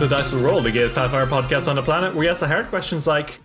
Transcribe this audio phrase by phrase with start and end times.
[0.00, 2.40] Welcome to Dice Will Roll, the gayest Pathfinder podcast on the planet, where we ask
[2.40, 3.38] the hard questions like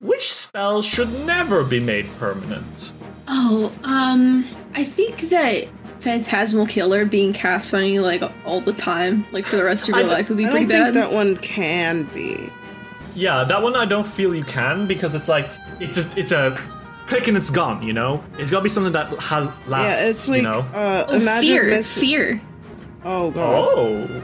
[0.00, 2.92] which spell should never be made permanent?
[3.26, 5.68] Oh, um, I think that
[6.00, 9.96] Phantasmal Killer being cast on you like all the time, like for the rest of
[9.96, 10.94] your life, would be I pretty don't bad.
[10.94, 12.50] think that one can be.
[13.14, 15.48] Yeah, that one I don't feel you can because it's like
[15.80, 16.56] it's a it's a
[17.06, 17.82] click and it's gone.
[17.82, 20.02] You know, it's got to be something that has lasts.
[20.02, 20.60] yeah, it's like you know.
[20.74, 22.38] uh, oh, fear, miss- fear,
[23.02, 24.22] Oh god, oh,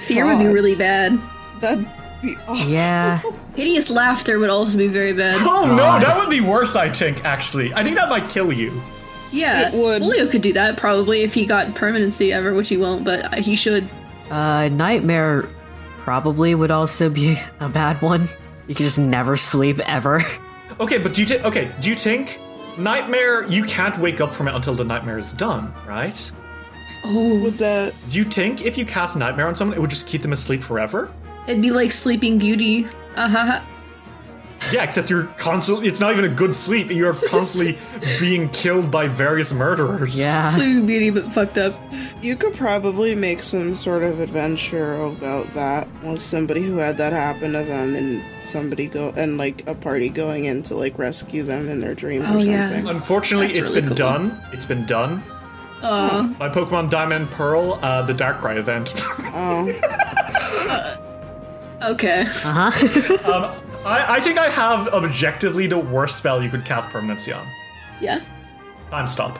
[0.00, 1.18] fear would be really bad.
[1.60, 1.86] that'd
[2.22, 2.56] be awful.
[2.68, 3.20] Yeah.
[3.56, 5.36] Hideous laughter would also be very bad.
[5.40, 6.76] oh no, that would be worse.
[6.76, 8.80] I think actually, I think that might kill you.
[9.32, 10.02] Yeah, It would.
[10.02, 13.54] Julio could do that probably if he got permanency ever, which he won't, but he
[13.54, 13.88] should.
[14.28, 15.48] Uh, Nightmare
[15.98, 18.28] probably would also be a bad one.
[18.66, 20.22] You could just never sleep ever.
[20.78, 21.44] Okay, but do you think?
[21.44, 22.40] Okay, do you think
[22.78, 23.46] nightmare?
[23.48, 26.32] You can't wake up from it until the nightmare is done, right?
[27.04, 27.94] Oh, Would that?
[28.10, 30.62] Do you think if you cast nightmare on someone, it would just keep them asleep
[30.62, 31.12] forever?
[31.46, 32.86] it'd be like Sleeping Beauty.
[33.16, 33.60] Uh huh.
[34.70, 35.88] Yeah, except you're constantly.
[35.88, 36.90] It's not even a good sleep.
[36.90, 37.78] You are constantly
[38.20, 40.18] being killed by various murderers.
[40.20, 40.50] Yeah.
[40.54, 41.74] Sleeping Beauty, but fucked up.
[42.20, 47.14] You could probably make some sort of adventure about that with somebody who had that
[47.14, 51.42] happen to them, and somebody go and like a party going in to like rescue
[51.42, 52.68] them in their dreams Oh, or yeah.
[52.68, 52.88] something.
[52.88, 53.96] Unfortunately, That's it's really been cool.
[53.96, 54.42] done.
[54.52, 55.24] It's been done.
[55.82, 58.92] Uh, By Pokemon Diamond Pearl, uh, the Darkrai event.
[59.32, 59.68] Oh,
[61.92, 62.22] okay.
[62.22, 63.32] Uh huh.
[63.32, 63.54] um,
[63.86, 67.46] I, I think I have objectively the worst spell you could cast permanency on.
[68.00, 68.20] Yeah.
[68.90, 69.38] Time stop.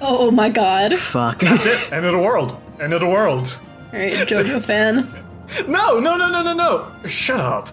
[0.00, 0.94] Oh my god.
[0.94, 1.40] Fuck.
[1.40, 1.92] That's it.
[1.92, 2.60] End of the world.
[2.80, 3.58] End of the world.
[3.92, 5.12] Alright, JoJo fan.
[5.66, 7.08] No, no, no, no, no, no.
[7.08, 7.70] Shut up.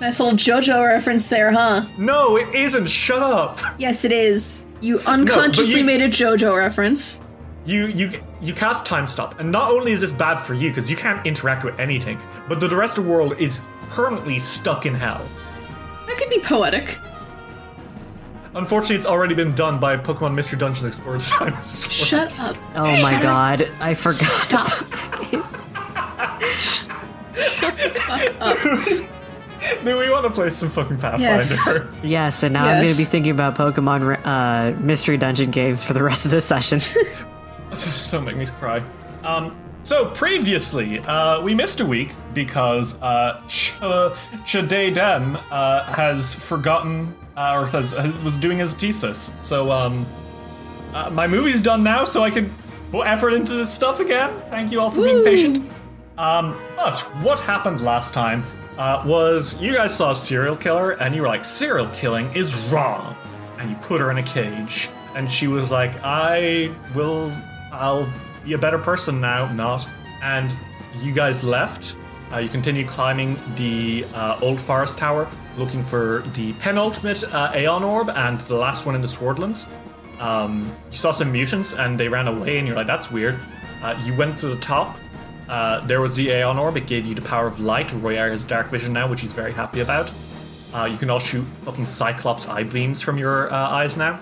[0.00, 1.84] Nice little JoJo reference there, huh?
[1.98, 2.86] No, it isn't.
[2.88, 3.58] Shut up.
[3.76, 4.64] Yes, it is.
[4.80, 7.18] You unconsciously you- made a JoJo reference.
[7.66, 10.90] You you you cast time stop, and not only is this bad for you because
[10.90, 12.18] you can't interact with anything,
[12.48, 15.20] but the, the rest of the world is permanently stuck in hell.
[16.06, 16.96] That could be poetic.
[18.54, 21.54] Unfortunately, it's already been done by Pokemon Mystery Dungeon Explorers Time.
[21.64, 22.56] Shut up.
[22.74, 23.68] Oh my god.
[23.80, 24.22] I forgot.
[24.22, 24.72] Stop.
[29.84, 31.24] Do we want to play some fucking Pathfinder?
[31.24, 31.68] Yes.
[32.02, 36.02] Yes, and now I'm gonna be thinking about Pokemon uh, Mystery Dungeon games for the
[36.02, 36.80] rest of the session.
[38.10, 38.82] Don't make me cry.
[39.24, 44.14] Um, so previously, uh, we missed a week because uh, Ch- uh,
[44.46, 49.32] Dem uh, has forgotten uh, or has, has, was doing his thesis.
[49.42, 50.06] So um,
[50.92, 52.52] uh, my movie's done now, so I can
[52.90, 54.30] put effort into this stuff again.
[54.50, 55.58] Thank you all for being patient.
[56.16, 58.44] Um, but what happened last time
[58.78, 62.56] uh, was you guys saw a serial killer and you were like, serial killing is
[62.70, 63.14] wrong.
[63.58, 64.88] And you put her in a cage.
[65.16, 67.32] And she was like, I will,
[67.72, 68.08] I'll
[68.44, 69.88] be a better person now, not.
[70.22, 70.54] And
[71.00, 71.96] you guys left.
[72.32, 77.82] Uh, you continue climbing the uh, Old Forest Tower, looking for the penultimate uh, Aeon
[77.82, 79.66] Orb and the last one in the Swordlands.
[80.20, 83.38] Um, you saw some mutants and they ran away, and you're like, that's weird.
[83.82, 84.98] Uh, you went to the top.
[85.48, 86.76] Uh, there was the Aeon Orb.
[86.76, 87.88] It gave you the power of light.
[87.88, 90.10] Royar has dark vision now, which he's very happy about.
[90.74, 94.20] Uh, you can all shoot fucking Cyclops eye beams from your uh, eyes now.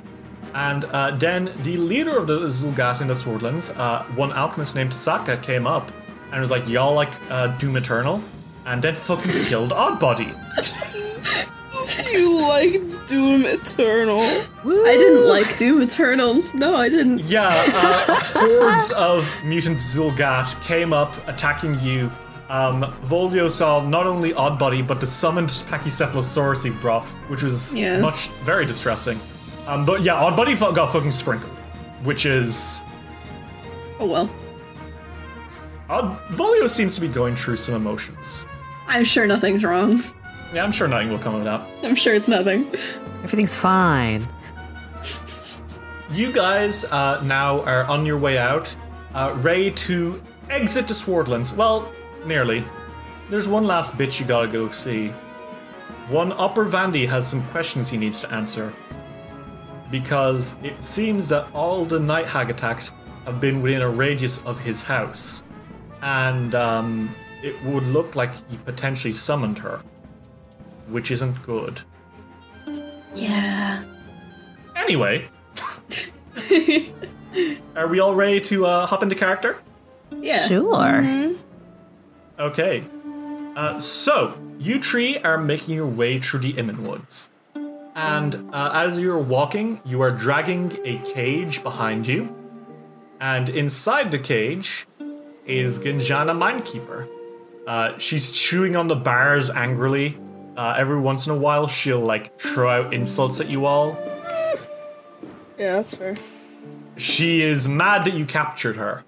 [0.55, 4.93] And uh, then the leader of the Xulgath in the Swordlands, uh, one alchemist named
[4.93, 5.91] Tasaka, came up
[6.33, 8.23] and was like, y'all like uh, Doom Eternal?
[8.65, 10.33] And then fucking killed Oddbody.
[12.13, 14.21] you liked Doom Eternal.
[14.21, 16.43] I didn't like Doom Eternal.
[16.55, 17.21] No, I didn't.
[17.21, 22.11] Yeah, uh, hordes of mutant Xulgath came up attacking you.
[22.49, 27.99] Um, Volio saw not only Oddbody, but the summoned Pachycephalosaurus he brought, which was Yeah.
[28.01, 29.19] much very distressing.
[29.67, 31.53] Um, but yeah, Oddbody got fucking sprinkled,
[32.05, 32.81] which is
[33.99, 34.31] Oh well.
[35.89, 36.19] Odd.
[36.31, 38.47] Volio seems to be going through some emotions.
[38.89, 40.03] I'm sure nothing's wrong.
[40.57, 41.61] Yeah, I'm sure nothing will come of that.
[41.83, 42.75] I'm sure it's nothing.
[43.23, 44.27] Everything's fine.
[46.11, 48.75] You guys uh, now are on your way out,
[49.13, 51.55] uh, ready to exit to Swordlands.
[51.55, 51.93] Well,
[52.25, 52.65] nearly.
[53.29, 55.09] There's one last bit you gotta go see.
[56.09, 58.73] One Upper Vandy has some questions he needs to answer.
[59.91, 62.95] Because it seems that all the Night Hag attacks
[63.27, 65.43] have been within a radius of his house.
[66.01, 69.83] And um, it would look like he potentially summoned her.
[70.89, 71.81] Which isn't good.
[73.15, 73.83] Yeah.
[74.75, 75.29] Anyway,
[77.77, 79.59] are we all ready to uh, hop into character?
[80.13, 80.47] Yeah.
[80.47, 81.35] Sure.
[82.39, 82.85] Okay.
[83.57, 87.31] Uh, so, you three are making your way through the Iman Woods.
[87.95, 92.35] And uh, as you're walking, you are dragging a cage behind you.
[93.21, 94.87] And inside the cage
[95.47, 97.09] is Ginjana Mindkeeper.
[97.67, 100.19] Uh, she's chewing on the bars angrily.
[100.57, 103.97] Uh, every once in a while, she'll like throw out insults at you all.
[105.59, 106.17] Yeah, that's fair.
[106.97, 109.05] She is mad that you captured her.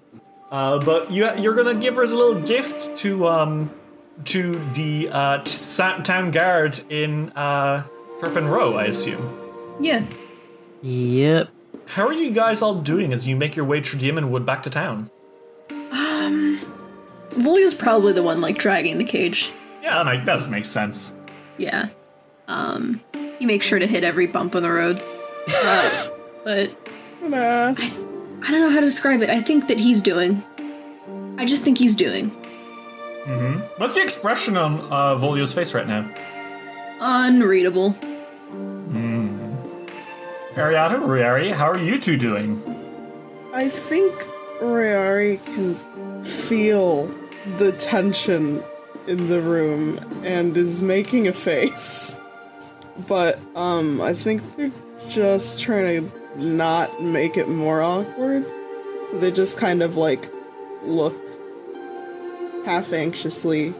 [0.51, 3.71] Uh, but you, you're gonna give her as a little gift to um
[4.25, 7.83] to the uh, t- sa- town guard in uh,
[8.19, 9.77] Turpin Row, I assume.
[9.79, 10.03] Yeah.
[10.81, 11.49] Yep.
[11.85, 14.63] How are you guys all doing as you make your way through the Wood back
[14.63, 15.09] to town?
[17.31, 19.51] Volio's probably the one like dragging the cage.
[19.81, 21.13] Yeah, that, make, that does make sense.
[21.59, 21.89] Yeah.
[22.47, 23.01] Um,
[23.37, 25.03] he makes sure to hit every bump on the road.
[25.47, 26.07] Uh,
[26.43, 26.71] but
[27.21, 28.05] Mass.
[28.41, 29.29] I don't know how to describe it.
[29.29, 30.43] I think that he's doing.
[31.37, 32.31] I just think he's doing.
[33.77, 36.09] What's the expression on uh, Volio's face right now?
[36.99, 37.95] Unreadable.
[40.55, 42.61] Ariata, Riari, how are you two doing?
[43.53, 44.13] I think
[44.59, 45.75] Rayari can
[46.23, 47.05] feel
[47.57, 48.61] the tension
[49.09, 52.17] in the room and is making a face.
[53.07, 54.71] But um I think they're
[55.09, 58.45] just trying to not make it more awkward.
[59.09, 60.31] So they just kind of like
[60.83, 61.15] look
[62.65, 63.73] half anxiously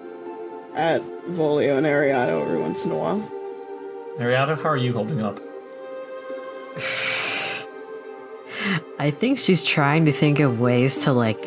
[0.73, 3.21] at Volio and Ariado every once in a while.
[4.17, 5.39] Ariata, how are you holding up?
[8.99, 11.39] I think she's trying to think of ways to like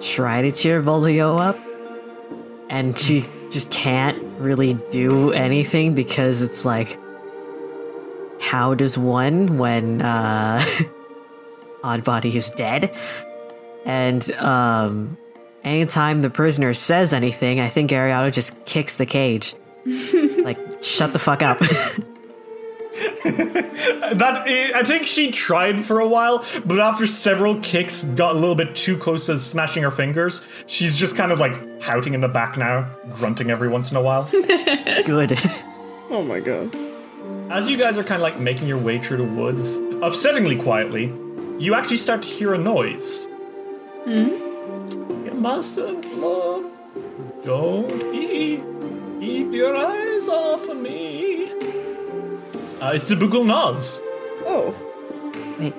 [0.00, 1.58] try to cheer Volio up.
[2.70, 6.98] And she just can't really do anything because it's like
[8.40, 10.58] how does one when uh
[11.82, 12.94] Oddbody is dead?
[13.84, 15.16] And um
[15.64, 19.54] anytime the prisoner says anything, I think Ariado just kicks the cage.
[19.84, 21.60] like, shut the fuck up.
[24.08, 28.54] That I think she tried for a while, but after several kicks, got a little
[28.54, 30.42] bit too close to smashing her fingers.
[30.66, 34.02] She's just kind of like pouting in the back now, grunting every once in a
[34.02, 34.24] while.
[35.04, 35.38] Good.
[36.10, 36.74] Oh my god.
[37.50, 41.12] As you guys are kind of like making your way through the woods, upsettingly quietly,
[41.58, 43.26] you actually start to hear a noise.
[44.04, 44.28] Hmm.
[45.26, 46.64] You mustn't look.
[47.44, 48.62] Don't be.
[49.20, 51.27] Keep your eyes off of me.
[52.80, 54.00] Uh, it's the Bugul Noz.
[54.46, 54.74] Oh.
[55.58, 55.74] wait,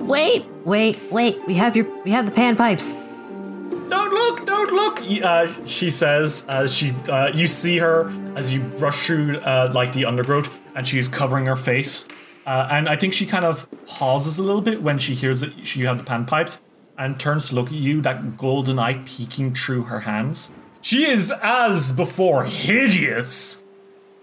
[0.00, 1.46] wait, wait, wait.
[1.46, 2.92] We have your, we have the pan pipes.
[2.92, 4.46] Don't look!
[4.46, 5.24] Don't look!
[5.24, 9.92] Uh, she says as she, uh, you see her as you brush through uh, like
[9.92, 12.06] the undergrowth, and she's covering her face.
[12.46, 15.66] Uh, and I think she kind of pauses a little bit when she hears that
[15.66, 16.60] she- you have the panpipes,
[16.98, 20.50] and turns to look at you, that golden eye peeking through her hands.
[20.80, 23.61] She is, as before, hideous,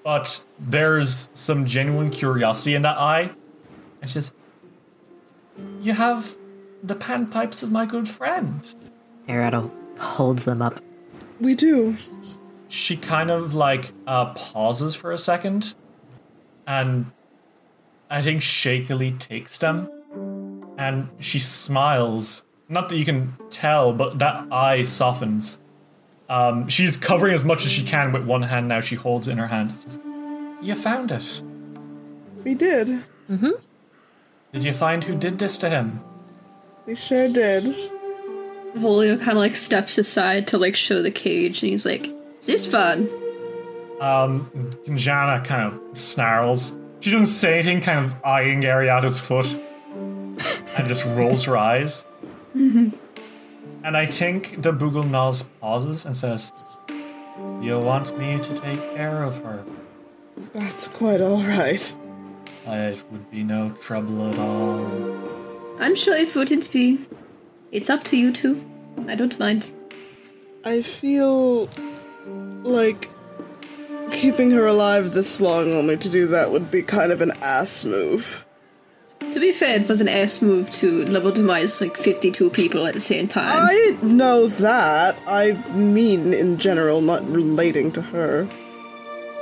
[0.10, 3.30] but there's some genuine curiosity in that eye.
[4.02, 4.32] And she says,
[5.82, 6.36] "You have
[6.82, 8.68] the panpipes of my good friend."
[9.28, 10.82] Ariado holds them up.
[11.40, 11.96] We do.
[12.70, 15.76] she kind of like uh, pauses for a second
[16.66, 17.12] and
[18.10, 19.90] I think shakily takes them
[20.78, 22.46] and she smiles.
[22.68, 25.60] Not that you can tell, but that eye softens.
[26.30, 28.82] Um, she's covering as much as she can with one hand now.
[28.82, 29.74] She holds it in her hand.
[30.62, 31.42] You found it.
[32.44, 33.04] We did.
[34.54, 36.00] Did you find who did this to him?
[36.86, 37.66] We sure did.
[38.76, 42.08] Volio kind of like steps aside to like show the cage, and he's like,
[42.40, 43.10] "Is this fun?"
[44.00, 44.50] Um,
[44.96, 46.78] Jana kind of snarls.
[47.00, 49.48] She doesn't say anything, kind of eyeing Ariada's foot,
[50.78, 52.06] and just rolls her eyes.
[53.84, 56.52] and I think the Bugul Noz pauses and says,
[57.62, 59.64] You want me to take care of her?
[60.54, 61.94] That's quite alright.
[62.66, 65.80] It would be no trouble at all.
[65.80, 67.06] I'm sure it wouldn't be.
[67.72, 68.64] It's up to you two.
[69.08, 69.74] I don't mind.
[70.66, 71.68] I feel
[72.64, 73.10] like
[74.12, 77.86] keeping her alive this long only to do that would be kind of an ass
[77.86, 78.46] move.
[79.20, 83.00] To be fair, it was an ass move to lobotomize like 52 people at the
[83.00, 83.68] same time.
[83.70, 85.18] I know that.
[85.28, 88.48] I mean, in general, not relating to her.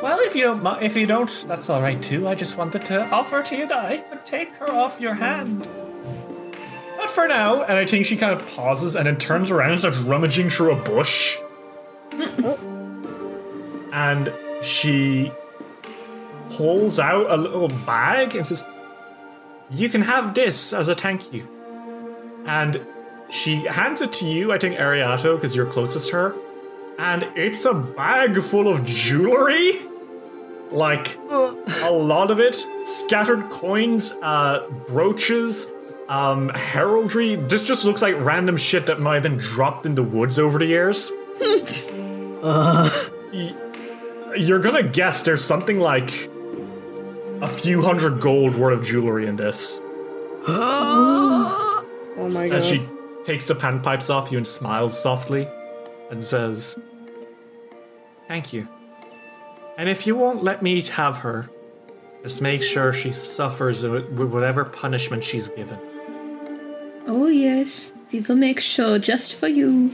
[0.02, 2.28] Well, if you don't, if you don't, that's all right too.
[2.28, 5.68] I just wanted to offer to you that I could take her off your hand.
[6.98, 9.80] But for now, and I think she kind of pauses and then turns around and
[9.80, 11.38] starts rummaging through a bush.
[13.94, 15.32] and she
[16.52, 18.64] pulls out a little bag and says,
[19.70, 21.48] "You can have this as a thank you."
[22.46, 22.86] And
[23.30, 26.36] she hands it to you, I think Ariato, because you're closest to her.
[26.98, 29.82] And it's a bag full of jewelry.
[30.72, 32.56] Like a lot of it.
[32.86, 35.72] Scattered coins, uh, brooches,
[36.10, 37.36] um, heraldry.
[37.36, 40.58] This just looks like random shit that might have been dropped in the woods over
[40.60, 41.12] the years.
[43.34, 43.54] Y-
[44.38, 46.30] You're gonna guess there's something like
[47.42, 49.82] a few hundred gold worth of jewelry in this.
[52.20, 52.56] Oh my god.
[52.56, 52.84] And she
[53.26, 55.48] takes the panpipes off you and smiles softly
[56.10, 56.80] and says,
[58.28, 58.68] Thank you.
[59.78, 61.48] And if you won't let me have her,
[62.24, 65.80] just make sure she suffers with whatever punishment she's given.
[67.06, 67.94] Oh, yes.
[68.12, 69.94] We will make sure just for you.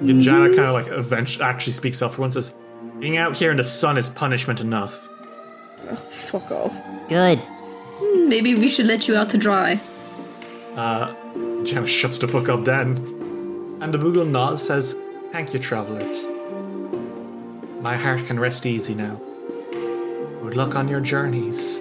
[0.00, 2.54] And Jana kind of like eventually actually speaks up for once says,
[2.98, 5.03] Being out here in the sun is punishment enough.
[5.90, 6.74] Oh, fuck off.
[7.08, 7.42] Good.
[8.28, 9.80] Maybe we should let you out to dry.
[10.76, 11.14] Uh,
[11.64, 12.96] Jana shuts the fuck up then.
[13.80, 14.96] And the Moogle nods says,
[15.32, 16.26] Thank you, travelers.
[17.80, 19.20] My heart can rest easy now.
[20.42, 21.80] Good luck on your journeys.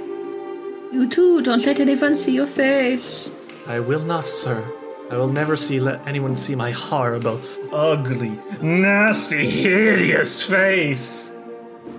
[0.91, 3.31] You too, don't let anyone see your face.
[3.67, 4.63] I will not, sir.
[5.09, 7.39] I will never see let anyone see my horrible,
[7.71, 11.31] ugly, nasty, hideous face.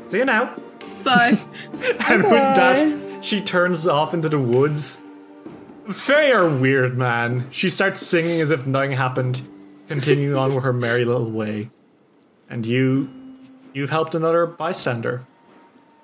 [0.08, 0.54] See you now.
[1.04, 1.38] Bye.
[2.08, 5.00] And with that, she turns off into the woods.
[5.90, 7.46] Fair weird man.
[7.50, 9.42] She starts singing as if nothing happened,
[9.88, 11.70] continuing on with her merry little way.
[12.48, 13.08] And you,
[13.72, 15.24] you've helped another bystander.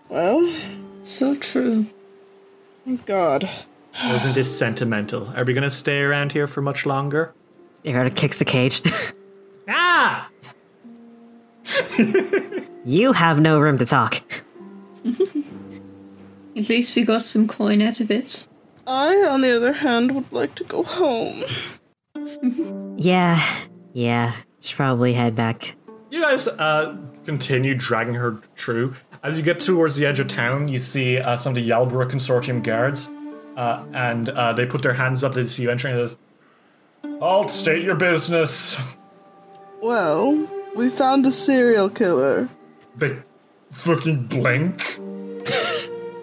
[0.08, 0.52] Well,
[1.02, 1.86] so true.
[2.84, 3.48] thank God.
[4.04, 5.28] Wasn't this sentimental?
[5.36, 7.32] Are we gonna stay around here for much longer?
[7.84, 8.82] Errata kicks the cage.
[9.72, 10.28] Ah!
[12.84, 14.20] you have no room to talk.
[16.56, 18.46] At least we got some coin out of it.
[18.86, 21.44] I, on the other hand, would like to go home.
[22.96, 23.42] Yeah,
[23.94, 24.34] yeah.
[24.60, 25.74] Should probably head back.
[26.10, 28.94] You guys uh, continue dragging her through.
[29.22, 32.10] As you get towards the edge of town, you see uh, some of the Yalborough
[32.10, 33.10] Consortium guards,
[33.56, 35.32] uh, and uh, they put their hands up.
[35.32, 35.98] They see you entering.
[35.98, 36.18] And says,
[37.20, 37.50] "Halt!
[37.50, 38.76] State your business."
[39.80, 42.50] Well, we found a serial killer.
[42.96, 43.16] They
[43.72, 44.98] fucking blink.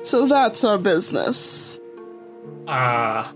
[0.04, 1.80] So that's our business.
[2.68, 3.34] Ah.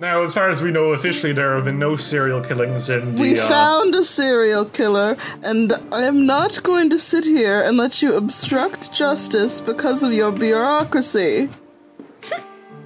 [0.00, 3.20] now, as far as we know, officially there have been no serial killings in the.
[3.20, 7.76] We uh, found a serial killer, and I am not going to sit here and
[7.76, 11.50] let you obstruct justice because of your bureaucracy.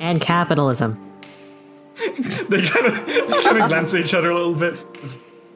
[0.01, 1.05] And capitalism.
[2.49, 3.07] they kind of
[3.45, 4.77] kind of glance at each other a little bit.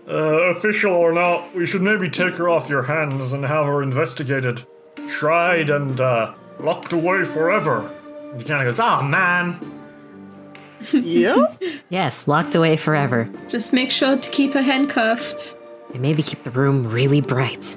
[0.09, 3.83] Uh, official or not, we should maybe take her off your hands and have her
[3.83, 4.65] investigated,
[5.09, 7.89] tried, and uh, locked away forever.
[8.33, 9.59] And he kind of goes, "Ah, man."
[10.93, 11.55] Yeah?
[11.91, 13.31] Yes, locked away forever.
[13.49, 15.55] Just make sure to keep her handcuffed.
[15.93, 17.77] And maybe keep the room really bright.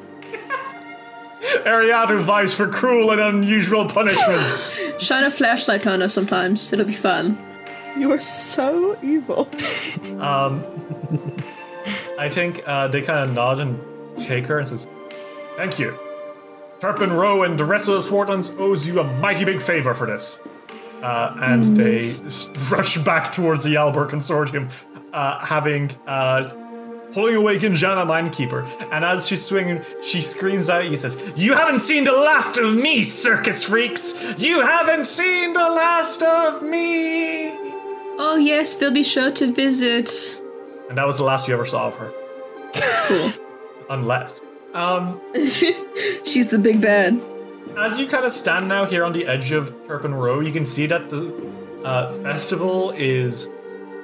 [1.65, 4.79] Ariado vies for cruel and unusual punishments.
[5.00, 6.74] Shine a flashlight on her sometimes.
[6.74, 7.38] It'll be fun.
[7.96, 9.48] you are so evil.
[12.17, 13.79] I think uh, they kind of nod and
[14.19, 14.88] take her and says,
[15.57, 15.98] "Thank you.
[16.79, 20.07] Turpin Rowe and the rest of the Swordlands owes you a mighty big favor for
[20.07, 20.39] this."
[21.01, 22.12] Uh, and they
[22.72, 24.72] rush back towards the Albert Consortium,
[25.13, 26.50] uh, having uh,
[27.13, 28.65] pulling away Ginjana Mindkeeper.
[28.91, 30.89] And as she's swinging, she screams out.
[30.89, 34.15] You says, "You haven't seen the last of me, circus freaks!
[34.38, 37.51] You haven't seen the last of me!"
[38.17, 40.41] Oh, yes, we'll be sure to visit.
[40.89, 42.12] And that was the last you ever saw of her.
[43.89, 44.42] Unless.
[44.74, 45.22] Um,
[46.25, 47.20] She's the big bad.
[47.77, 50.65] as you kind of stand now here on the edge of Turpin Row, you can
[50.65, 51.51] see that the
[51.84, 53.50] uh, festival is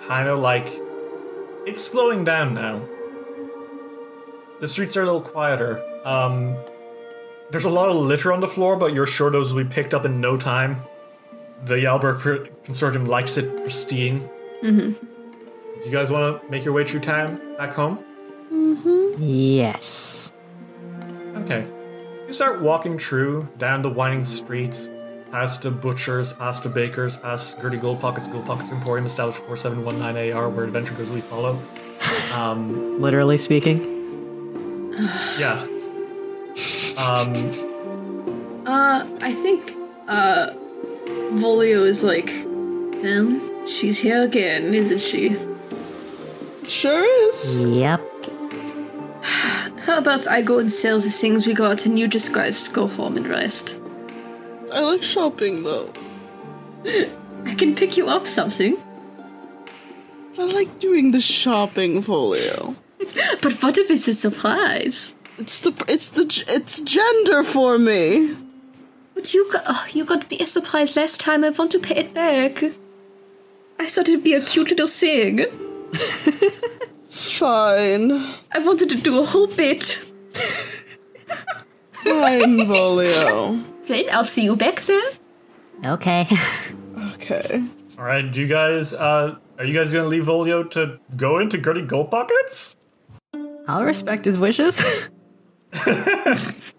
[0.08, 0.68] kind of like.
[1.66, 2.82] It's slowing down now.
[4.60, 5.84] The streets are a little quieter.
[6.06, 6.56] Um,
[7.52, 9.94] there's a lot of litter on the floor, but you're sure those will be picked
[9.94, 10.82] up in no time.
[11.66, 14.28] the Yalberg Consortium likes it pristine.
[14.64, 15.06] Mm-hmm.
[15.86, 18.00] You guys want to make your way through town back home?
[19.18, 20.32] Yes.
[21.38, 21.66] Okay.
[22.28, 24.90] You start walking through down the winding streets,
[25.32, 30.34] past the butchers, past the bakers, past Gertie Gold Pockets, Gold Pockets Emporium, established 4719
[30.34, 31.60] AR, where adventure goes we follow.
[32.34, 33.80] Um, Literally speaking.
[35.40, 35.66] yeah.
[36.98, 37.34] Um,
[38.68, 39.74] Uh, I think,
[40.08, 40.52] uh,
[41.42, 42.30] Volio is like,
[43.04, 45.36] well, she's here again, isn't she?
[46.72, 47.66] Sure is.
[47.66, 48.02] Yep.
[49.22, 52.88] How about I go and sell the things we got and you just guys go
[52.88, 53.82] home and rest?
[54.72, 55.92] I like shopping though.
[57.46, 58.78] I can pick you up something.
[60.38, 62.78] I like doing the shopping Volio.
[63.42, 65.16] But what if it's a surprise?
[65.38, 68.38] It's the it's the it's gender for me.
[69.14, 71.44] But you got, oh, you got me a surprise last time.
[71.44, 72.64] I want to pay it back.
[73.78, 75.46] I thought it'd be a cute little thing.
[77.10, 78.12] Fine.
[78.52, 80.06] I wanted to do a whole bit.
[81.92, 83.64] Fine, Volio.
[83.88, 85.10] Then I'll see you back there.
[85.86, 86.28] Okay.
[87.14, 87.64] Okay.
[87.98, 91.58] all right, do you guys, uh, are you guys gonna leave Volio to go into
[91.58, 92.78] Gertie Gold Pockets?
[93.68, 95.10] I'll respect his wishes.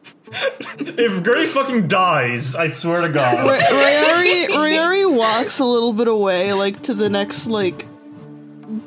[0.79, 3.37] If Gertie fucking dies, I swear to God.
[3.37, 7.85] Ryori Ryori walks a little bit away, like to the next like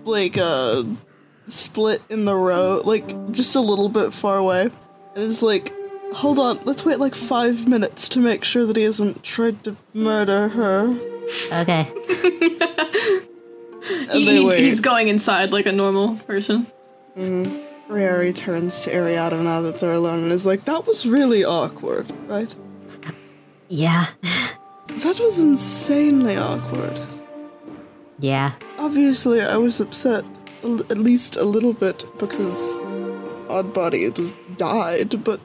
[0.03, 0.85] like a
[1.47, 4.69] split in the road, like just a little bit far away.
[5.15, 5.73] And is like,
[6.13, 9.75] hold on, let's wait like five minutes to make sure that he hasn't tried to
[9.93, 10.97] murder her.
[11.51, 11.91] okay.
[13.87, 14.61] And He- they wait.
[14.63, 16.65] he's going inside like a normal person.
[17.15, 17.93] Mm-hmm.
[17.93, 22.11] Ryori turns to Ariada now that they're alone and is like, that was really awkward,
[22.27, 22.53] right?
[23.67, 24.07] Yeah.
[24.87, 26.99] That was insanely awkward.
[28.17, 28.53] Yeah.
[28.85, 30.23] Obviously, I was upset,
[30.63, 32.77] at least a little bit, because
[33.47, 35.23] Oddbody was died.
[35.23, 35.41] But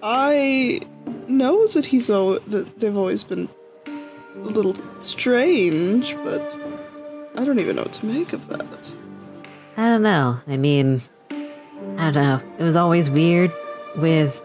[0.00, 0.80] I
[1.26, 3.48] know that he's al- that they've always been
[4.36, 6.14] a little strange.
[6.22, 6.56] But
[7.36, 8.90] I don't even know what to make of that.
[9.76, 10.40] I don't know.
[10.46, 11.02] I mean,
[11.98, 12.40] I don't know.
[12.60, 13.52] It was always weird
[13.96, 14.40] with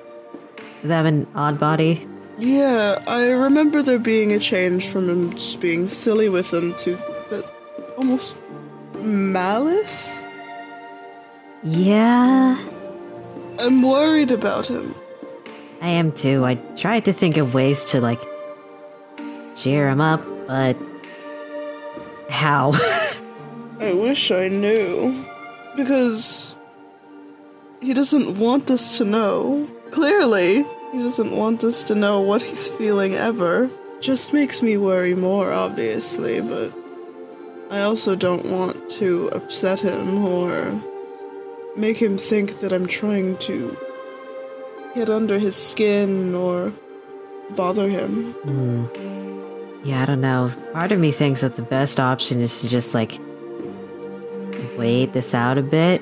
[0.84, 2.08] them and Oddbody.
[2.40, 6.98] Yeah, I remember there being a change from him just being silly with them to
[8.00, 8.38] almost
[8.96, 10.24] malice.
[11.64, 12.58] Yeah.
[13.60, 14.96] I'm worried about him.
[15.82, 16.46] I am too.
[16.46, 18.22] I tried to think of ways to, like,
[19.56, 20.78] cheer him up, but.
[22.30, 22.72] How?
[23.82, 25.26] I wish I knew.
[25.76, 26.56] Because
[27.82, 29.68] he doesn't want us to know.
[29.92, 33.70] Clearly, he doesn't want us to know what he's feeling ever.
[34.00, 36.72] Just makes me worry more, obviously, but
[37.70, 40.82] I also don't want to upset him or
[41.76, 43.78] make him think that I'm trying to
[44.96, 46.74] get under his skin or
[47.52, 48.34] bother him.
[48.34, 48.86] Hmm.
[49.84, 50.52] yeah, I don't know.
[50.74, 53.20] Part of me thinks that the best option is to just, like,
[54.78, 56.02] wait this out a bit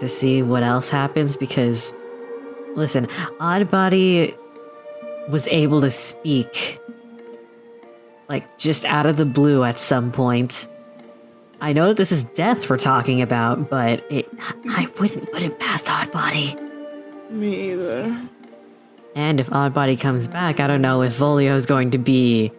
[0.00, 1.92] to see what else happens because,
[2.74, 3.06] listen,
[3.38, 4.36] Oddbody
[5.28, 6.80] was able to speak,
[8.34, 10.66] like, just out of the blue at some point.
[11.60, 14.28] I know that this is death we're talking about, but it
[14.68, 16.60] I wouldn't put it past Oddbody.
[17.30, 18.28] Me either.
[19.14, 22.50] And if Oddbody comes back, I don't know if Volio's going to be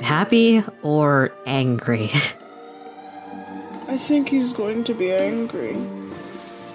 [0.00, 2.10] happy or angry.
[3.86, 5.76] I think he's going to be angry.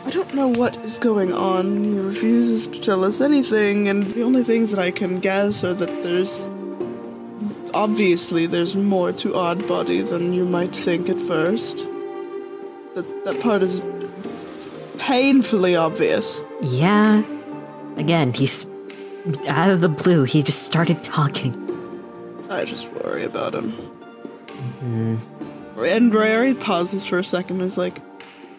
[0.05, 1.83] I don't know what is going on.
[1.83, 5.73] He refuses to tell us anything, and the only things that I can guess are
[5.73, 6.47] that there's.
[7.77, 11.85] Obviously, there's more to Oddbody than you might think at first.
[12.95, 13.83] That, that part is
[14.97, 16.41] painfully obvious.
[16.61, 17.23] yeah.
[17.97, 18.65] Again, he's
[19.47, 20.23] out of the blue.
[20.23, 21.53] He just started talking.
[22.49, 23.71] I just worry about him.
[24.83, 25.83] Mm-hmm.
[25.83, 27.99] And Rary pauses for a second and is like,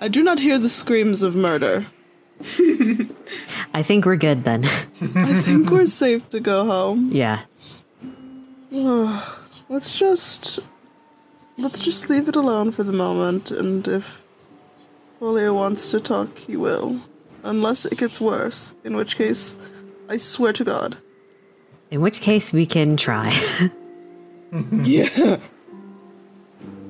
[0.00, 1.86] I do not hear the screams of murder.
[3.74, 4.64] I think we're good then.
[4.64, 7.10] I think we're safe to go home.
[7.12, 7.40] yeah.
[8.70, 10.60] Let's just
[11.56, 14.24] let's just leave it alone for the moment, and if
[15.20, 17.00] Volio wants to talk, he will.
[17.42, 19.56] Unless it gets worse, in which case,
[20.08, 20.98] I swear to God.
[21.90, 23.32] In which case, we can try.
[24.50, 25.36] Yeah.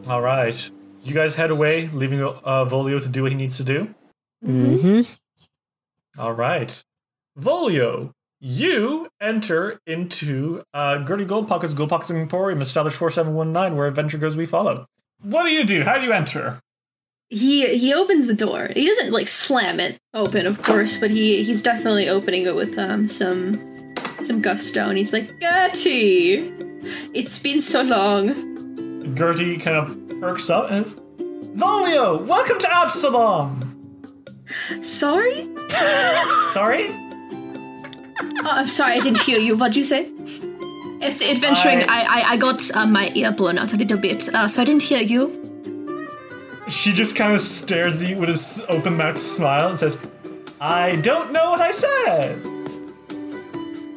[0.07, 0.71] All right.
[1.03, 3.93] You guys head away, leaving uh, Volio to do what he needs to do.
[4.47, 5.03] Mm-hmm.
[6.21, 6.85] All right.
[7.37, 14.47] Volio, you enter into uh, Gertie Goldpocket's Goldpocket's Emporium, established 4719, where adventure goes we
[14.47, 14.87] follow.
[15.21, 15.83] What do you do?
[15.83, 16.61] How do you enter?
[17.31, 18.71] He he opens the door.
[18.75, 22.79] He doesn't like slam it open, of course, but he he's definitely opening it with
[22.79, 23.53] um some
[24.23, 26.53] some gusto, and he's like, Gertie,
[27.13, 29.15] it's been so long.
[29.15, 30.95] Gertie kind of perks up and says,
[31.55, 33.61] Volio, welcome to Absalom!
[34.81, 35.49] Sorry?
[36.53, 37.08] Sorry?
[38.21, 39.57] Oh, I'm sorry, I didn't hear you.
[39.57, 40.11] What'd you say?
[41.03, 41.85] After adventuring.
[41.89, 44.63] I- I I, I got uh, my ear blown out a little bit, uh, so
[44.63, 45.33] I didn't hear you.
[46.69, 49.97] She just kind of stares at you with a s- open mouthed smile and says,
[50.61, 52.41] I don't know what I said.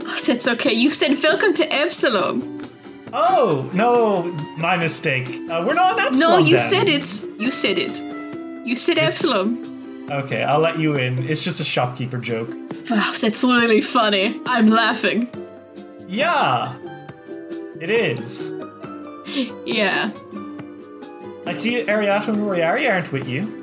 [0.03, 0.73] Oh, it's okay.
[0.73, 2.61] You said welcome to Absalom.
[3.13, 4.23] Oh, no,
[4.57, 5.27] my mistake.
[5.49, 6.31] Uh, we're not in Absalom.
[6.31, 6.69] No, you then.
[6.69, 7.41] said it.
[7.41, 7.97] You said it.
[8.65, 9.63] You said Absalom.
[10.11, 11.25] Okay, I'll let you in.
[11.27, 12.49] It's just a shopkeeper joke.
[12.89, 14.39] Wow, that's really funny.
[14.45, 15.29] I'm laughing.
[16.07, 16.73] Yeah,
[17.79, 18.53] it is.
[19.65, 20.11] Yeah.
[21.45, 23.59] I see Ariata and Royari aren't with you.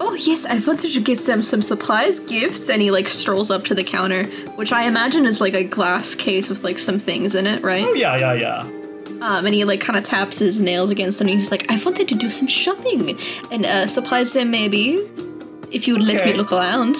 [0.00, 3.64] Oh yes, I wanted to get them some supplies, gifts, and he like strolls up
[3.64, 4.24] to the counter,
[4.56, 7.84] which I imagine is like a glass case with like some things in it, right?
[7.84, 8.60] Oh, yeah, yeah, yeah.
[9.20, 11.28] Um, and he like kind of taps his nails against them.
[11.28, 13.18] And he's like, "I wanted to do some shopping
[13.50, 14.98] and uh, surprise them, maybe,
[15.72, 16.96] if you would let me look around."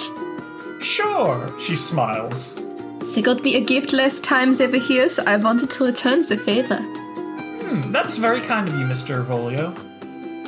[0.83, 2.55] Sure, she smiles.
[3.15, 6.37] They got me a gift last times over here, so I wanted to return the
[6.37, 9.25] favor, Hmm, that's very kind of you, Mr.
[9.25, 9.73] Volio.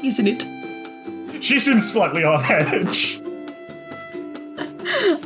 [0.05, 1.43] isn't it?
[1.43, 3.21] She seems slightly on edge.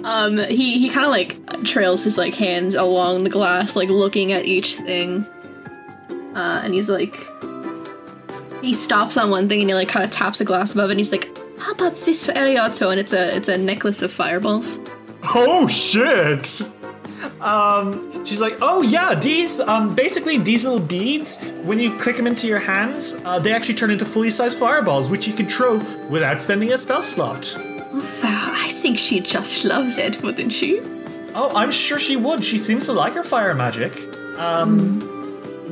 [0.05, 4.33] Um, he he kind of like trails his like hands along the glass, like looking
[4.33, 5.27] at each thing.
[6.35, 7.17] Uh, and he's like,
[8.63, 10.95] he stops on one thing and he like kind of taps a glass above it.
[10.95, 11.29] and He's like,
[11.65, 14.79] "How about this for Ariato?" And it's a it's a necklace of fireballs.
[15.35, 16.63] Oh shit!
[17.41, 22.27] Um, she's like, oh yeah, these, um, basically these little beads, when you click them
[22.27, 25.79] into your hands, uh, they actually turn into fully sized fireballs, which you can throw
[26.09, 27.55] without spending a spell slot.
[27.57, 30.81] Oh wow, I think she just loves it, wouldn't she?
[31.35, 32.45] Oh, I'm sure she would.
[32.45, 33.93] She seems to like her fire magic.
[34.39, 35.01] Um,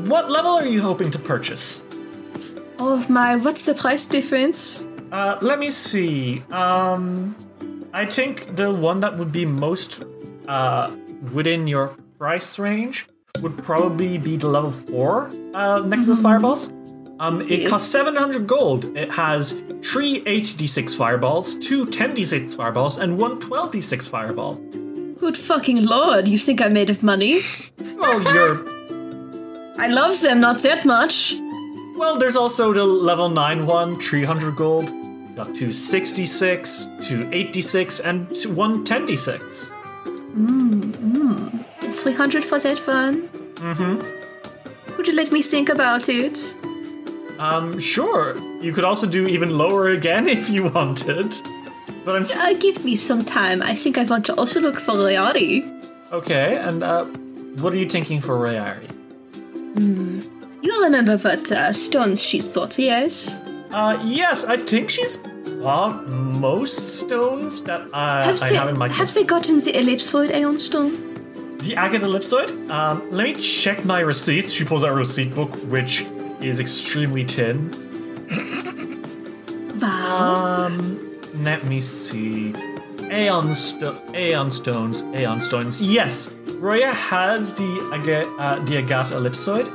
[0.09, 1.85] what level are you hoping to purchase?
[2.79, 4.87] Oh my, what's the price difference?
[5.13, 6.43] Uh, let me see.
[6.51, 7.37] Um,
[7.93, 10.07] I think the one that would be most
[10.49, 10.97] uh,
[11.33, 13.07] within your price range
[13.43, 16.73] would probably be the level four uh, next to the fireballs.
[17.21, 18.97] Um, it costs 700 gold.
[18.97, 24.55] It has three 8d6 fireballs, two 10d6 fireballs, and one 12d6 fireball.
[25.19, 27.41] Good fucking lord, you think I'm made of money?
[28.03, 28.67] Well, you're.
[29.79, 31.37] I love them not that much.
[31.97, 35.02] Well, there's also the level 9 one, 300 gold.
[35.43, 39.73] Got two 66, two 8d6, and two- one 10d6.
[41.83, 43.29] It's 300 for that one.
[43.57, 44.97] Mm-hmm.
[44.97, 46.55] Would you let me think about it?
[47.41, 48.37] Um, sure.
[48.61, 51.35] You could also do even lower again if you wanted.
[52.05, 53.63] But I'm s- Uh, give me some time.
[53.63, 55.65] I think I want to also look for Leari.
[56.13, 56.57] okay.
[56.57, 57.07] And uh,
[57.61, 58.89] what are you thinking for Rayari?
[60.63, 63.37] You remember what uh, stones she's bought, yes?
[63.73, 65.17] Uh, yes, I think she's
[65.63, 69.73] bought most stones that uh, Have I they, have in my have they gotten the
[69.73, 70.93] ellipsoid aeon stone?
[71.59, 72.49] the agate ellipsoid.
[72.73, 74.53] Um, let me check my receipts.
[74.53, 76.05] She pulls out a receipt book, which
[76.41, 77.71] is extremely thin.
[79.81, 80.67] Wow.
[80.67, 82.53] Um, let me see.
[83.11, 85.81] Aeon, sto- Aeon stones, Aeon stones.
[85.81, 89.67] Yes, Roya has the agate, uh, the agate ellipsoid.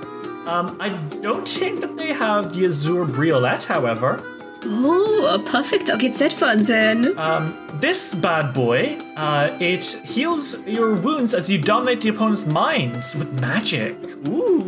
[0.48, 0.90] Um, I
[1.22, 4.22] don't think that they have the azure briolette, however.
[4.70, 5.90] Oh, a perfect.
[5.90, 7.18] I'll get one then.
[7.18, 13.16] Um, this bad boy, uh, it heals your wounds as you dominate the opponent's minds
[13.16, 13.96] with magic.
[14.28, 14.64] Ooh.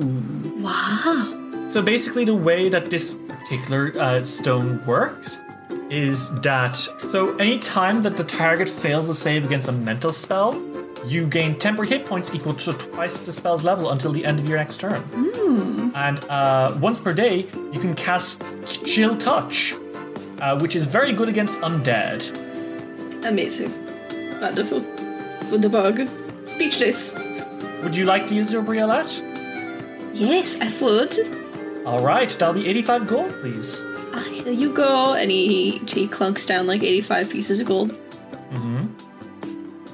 [0.62, 1.68] wow.
[1.68, 5.40] So basically, the way that this particular uh, stone works
[5.90, 6.76] is that
[7.10, 10.54] so anytime that the target fails a save against a mental spell,
[11.06, 14.48] you gain temporary hit points equal to twice the spell's level until the end of
[14.48, 15.04] your next turn.
[15.96, 18.44] And uh, once per day, you can cast
[18.86, 19.74] Chill Touch,
[20.42, 22.24] uh, which is very good against undead.
[23.26, 23.72] Amazing.
[24.42, 24.82] Wonderful.
[25.52, 26.08] Wunderbar.
[26.46, 27.16] Speechless.
[27.84, 29.22] Would you like to use your Briolette?
[30.14, 31.86] Yes, I would.
[31.86, 33.84] All right, that'll be 85 gold, please.
[34.14, 35.14] Ah, here you go.
[35.14, 37.96] And he, he clunks down like 85 pieces of gold.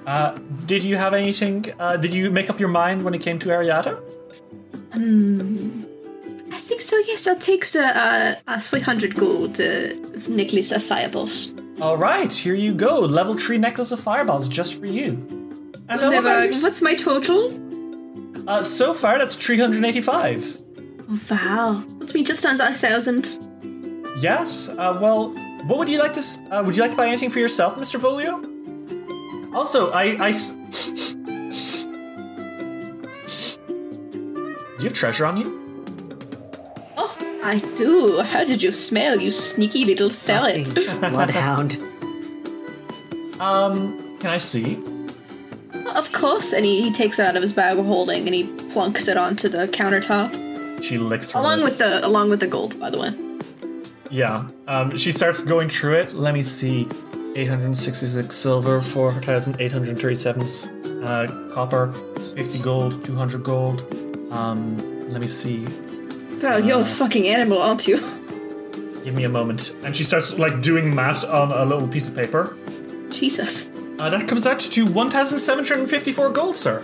[0.06, 1.66] Uh, did you have anything?
[1.80, 4.00] Uh, did you make up your mind when it came to Ariata?
[6.56, 7.28] I think so, yes.
[7.28, 9.90] I'll take the uh, uh, 300 gold uh,
[10.30, 11.54] necklace of fireballs.
[11.82, 13.02] All right, here you go.
[13.02, 15.08] Level 3 necklace of fireballs just for you.
[15.90, 16.48] And Never.
[16.48, 17.52] What's my total?
[18.50, 20.64] Uh, so far, that's 385.
[21.10, 21.84] Oh, wow.
[22.00, 23.38] Puts me just under a thousand.
[24.20, 24.70] Yes.
[24.70, 25.32] Uh, well,
[25.68, 26.24] what would you like to?
[26.52, 28.00] Uh, would you like to buy anything for yourself, Mr.
[28.00, 28.40] Volio?
[29.54, 30.30] Also, I, I.
[30.30, 30.56] s-
[34.78, 35.65] Do you have treasure on you?
[37.46, 38.22] I do.
[38.22, 40.74] How did you smell, you sneaky little ferret?
[41.00, 41.78] Bloodhound.
[43.40, 44.80] Um, can I see?
[45.96, 46.54] of course.
[46.54, 49.18] And he, he takes it out of his bag of holding and he plunks it
[49.18, 50.84] onto the countertop.
[50.84, 51.80] She licks her Along lips.
[51.80, 53.14] with the along with the gold, by the way.
[54.12, 54.48] Yeah.
[54.68, 56.16] Um, she starts going through it.
[56.16, 56.88] Let me see.
[57.38, 61.92] 866 silver, 4,837 uh, copper,
[62.36, 63.82] 50 gold, 200 gold.
[64.32, 64.78] Um,
[65.12, 65.66] let me see.
[66.42, 67.98] Wow, you're a fucking animal, aren't you?
[69.04, 69.74] Give me a moment.
[69.84, 72.56] And she starts like doing math on a little piece of paper.
[73.10, 73.70] Jesus.
[74.00, 76.84] Uh, that comes out to 1,754 gold, sir.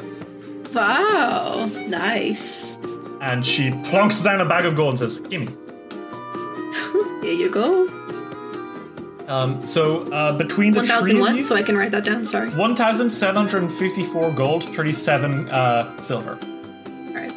[0.74, 1.70] Wow.
[1.88, 2.78] Nice.
[3.22, 5.48] And she plonks down a bag of gold and says, Gimme.
[7.22, 7.88] Here you go.
[9.28, 11.36] Um, so uh, between the One three thousand of what?
[11.36, 12.26] you, So I can write that down.
[12.26, 12.50] Sorry.
[12.50, 16.38] 1,754 gold, 37 uh, silver.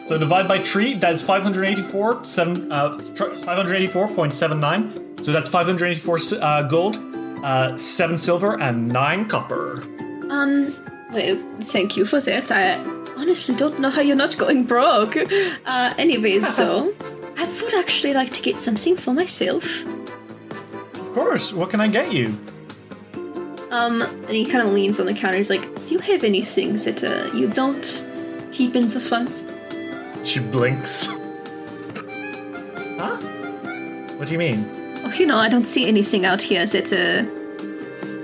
[0.06, 5.24] So divide by three, that's 584, seven, uh, 584.79.
[5.24, 6.96] So that's 584 uh, gold,
[7.42, 9.82] uh, seven silver, and nine copper.
[10.30, 10.74] Um.
[11.12, 12.50] Well, thank you for that.
[12.50, 12.74] I
[13.16, 15.16] honestly don't know how you're not going broke.
[15.16, 15.94] Uh.
[15.96, 16.92] Anyways, so
[17.38, 19.64] I would actually like to get something for myself.
[19.86, 21.52] Of course.
[21.54, 22.36] What can I get you?
[23.70, 24.02] Um.
[24.02, 25.38] And he kind of leans on the counter.
[25.38, 28.04] He's like, "Do you have any things that uh, you don't
[28.52, 29.30] keep in the front?"
[30.24, 31.06] She blinks.
[32.98, 33.16] huh?
[34.16, 34.64] What do you mean?
[35.04, 37.24] Oh, you know, I don't see anything out here that uh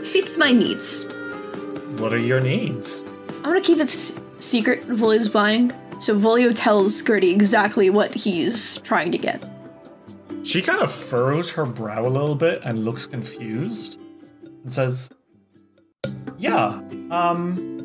[0.04, 1.04] fits my needs.
[2.00, 3.04] What are your needs?
[3.44, 4.86] I want to keep it s- secret.
[4.88, 9.48] Volio's buying, so Volio tells Gertie exactly what he's trying to get.
[10.42, 14.00] She kind of furrows her brow a little bit and looks confused
[14.64, 15.10] and says,
[16.38, 16.68] Yeah,
[17.10, 17.76] um,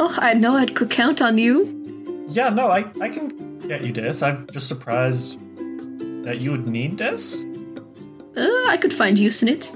[0.00, 1.83] Oh, I know I could count on you.
[2.34, 4.22] Yeah, no, I, I can get you this.
[4.22, 5.38] I'm just surprised
[6.24, 7.44] that you would need this.
[8.36, 9.74] Uh, I could find use in it.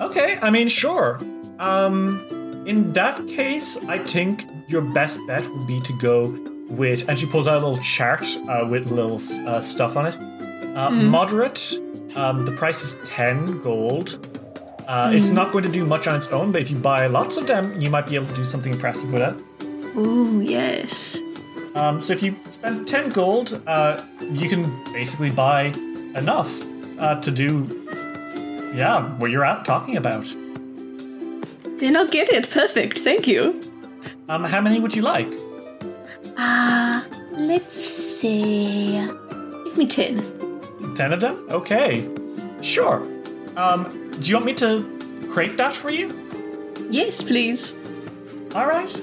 [0.00, 1.20] Okay, I mean, sure.
[1.58, 2.20] Um,
[2.66, 6.26] in that case, I think your best bet would be to go
[6.68, 10.16] with, and she pulls out a little chart uh, with little uh, stuff on it.
[10.76, 11.78] Uh, Moderate,
[12.16, 14.26] um, the price is 10 gold.
[14.88, 17.36] Uh, It's not going to do much on its own, but if you buy lots
[17.36, 19.34] of them, you might be able to do something impressive with it.
[19.96, 21.18] Ooh, yes.
[21.74, 25.72] Um, so if you spend 10 gold, uh, you can basically buy
[26.14, 26.62] enough
[26.98, 27.86] uh, to do,
[28.74, 30.24] yeah, what you're out talking about.
[31.78, 32.50] Did not get it.
[32.50, 32.98] Perfect.
[32.98, 33.60] Thank you.
[34.28, 35.28] Um, how many would you like?
[36.36, 38.92] Ah, let's see.
[39.64, 40.22] Give me ten.
[40.96, 41.46] 10 of them?
[41.50, 42.08] Okay.
[42.60, 43.02] Sure.
[43.56, 46.10] Um, do you want me to crate that for you?
[46.90, 47.74] Yes, please.
[48.54, 48.94] All right.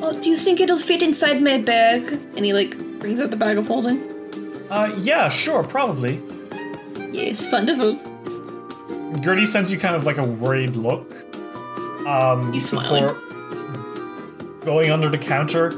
[0.00, 2.02] Oh, do you think it'll fit inside my bag?
[2.36, 4.00] And he like brings out the bag of holding.
[4.70, 6.20] Uh, yeah, sure, probably.
[7.10, 7.98] Yes, wonderful.
[9.20, 11.10] Gertie sends you kind of like a worried look.
[12.06, 13.06] Um, He's smiling.
[13.06, 13.24] before
[14.64, 15.68] going under the counter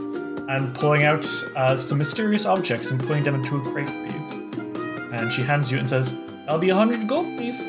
[0.50, 1.24] and pulling out
[1.56, 5.10] uh, some mysterious objects and putting them into a crate for you.
[5.12, 6.12] And she hands you and says,
[6.44, 7.68] "That'll be a hundred gold, please."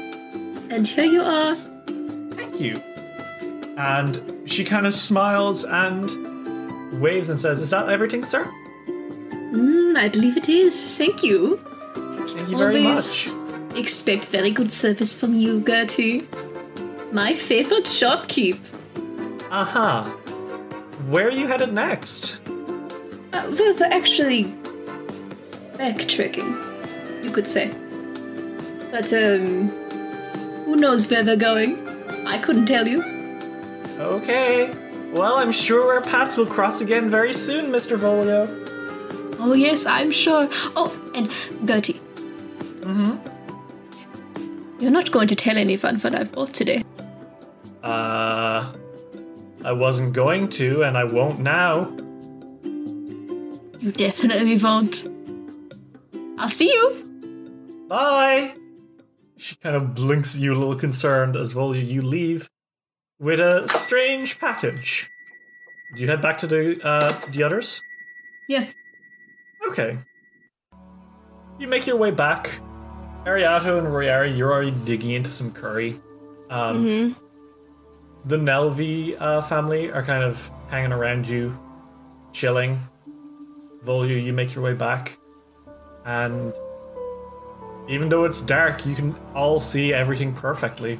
[0.70, 1.56] And here you are.
[1.56, 2.82] Thank you.
[3.78, 6.10] And she kind of smiles and
[6.94, 8.46] waves and says, "Is that everything, sir?"
[9.54, 10.98] Mm, I believe it is.
[10.98, 11.58] Thank you.
[11.96, 13.78] Thank you very Always much.
[13.78, 16.28] expect very good service from you, Gertie.
[17.12, 18.58] My favorite shopkeep.
[19.52, 20.04] Uh huh.
[21.10, 22.40] Where are you headed next?
[22.48, 24.46] Uh, well, we're actually
[25.78, 26.52] backtracking,
[27.24, 27.70] you could say.
[28.92, 29.70] But, um,
[30.66, 31.78] who knows where we're going?
[32.28, 33.04] I couldn't tell you.
[34.00, 34.72] Okay.
[35.12, 37.98] Well, I'm sure our paths will cross again very soon, Mr.
[37.98, 38.48] Volio.
[39.40, 40.48] Oh, yes, I'm sure.
[40.76, 41.30] Oh, and
[41.66, 42.00] Gertie.
[42.82, 43.18] Mm-hmm.
[44.80, 46.84] You're not going to tell anyone what I've bought today.
[47.84, 48.72] Uh.
[49.64, 51.92] I wasn't going to, and I won't now.
[53.80, 55.08] You definitely won't.
[56.40, 57.86] I'll see you.
[57.88, 58.56] Bye!
[59.38, 62.50] She kind of blinks at you a little concerned as well you leave
[63.22, 65.08] with a strange package.
[65.96, 67.82] Do you head back to the uh to the others?
[68.50, 68.68] Yeah.
[69.68, 69.98] Okay.
[71.60, 72.50] You make your way back.
[73.26, 76.00] Ariato and Royari, you're already digging into some curry.
[76.50, 77.16] Um,
[78.26, 81.58] the Nelvi uh, family are kind of hanging around you,
[82.34, 82.80] chilling.
[83.86, 85.18] Volio, you make your way back,
[86.06, 86.52] and
[87.88, 91.00] even though it's dark, you can all see everything perfectly.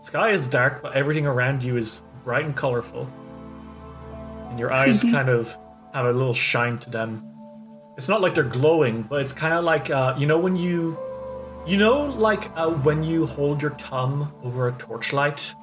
[0.00, 3.08] Sky is dark, but everything around you is bright and colorful.
[4.48, 5.56] And your eyes kind of
[5.92, 7.26] have a little shine to them.
[7.96, 10.96] It's not like they're glowing, but it's kind of like uh, you know when you,
[11.66, 15.54] you know, like uh, when you hold your thumb over a torchlight,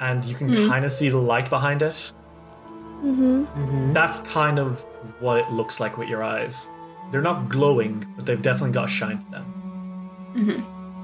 [0.00, 2.12] and you can kind of see the light behind it.
[3.02, 3.92] Mm-hmm.
[3.92, 4.84] That's kind of
[5.20, 6.68] what it looks like with your eyes.
[7.10, 9.44] They're not glowing, but they've definitely got a shine to them.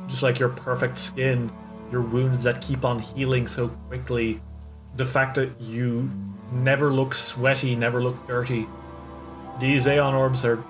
[0.09, 1.51] Just like your perfect skin,
[1.91, 4.41] your wounds that keep on healing so quickly,
[4.97, 6.11] the fact that you
[6.53, 8.67] never look sweaty, never look dirty.
[9.61, 10.63] These Aeon orbs are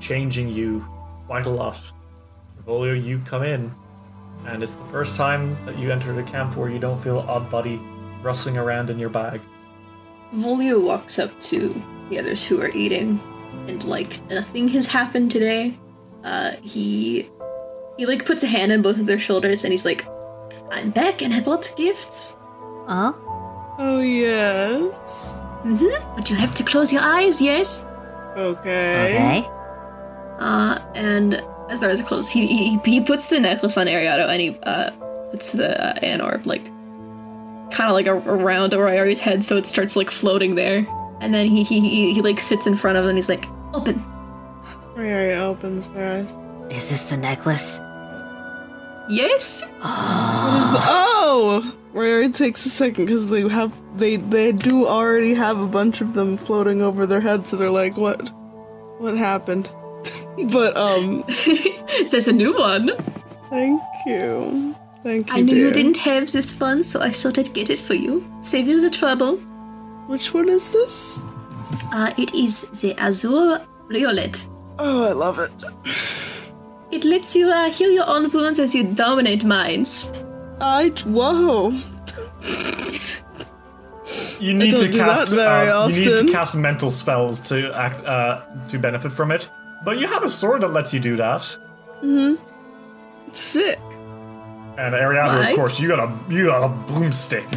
[0.00, 0.84] changing you
[1.26, 1.80] quite a lot.
[2.64, 3.70] Volio, you come in,
[4.46, 7.80] and it's the first time that you enter the camp where you don't feel Oddbody
[8.22, 9.40] rustling around in your bag.
[10.34, 13.20] Volio walks up to the others who are eating,
[13.68, 15.78] and like nothing has happened today.
[16.24, 17.28] Uh, he
[17.96, 20.06] he like puts a hand on both of their shoulders, and he's like,
[20.70, 22.36] "I'm back, and I bought gifts."
[22.86, 23.12] Huh?
[23.78, 25.42] Oh, yes.
[25.64, 26.14] Mm-hmm.
[26.16, 27.84] But you have to close your eyes, yes.
[28.36, 29.42] Okay.
[29.42, 29.48] Okay.
[30.38, 34.28] Uh, and as their eyes are closed, he, he he puts the necklace on Ariado,
[34.28, 34.90] and he uh
[35.30, 36.64] puts the uh, Anorb like
[37.72, 40.86] kind of like a, around Ariari's head, so it starts like floating there.
[41.20, 43.10] And then he he he, he like sits in front of them.
[43.10, 44.04] and He's like, "Open."
[44.94, 46.30] Rayari opens their eyes.
[46.70, 47.80] Is this the necklace?
[49.08, 49.62] Yes.
[49.82, 51.72] Oh!
[51.96, 56.02] where it takes a second because they have they they do already have a bunch
[56.02, 58.20] of them floating over their heads, so they're like, what
[58.98, 59.70] what happened?
[60.52, 61.24] but um
[62.06, 62.90] Says a new one.
[63.48, 64.76] thank you.
[65.02, 65.36] Thank you.
[65.36, 65.66] I knew dear.
[65.68, 68.22] you didn't have this fun, so I thought I'd get it for you.
[68.42, 69.36] Save you the trouble.
[70.06, 71.18] Which one is this?
[71.92, 74.46] Uh, it is the Azure Violet.
[74.78, 75.52] Oh, I love it.
[76.90, 80.12] It lets you uh, heal your own wounds as you dominate minds.
[80.60, 81.70] I whoa.
[84.38, 85.32] You need don't to do that cast.
[85.34, 86.26] very um, You need often.
[86.26, 89.48] to cast mental spells to act uh, to benefit from it.
[89.84, 91.42] But you have a sword that lets you do that.
[92.02, 92.38] Mhm.
[93.32, 93.78] Sick.
[94.78, 95.50] And Ariana, Right.
[95.50, 97.48] of course, you got a you got a broomstick.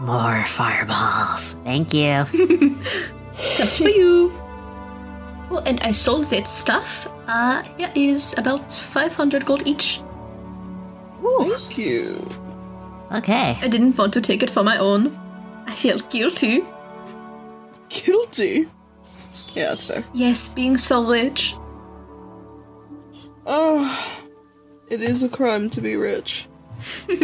[0.00, 1.56] More fireballs.
[1.64, 2.24] Thank you.
[3.56, 4.32] Just for you.
[5.50, 7.08] Oh, and I sold that stuff.
[7.26, 10.00] Uh, yeah, is about 500 gold each.
[11.22, 12.28] Thank you.
[13.12, 13.56] Okay.
[13.60, 15.18] I didn't want to take it for my own.
[15.66, 16.62] I feel guilty.
[17.88, 18.68] Guilty.
[19.54, 20.04] Yeah, that's fair.
[20.12, 21.54] Yes, being so rich.
[23.46, 24.22] Oh,
[24.88, 26.46] it is a crime to be rich.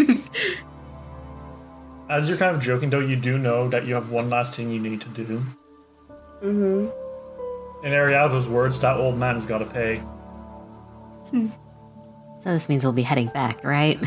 [2.08, 4.70] As you're kind of joking, though, you do know that you have one last thing
[4.70, 5.42] you need to do.
[6.42, 7.03] Mm-hmm.
[7.84, 10.00] In Ariado's words, that old man's got to pay.
[11.30, 13.98] So this means we'll be heading back, right?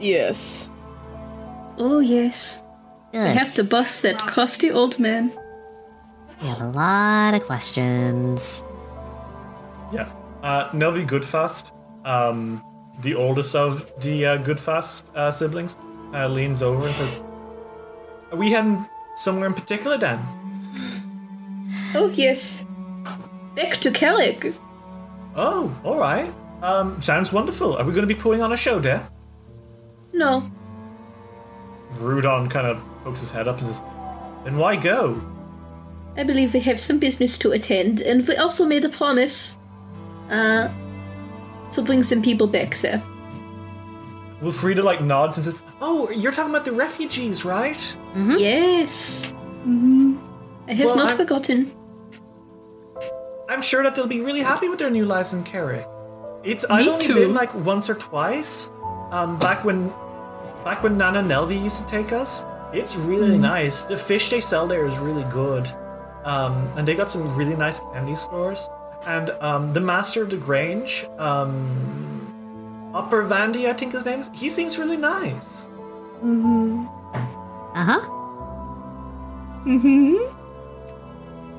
[0.00, 0.68] Yes.
[1.78, 2.62] Oh, yes.
[3.12, 3.20] Good.
[3.20, 5.32] I have to bust that crusty old man.
[6.40, 8.64] We have a lot of questions.
[9.92, 10.10] Yeah.
[10.42, 11.70] Uh, Nelvi Goodfast,
[12.04, 12.64] um,
[13.00, 15.76] the oldest of the uh, Goodfast uh, siblings,
[16.12, 17.20] uh, leans over and says,
[18.32, 18.84] Are we heading
[19.16, 20.18] somewhere in particular, Dan?
[21.94, 22.64] Oh, yes.
[23.54, 24.54] Back to Kellic.
[25.36, 26.32] Oh, all right.
[26.62, 27.76] Um, sounds wonderful.
[27.76, 29.06] Are we going to be putting on a show there?
[30.12, 30.50] No.
[31.98, 33.82] Rudon kind of pokes his head up and says,
[34.44, 35.20] Then why go?
[36.16, 39.56] I believe we have some business to attend, and we also made a promise.
[40.30, 40.68] Uh,
[41.72, 43.02] to bring some people back there.
[44.42, 49.22] Wilfrida like nods and says, "Oh, you're talking about the refugees, right?" Yes.
[49.64, 50.16] Mm-hmm.
[50.68, 51.72] I have Well, not I'm- forgotten.
[53.48, 55.86] I'm sure that they'll be really happy with their new lives in Carrick.
[56.42, 57.14] It's I've only too.
[57.14, 58.70] been like once or twice.
[59.10, 59.92] Um, back when,
[60.64, 62.44] back when Nana Nelvi used to take us.
[62.72, 63.42] It's really Hmm.
[63.42, 63.82] nice.
[63.82, 65.68] The fish they sell there is really good.
[66.24, 68.66] Um, and they got some really nice candy stores.
[69.04, 71.66] And um, the master of the Grange, um,
[72.94, 74.30] Upper Vandy, I think his name is.
[74.32, 75.68] He seems really nice.
[76.24, 76.86] Mhm.
[77.74, 78.00] Uh huh.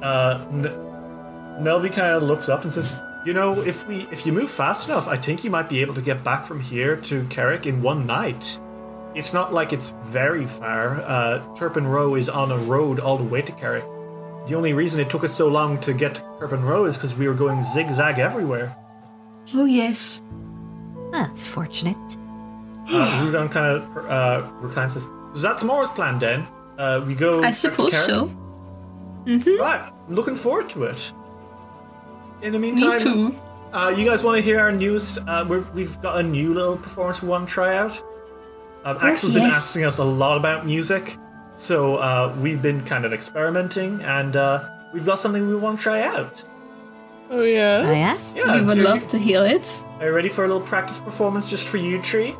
[0.03, 2.89] Uh, N- Nelvi kind of looks up and says,
[3.25, 5.95] "You know, if we if you move fast enough, I think you might be able
[5.95, 8.59] to get back from here to Carrick in one night.
[9.15, 11.01] It's not like it's very far.
[11.01, 13.83] Uh, Turpin Row is on a road all the way to Carrick.
[14.47, 17.15] The only reason it took us so long to get to Turpin Row is because
[17.15, 18.75] we were going zigzag everywhere.
[19.53, 20.21] Oh, yes.
[21.11, 21.95] That's fortunate.
[22.89, 26.45] Uh, Rudon kind of uh, reclines says, "Is that tomorrow's plan, then?
[26.77, 28.07] Uh, we go." I back to suppose Karen?"
[29.25, 29.57] So.
[29.59, 31.11] Right, I'm looking forward to it.
[32.41, 33.39] In the meantime, Me too.
[33.71, 35.17] Uh, you guys want to hear our news?
[35.17, 38.01] Uh, we're, we've got a new little performance we want to try out.
[38.85, 41.17] Um, Axel's been asking us a lot about music,
[41.55, 45.83] so uh, we've been kind of experimenting, and uh, we've got something we want to
[45.83, 46.43] try out.
[47.29, 47.83] Oh yeah.
[47.87, 48.17] Oh, yeah?
[48.35, 49.83] Yeah, we would do- love to hear it.
[49.99, 52.35] Are you ready for a little practice performance just for you, Tree?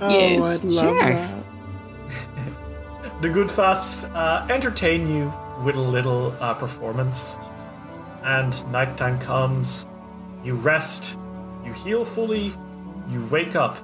[0.00, 0.58] Oh, Yes.
[0.58, 0.98] I'd love Sure.
[1.12, 1.44] that.
[3.22, 5.32] The Goodfasts uh, entertain you
[5.64, 7.36] with a little uh, performance,
[8.22, 9.86] and nighttime comes.
[10.44, 11.16] You rest,
[11.64, 12.52] you heal fully,
[13.08, 13.78] you wake up.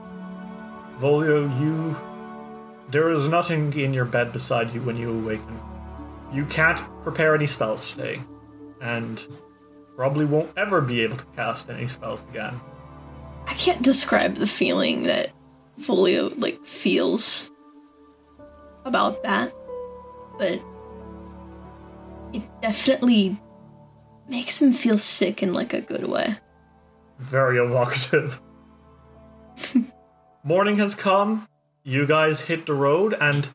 [1.00, 1.96] Volio, you.
[2.90, 5.60] There is nothing in your bed beside you when you awaken.
[6.32, 8.20] You can't prepare any spells today,
[8.80, 9.26] and
[9.96, 12.60] probably won't ever be able to cast any spells again.
[13.46, 15.30] I can't describe the feeling that
[15.80, 17.50] Volio like feels
[18.84, 19.52] about that,
[20.38, 20.60] but
[22.34, 23.40] it definitely
[24.28, 26.36] makes him feel sick in like a good way.
[27.18, 28.40] Very evocative.
[30.44, 31.46] Morning has come.
[31.84, 33.48] You guys hit the road, and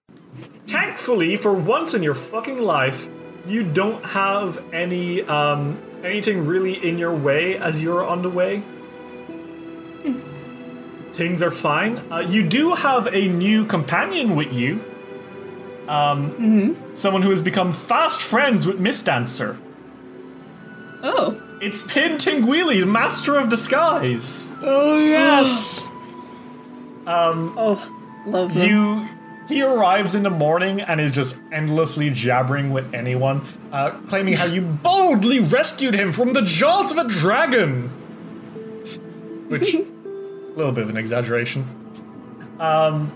[0.68, 3.10] thankfully, for once in your fucking life,
[3.46, 8.64] you don't have any um anything really in your way as you're on the way.
[11.14, 11.98] Things are fine.
[12.10, 14.82] Uh, you do have a new companion with you.
[15.90, 19.58] Um, someone who has become fast friends with Miss Dancer.
[21.02, 24.54] Oh, It's Pin Tingwheely, the master of disguise.
[24.62, 25.84] Oh yes.
[27.08, 28.70] um, oh, love them.
[28.70, 29.08] You
[29.48, 34.46] he arrives in the morning and is just endlessly jabbering with anyone, uh, claiming how
[34.46, 37.90] you boldly rescued him from the jaws of a dragon.
[39.48, 39.80] Which, a
[40.56, 41.68] little bit of an exaggeration.
[42.60, 43.12] Um,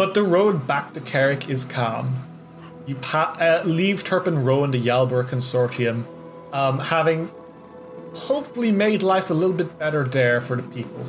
[0.00, 2.24] but the road back to Carrick is calm.
[2.86, 6.06] You pa- uh, leave Turpin Row and the Yalbur Consortium,
[6.54, 7.30] um, having
[8.14, 11.04] hopefully made life a little bit better there for the people.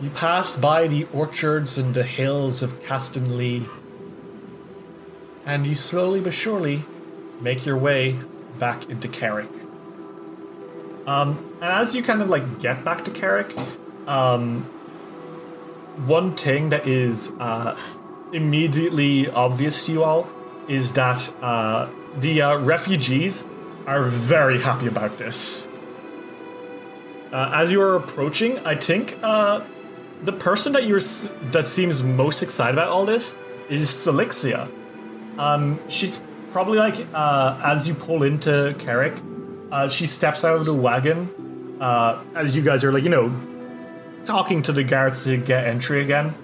[0.00, 3.68] You pass by the orchards and the hills of Castonlee,
[5.46, 6.82] and you slowly but surely
[7.40, 8.18] make your way
[8.58, 9.52] back into Carrick.
[11.06, 13.54] Um, and as you kind of like get back to Carrick,
[14.08, 14.68] um,
[16.06, 17.76] one thing that is uh,
[18.32, 20.28] immediately obvious to you all
[20.68, 23.44] is that uh, the uh, refugees
[23.86, 25.68] are very happy about this.
[27.32, 29.62] Uh, as you are approaching, I think uh,
[30.22, 31.00] the person that you're
[31.50, 33.36] that seems most excited about all this
[33.68, 34.68] is Selixia.
[35.38, 36.20] Um, she's
[36.52, 39.14] probably like uh, as you pull into Carrick,
[39.90, 41.28] she steps out of the wagon
[42.34, 43.28] as you guys are like you know
[44.28, 46.34] talking to the guards to get entry again.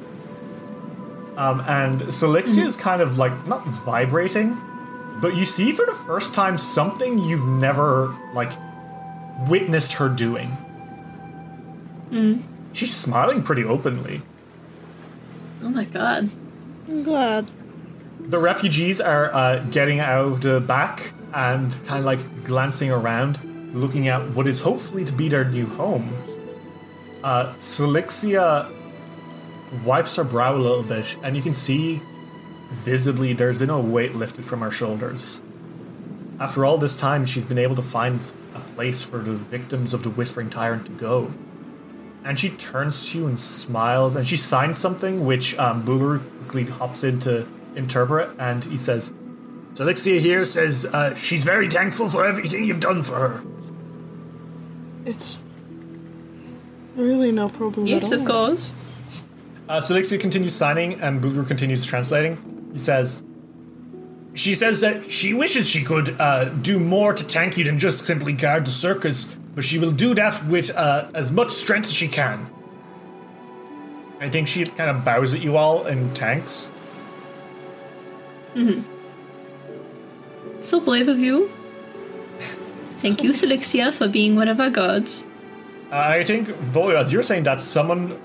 [1.37, 4.59] Um, and Selixia is kind of like not vibrating,
[5.21, 8.53] but you see for the first time something you've never like
[9.49, 10.57] witnessed her doing.
[12.73, 14.23] She's smiling pretty openly.
[15.63, 16.31] oh my god.
[16.89, 17.51] I'm glad.
[18.21, 23.41] The refugees are uh, getting out of the back and kind of like glancing around,
[23.75, 26.09] looking at what is hopefully to be their new home.
[27.25, 28.71] Uh, Selixia
[29.83, 32.03] wipes her brow a little bit, and you can see
[32.71, 35.41] visibly there's been a weight lifted from her shoulders.
[36.39, 38.21] After all this time, she's been able to find
[38.55, 41.33] a place for the victims of the Whispering Tyrant to go.
[42.25, 46.65] And she turns to you and smiles, and she signs something, which um, Booler quickly
[46.65, 49.15] hops in to interpret, and he says,
[49.73, 53.43] Selixia here says uh, she's very thankful for everything you've done for her.
[55.07, 55.39] It's
[56.97, 58.25] really no problem Yes, at all.
[58.25, 58.73] of course.
[59.69, 62.37] Uh, Selixia continues signing, and Booler continues translating.
[62.73, 63.23] He says,
[64.35, 68.05] She says that she wishes she could uh, do more to thank you than just
[68.05, 69.25] simply guard the circus,
[69.55, 72.51] but she will do that with uh, as much strength as she can.
[74.21, 76.71] I think she kind of bows at you all and tanks.
[80.61, 81.51] So brave of you.
[82.99, 85.27] Thank you, Selixia, for being one of our gods.
[85.95, 88.19] I think, Volio, as you're saying that, someone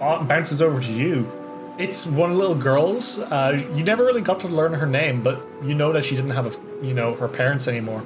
[0.00, 1.30] uh, bounces over to you.
[1.78, 3.18] It's one little girl's.
[3.18, 6.32] Uh, you never really got to learn her name, but you know that she didn't
[6.32, 8.02] have, a, you know, her parents anymore.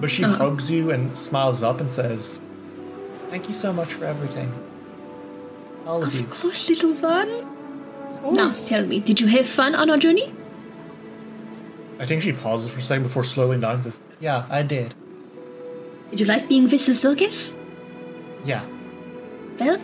[0.00, 2.40] But she hugs you and smiles up and says,
[3.28, 4.50] "Thank you so much for everything,
[5.86, 7.46] all of you." Of course, little one.
[8.34, 10.32] Now, tell me, did you have fun on our journey?
[11.98, 14.94] I think she pauses for a second before slowing down says, "Yeah, I did.
[16.10, 17.54] Did you like being with the circus?
[18.44, 18.64] Yeah,
[19.58, 19.78] Well,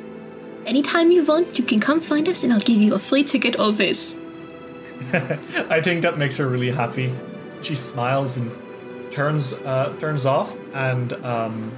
[0.65, 3.57] anytime you want, you can come find us and I'll give you a free ticket
[3.57, 4.19] always.
[5.71, 7.13] I think that makes her really happy.
[7.61, 8.51] She smiles and
[9.13, 11.73] turns uh, turns off, and um,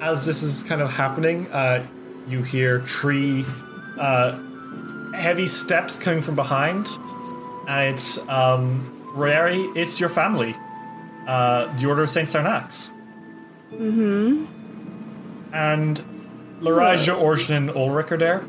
[0.00, 1.84] as this is kind of happening, uh,
[2.28, 3.44] you hear tree
[3.98, 4.38] uh,
[5.14, 6.86] heavy steps coming from behind,
[7.66, 10.54] and it's um, Royari, it's your family,
[11.26, 12.92] uh, the Order of Saint Sarnax.
[13.72, 14.57] Mm-hmm.
[15.52, 16.02] And
[16.60, 18.44] Larija, Orjan, and Ulrich are there.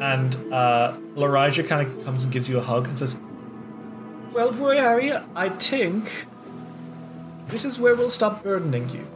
[0.00, 3.16] And uh, Larija kind of comes and gives you a hug and says,
[4.32, 6.26] Well, Royari, I think
[7.48, 9.06] this is where we'll stop burdening you.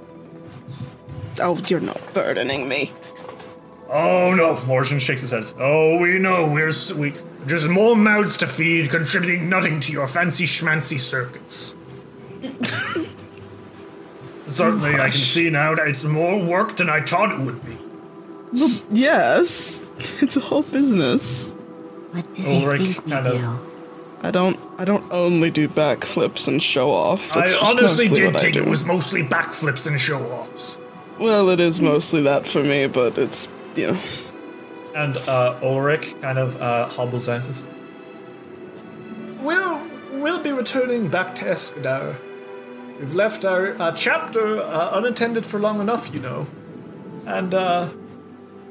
[1.40, 2.92] Oh, you're not burdening me.
[3.88, 5.44] Oh no, Morrison shakes his head.
[5.58, 7.14] Oh, we know we're we
[7.46, 11.76] just more mouths to feed, contributing nothing to your fancy schmancy circuits.
[14.48, 17.76] Certainly, I can see now that it's more work than I thought it would be.
[18.90, 19.82] Yes,
[20.20, 21.50] it's a whole business.
[22.12, 23.58] What does Ulrich he think we do?
[24.22, 24.58] I don't.
[24.78, 27.32] I don't only do backflips and show off.
[27.34, 30.78] That's I honestly did what I think it was mostly backflips and show offs.
[31.18, 34.00] Well, it is mostly that for me, but it's you know.
[34.94, 37.46] And uh, Ulrich kind of uh, hobbles out
[39.40, 39.80] We'll,
[40.12, 42.16] we'll be returning back to Escadar.
[42.98, 46.46] We've left our uh, chapter uh, unattended for long enough, you know.
[47.26, 47.90] And uh,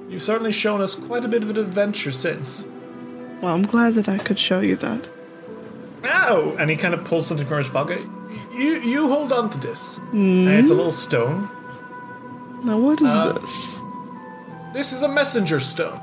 [0.10, 2.66] you've certainly shown us quite a bit of an adventure since.
[3.42, 5.10] Well, I'm glad that I could show you that.
[6.06, 6.56] Ow!
[6.58, 8.02] And he kind of pulls something from his pocket.
[8.54, 10.00] You, you hold on to this.
[10.12, 11.50] And it's a little stone.
[12.64, 13.82] Now, what is Uh, this?
[14.74, 16.00] This is a messenger stone.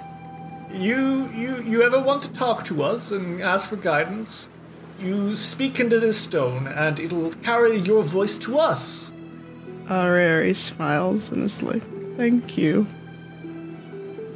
[0.73, 4.49] You you you ever want to talk to us and ask for guidance?
[5.03, 9.13] You speak into this stone, and it'll carry your voice to us.
[9.89, 11.83] Ariari smiles and is like,
[12.17, 12.87] "Thank you.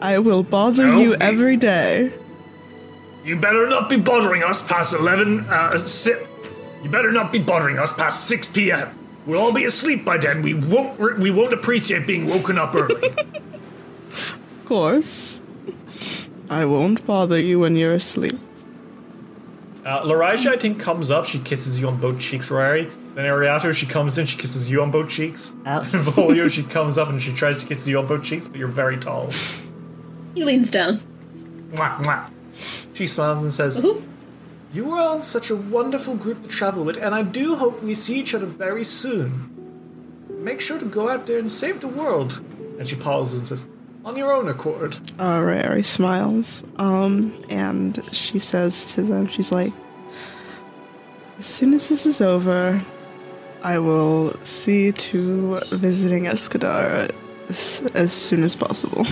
[0.01, 2.13] I will bother No, you be- every day."
[3.25, 5.47] You better not be bothering us past eleven.
[5.49, 6.15] Uh, si-
[6.83, 8.89] you better not be bothering us past six p.m.
[9.25, 10.43] We'll all be asleep by then.
[10.43, 13.11] We won't re- we won't appreciate being woken up early.
[14.11, 15.41] Of course.
[16.51, 18.35] I won't bother you when you're asleep.
[19.87, 21.27] Uh, Larija, I think, comes up.
[21.27, 22.91] She kisses you on both cheeks, Rory.
[23.15, 25.55] Then Ariato, she comes in, she kisses you on both cheeks.
[25.65, 25.79] Oh.
[25.81, 28.59] And Volio, she comes up and she tries to kiss you on both cheeks, but
[28.59, 29.31] you're very tall.
[30.35, 30.99] He leans down.
[31.71, 32.31] Mwah, mwah.
[32.95, 34.03] She smiles and says, Woohoo.
[34.73, 37.95] You are all such a wonderful group to travel with, and I do hope we
[37.95, 39.53] see each other very soon.
[40.29, 42.41] Make sure to go out there and save the world.
[42.79, 43.65] And she pauses and says,
[44.07, 44.95] On your own accord.
[45.19, 49.73] Uh, Ariari smiles, um, and she says to them, she's like,
[51.41, 52.81] As soon as this is over,
[53.65, 57.11] I will see to visiting Escadar
[57.49, 59.05] as, as soon as possible.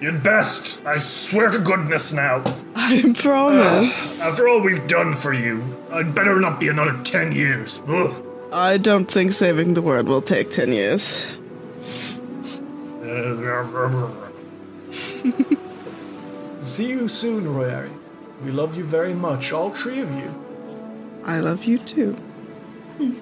[0.00, 0.84] You'd best.
[0.84, 2.42] I swear to goodness now.
[2.74, 4.20] I promise.
[4.22, 7.80] After all we've done for you, I'd better not be another ten years.
[7.86, 8.24] Ugh.
[8.52, 11.22] I don't think saving the world will take 10 years.
[16.62, 17.90] See you soon, Royari.
[18.44, 20.34] We love you very much, all three of you.
[21.24, 22.12] I love you too.
[22.98, 23.14] Hmm.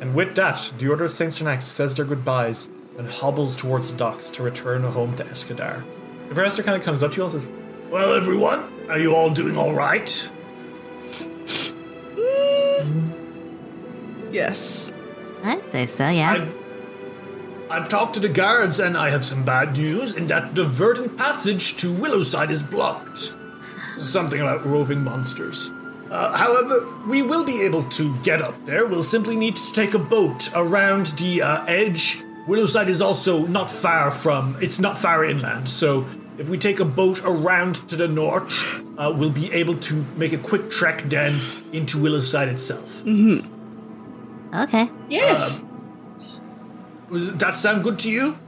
[0.00, 3.98] And with that, the Order of Saint Sernax says their goodbyes and hobbles towards the
[3.98, 5.82] docks to return home to Escadar.
[6.28, 7.48] The professor kind of comes up to you and says,
[7.90, 10.30] Well, everyone, are you all doing all right?
[14.32, 14.90] Yes.
[15.44, 16.32] I'd say so, yeah.
[16.32, 16.65] I've,
[17.68, 21.16] I've talked to the guards and I have some bad news in that the verdant
[21.16, 23.34] passage to Willowside is blocked.
[23.98, 25.70] Something about roving monsters.
[26.10, 28.86] Uh, however, we will be able to get up there.
[28.86, 32.22] We'll simply need to take a boat around the uh, edge.
[32.46, 36.06] Willowside is also not far from, it's not far inland, so
[36.38, 38.64] if we take a boat around to the north,
[38.98, 41.40] uh, we'll be able to make a quick trek then
[41.72, 43.02] into Willowside itself.
[44.54, 44.88] okay.
[45.08, 45.64] Yes.
[47.10, 48.38] Does that sound good to you?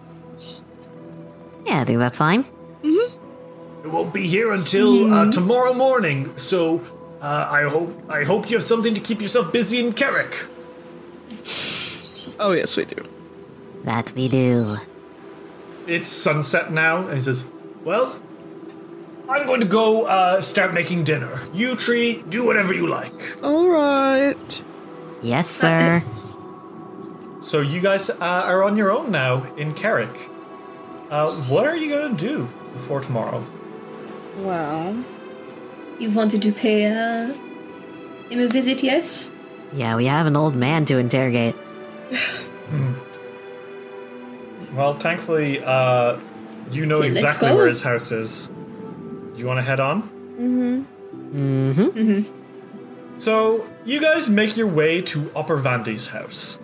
[1.65, 2.45] Yeah, I think that's fine.
[2.83, 3.87] Mm-hmm.
[3.87, 6.85] It won't be here until uh, tomorrow morning, so
[7.21, 10.47] uh, I hope I hope you have something to keep yourself busy in Carrick.
[12.41, 13.03] Oh, yes, we do.
[13.85, 14.77] That we do.
[15.87, 17.45] It's sunset now, and he says,
[17.85, 18.21] "Well,
[19.29, 21.41] I'm going to go uh, start making dinner.
[21.53, 24.63] You tree, do whatever you like." All right.
[25.23, 26.03] Yes, sir.
[27.49, 30.29] So you guys uh, are on your own now in Carrick.
[31.09, 33.43] Uh, what are you gonna do before tomorrow?
[34.41, 35.03] Well,
[35.99, 37.33] You wanted to pay uh,
[38.29, 39.31] him a visit, yes?
[39.73, 41.57] Yeah, we have an old man to interrogate.
[44.75, 46.19] Well, thankfully, uh,
[46.71, 48.51] you know Okay, exactly where his house is.
[49.37, 50.03] You want to head on?
[50.39, 51.85] Mm-hmm.
[51.89, 53.19] Mm-hmm.
[53.19, 56.59] So, you guys make your way to Upper Vandy's house.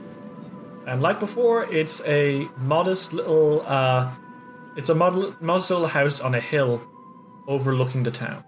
[0.86, 4.10] And like before, it's a modest little, uh,
[4.76, 6.82] it's a mod- modest little house on a hill
[7.46, 8.44] overlooking the town.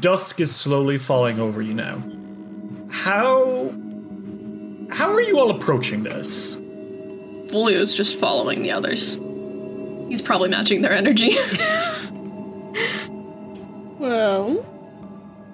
[0.00, 2.02] Dusk is slowly falling over you now.
[2.90, 3.70] How,
[4.90, 6.56] how are you all approaching this?
[6.56, 9.14] Volio's just following the others.
[10.08, 11.34] He's probably matching their energy.
[13.98, 14.54] Well,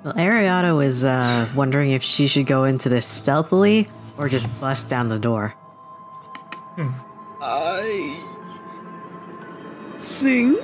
[0.02, 3.88] Well, Ariana was uh, wondering if she should go into this stealthily
[4.18, 5.54] or just bust down the door.
[7.40, 8.20] I
[9.98, 10.60] think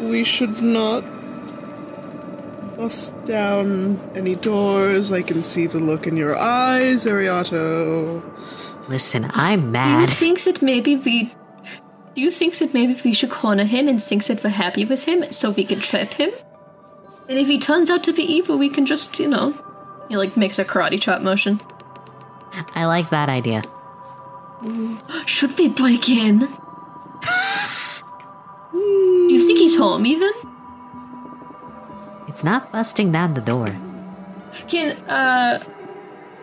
[0.00, 1.04] we should not
[2.76, 5.12] bust down any doors.
[5.12, 8.22] I can see the look in your eyes, Ariato.
[8.88, 9.84] Listen, I'm mad.
[9.84, 10.10] Do you mad.
[10.10, 11.32] think that maybe we
[12.14, 15.04] do you think that maybe we should corner him and think that we're happy with
[15.04, 16.30] him so we can trap him?
[17.28, 19.54] And if he turns out to be evil, we can just, you know,
[20.08, 21.60] he like makes a karate chop motion.
[22.74, 23.62] I like that idea.
[25.26, 26.40] Should we break in?
[28.72, 30.32] do you think he's home even?
[32.28, 33.76] It's not busting down the door.
[34.68, 35.62] Can uh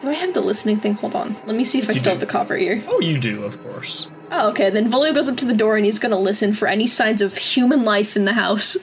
[0.01, 0.93] do I have the listening thing?
[0.95, 1.36] Hold on.
[1.45, 2.09] Let me see if I still do.
[2.11, 2.84] have the copper ear.
[2.88, 4.07] Oh, you do, of course.
[4.32, 4.70] Oh, okay.
[4.70, 7.38] Then Volio goes up to the door and he's gonna listen for any signs of
[7.38, 8.78] human life in the house.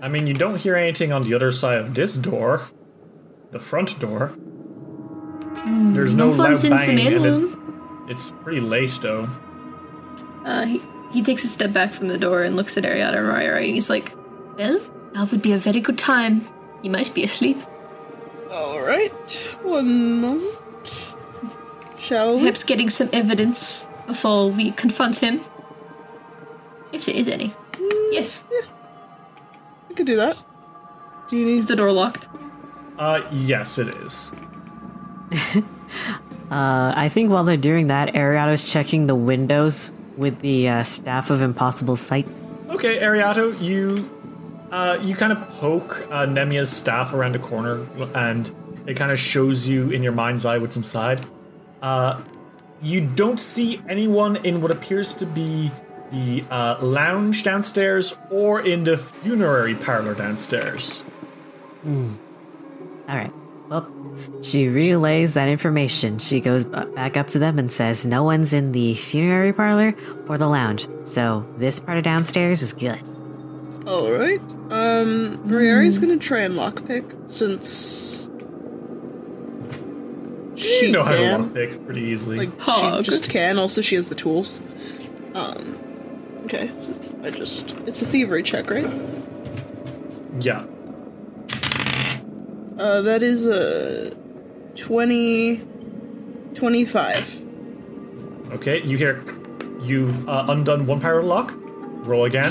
[0.00, 2.62] I mean, you don't hear anything on the other side of this door,
[3.50, 4.32] the front door.
[5.92, 7.59] There's no, No fun loud since the banging, main and it- room.
[8.10, 9.28] It's pretty late though.
[10.44, 10.82] Uh, he,
[11.12, 13.64] he takes a step back from the door and looks at Ariana and Raya, right?
[13.64, 14.14] And he's like,
[14.58, 14.80] Well,
[15.14, 16.46] now would be a very good time.
[16.82, 17.58] He might be asleep.
[18.50, 21.14] Alright, one moment.
[21.96, 22.40] Shall we?
[22.40, 25.42] Perhaps getting some evidence before we confront him.
[26.92, 27.54] If there is any.
[28.10, 28.42] Yes.
[28.50, 28.66] Yeah.
[29.88, 30.36] We could do that.
[31.28, 32.26] Do you Is need the door locked?
[32.98, 34.32] Uh, yes, it is.
[36.50, 41.30] Uh, I think while they're doing that, Ariana's checking the windows with the uh, staff
[41.30, 42.26] of impossible sight.
[42.68, 44.10] Okay, Ariato, you
[44.72, 48.50] uh, you kind of poke uh, Nemia's staff around the corner, and
[48.86, 51.24] it kind of shows you in your mind's eye what's inside.
[51.82, 52.20] Uh,
[52.82, 55.70] you don't see anyone in what appears to be
[56.10, 61.04] the uh, lounge downstairs or in the funerary parlor downstairs.
[61.86, 63.32] All right.
[63.70, 63.88] Well,
[64.42, 66.18] she relays that information.
[66.18, 69.94] She goes back up to them and says, No one's in the funerary parlor
[70.28, 70.88] or the lounge.
[71.04, 72.98] So this part of downstairs is good.
[73.86, 74.40] Alright.
[74.70, 78.28] Um, Riari's gonna try and lockpick since.
[80.56, 82.38] She you know how to lockpick pretty easily.
[82.38, 83.04] Like, Hog.
[83.04, 83.56] she just can.
[83.58, 84.60] Also, she has the tools.
[85.34, 85.78] Um,
[86.44, 86.70] okay.
[86.78, 87.70] So I just.
[87.86, 88.90] It's a thievery check, right?
[90.40, 90.64] yeah.
[92.80, 94.16] Uh, that is a
[94.74, 95.66] 20.
[96.54, 97.42] 25.
[98.52, 99.22] Okay, you hear
[99.82, 101.54] you've uh, undone one power lock.
[102.06, 102.50] Roll again.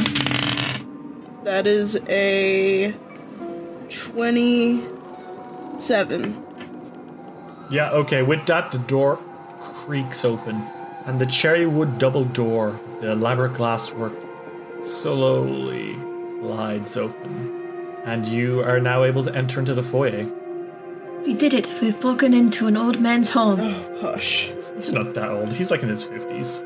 [1.44, 2.94] That is a
[3.90, 6.46] 27.
[7.72, 9.20] Yeah, okay, with that, the door
[9.60, 10.62] creaks open,
[11.06, 14.14] and the cherry wood double door, the elaborate glasswork,
[14.84, 15.96] slowly
[16.40, 17.59] slides open.
[18.10, 20.26] And you are now able to enter into the foyer.
[21.26, 21.68] We did it.
[21.82, 23.60] We've broken into an old man's home.
[24.02, 24.50] Hush.
[24.76, 26.64] He's not that old, he's like in his 50s.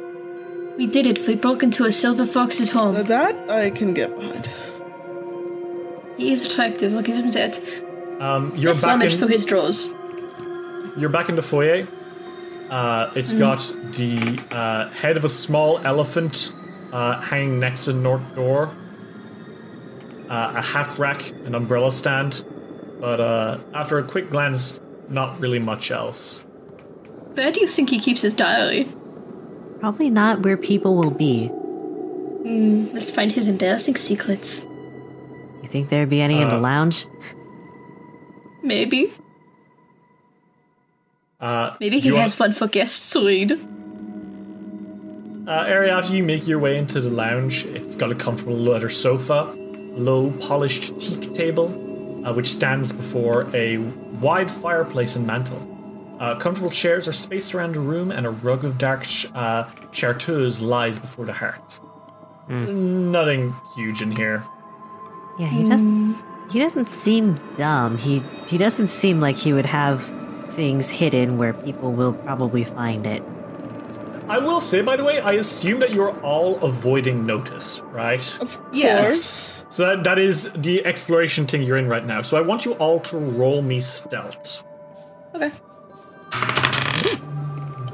[0.78, 1.28] We did it.
[1.28, 3.04] We broke into a silver fox's Now home.
[3.06, 4.50] that I can get behind.
[6.18, 6.96] He is attractive.
[6.96, 7.60] I'll give him that.
[8.20, 9.90] Um, you're Let's back rummage through his drawers.
[10.98, 11.88] you're back in the foyer.
[12.70, 13.60] Uh, it's got
[13.92, 16.54] the uh, head of a small elephant
[16.92, 18.72] uh, hanging next to the north door,
[20.30, 22.44] uh, a hat rack, an umbrella stand,
[23.00, 26.46] but uh, after a quick glance, not really much else.
[27.34, 28.88] Where do you think he keeps his diary?
[29.80, 31.50] Probably not where people will be.
[32.94, 34.66] Let's find his embarrassing secrets.
[35.62, 37.06] You think there'd be any in the lounge?
[38.62, 39.12] Maybe.
[41.40, 43.52] Uh, Maybe he has want- one for guests to read.
[45.46, 47.66] Uh, Ariata, you make your way into the lounge.
[47.66, 49.54] It's got a comfortable leather sofa,
[49.94, 51.68] low polished teak table,
[52.26, 53.78] uh, which stands before a
[54.22, 55.70] wide fireplace and mantel.
[56.20, 59.70] Uh, comfortable chairs are spaced around the room, and a rug of dark sh- uh,
[59.92, 61.80] chartreuse lies before the hearth.
[62.48, 64.44] Nothing huge in here.
[65.40, 66.18] Yeah, he doesn't.
[66.52, 67.98] He doesn't seem dumb.
[67.98, 70.04] He he doesn't seem like he would have
[70.54, 73.24] things hidden where people will probably find it.
[74.30, 78.24] I will say, by the way, I assume that you're all avoiding notice, right?
[78.42, 79.02] Of Yes.
[79.04, 79.66] course.
[79.70, 82.22] So that, that is the exploration thing you're in right now.
[82.22, 84.64] So I want you all to roll me stealth.
[85.36, 85.52] Okay.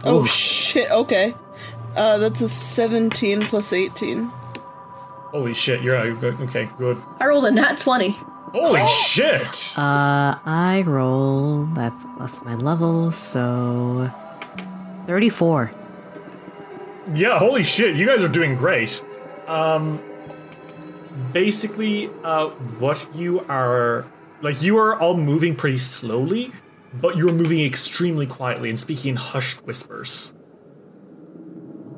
[0.03, 0.89] Oh shit.
[0.91, 1.33] Okay.
[1.95, 4.25] Uh, that's a 17 plus 18.
[4.25, 6.19] Holy shit, you're out.
[6.19, 6.39] Good.
[6.41, 7.01] Okay, good.
[7.19, 8.09] I rolled a nat 20.
[8.51, 9.77] Holy shit!
[9.77, 11.65] Uh, I roll.
[11.73, 14.09] That's plus my level, so.
[15.05, 15.71] 34.
[17.13, 19.01] Yeah, holy shit, you guys are doing great.
[19.47, 20.01] Um
[21.33, 22.49] basically uh
[22.79, 24.05] what you are
[24.41, 26.51] like you are all moving pretty slowly,
[26.93, 30.33] but you're moving extremely quietly and speaking in hushed whispers.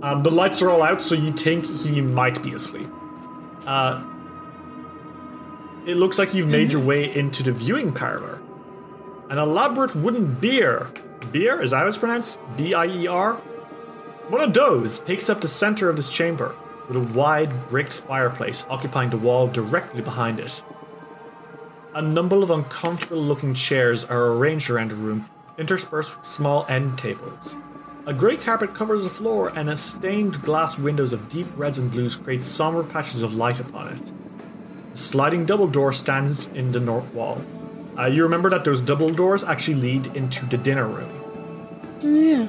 [0.02, 2.90] Um the lights are all out, so you think he might be asleep.
[3.66, 4.04] Uh
[5.86, 8.40] it looks like you've made your way into the viewing parlor.
[9.30, 10.88] An elaborate wooden bier.
[11.32, 11.62] Bier?
[11.62, 12.40] Is that how it's pronounced?
[12.56, 13.42] B I E R?
[14.32, 16.56] One of those takes up the center of this chamber,
[16.88, 20.64] with a wide bricked fireplace occupying the wall directly behind it.
[21.94, 26.98] A number of uncomfortable looking chairs are arranged around the room, interspersed with small end
[26.98, 27.58] tables.
[28.06, 31.92] A grey carpet covers the floor, and a stained glass windows of deep reds and
[31.92, 34.14] blues create somber patches of light upon it.
[34.94, 37.42] A sliding double door stands in the north wall.
[38.00, 41.12] Uh, you remember that those double doors actually lead into the dinner room.
[42.00, 42.48] Yeah.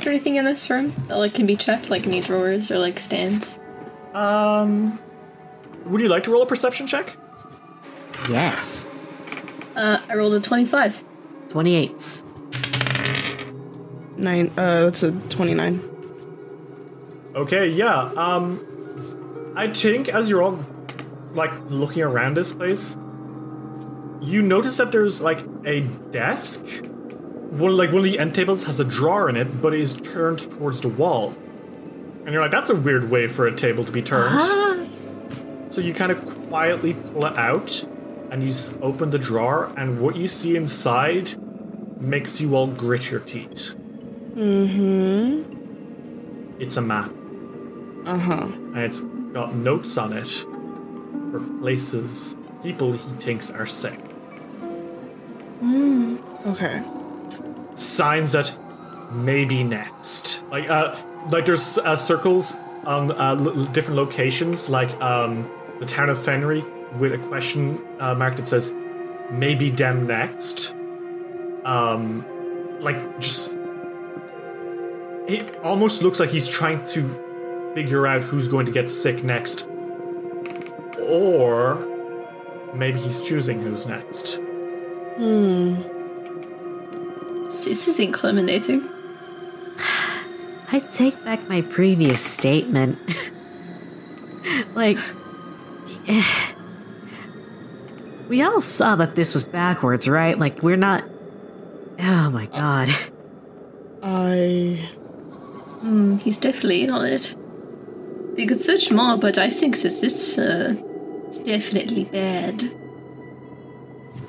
[0.00, 2.78] Is there anything in this room that like can be checked, like any drawers or
[2.78, 3.60] like stands?
[4.14, 4.98] Um,
[5.84, 7.18] would you like to roll a perception check?
[8.26, 8.88] Yes.
[9.76, 11.04] Uh, I rolled a 25.
[11.50, 12.22] 28.
[14.16, 14.48] Nine.
[14.56, 15.82] Uh, that's a 29.
[17.34, 18.10] Okay, yeah.
[18.16, 20.64] Um, I think as you're all
[21.34, 22.96] like looking around this place,
[24.22, 25.80] you notice that there's like a
[26.10, 26.64] desk.
[27.50, 30.50] One like one of the end tables has a drawer in it, but is turned
[30.50, 31.34] towards the wall.
[32.24, 34.38] And you're like, that's a weird way for a table to be turned.
[34.40, 34.76] Ah,
[35.70, 37.84] So you kind of quietly pull it out,
[38.30, 41.34] and you open the drawer, and what you see inside
[42.00, 43.74] makes you all grit your teeth.
[44.34, 45.42] Mm-hmm.
[46.60, 47.10] It's a map.
[48.06, 48.46] Uh huh.
[48.74, 49.00] and it's
[49.32, 50.28] got notes on it
[51.30, 53.98] for places, people he thinks are sick.
[55.62, 56.18] Mm.
[56.46, 56.82] Okay.
[57.80, 58.52] Signs that
[59.10, 60.42] maybe next.
[60.50, 60.94] Like, uh,
[61.30, 62.54] like there's uh, circles
[62.84, 66.62] on uh, l- different locations, like um, the town of Fenry,
[66.98, 68.72] with a question uh, mark that says
[69.30, 70.74] maybe them next.
[71.64, 72.24] Um,
[72.80, 73.56] like just.
[75.26, 79.66] It almost looks like he's trying to figure out who's going to get sick next.
[81.00, 81.78] Or
[82.74, 84.38] maybe he's choosing who's next.
[87.50, 88.88] This is incriminating.
[90.72, 92.98] I take back my previous statement.
[94.74, 94.98] like,
[98.28, 100.38] we all saw that this was backwards, right?
[100.38, 101.04] Like, we're not.
[101.98, 102.88] Oh my god.
[104.02, 104.88] I.
[105.80, 107.34] Hmm, he's definitely in on it.
[108.36, 110.76] We could search more, but I think that this uh,
[111.28, 112.72] is definitely bad.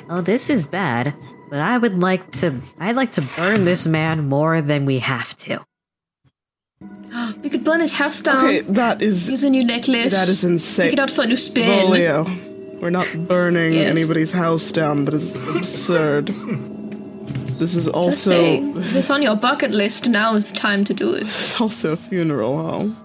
[0.10, 1.14] Oh, this is bad,
[1.52, 2.62] but I would like to.
[2.80, 5.60] I'd like to burn this man more than we have to.
[7.44, 8.46] We could burn his house down.
[8.46, 9.30] Okay, that is.
[9.30, 10.14] Use a new necklace.
[10.14, 10.86] That is insane.
[10.86, 11.68] Take it out for a new spin.
[11.68, 12.26] Volio,
[12.80, 13.92] we're not burning Yes.
[13.92, 15.06] anybody's house down.
[15.06, 16.28] That is absurd.
[17.60, 20.86] This is also saying, this if it's on your bucket list, now is the time
[20.86, 21.24] to do it.
[21.24, 21.28] it.
[21.28, 22.96] is also a funeral home.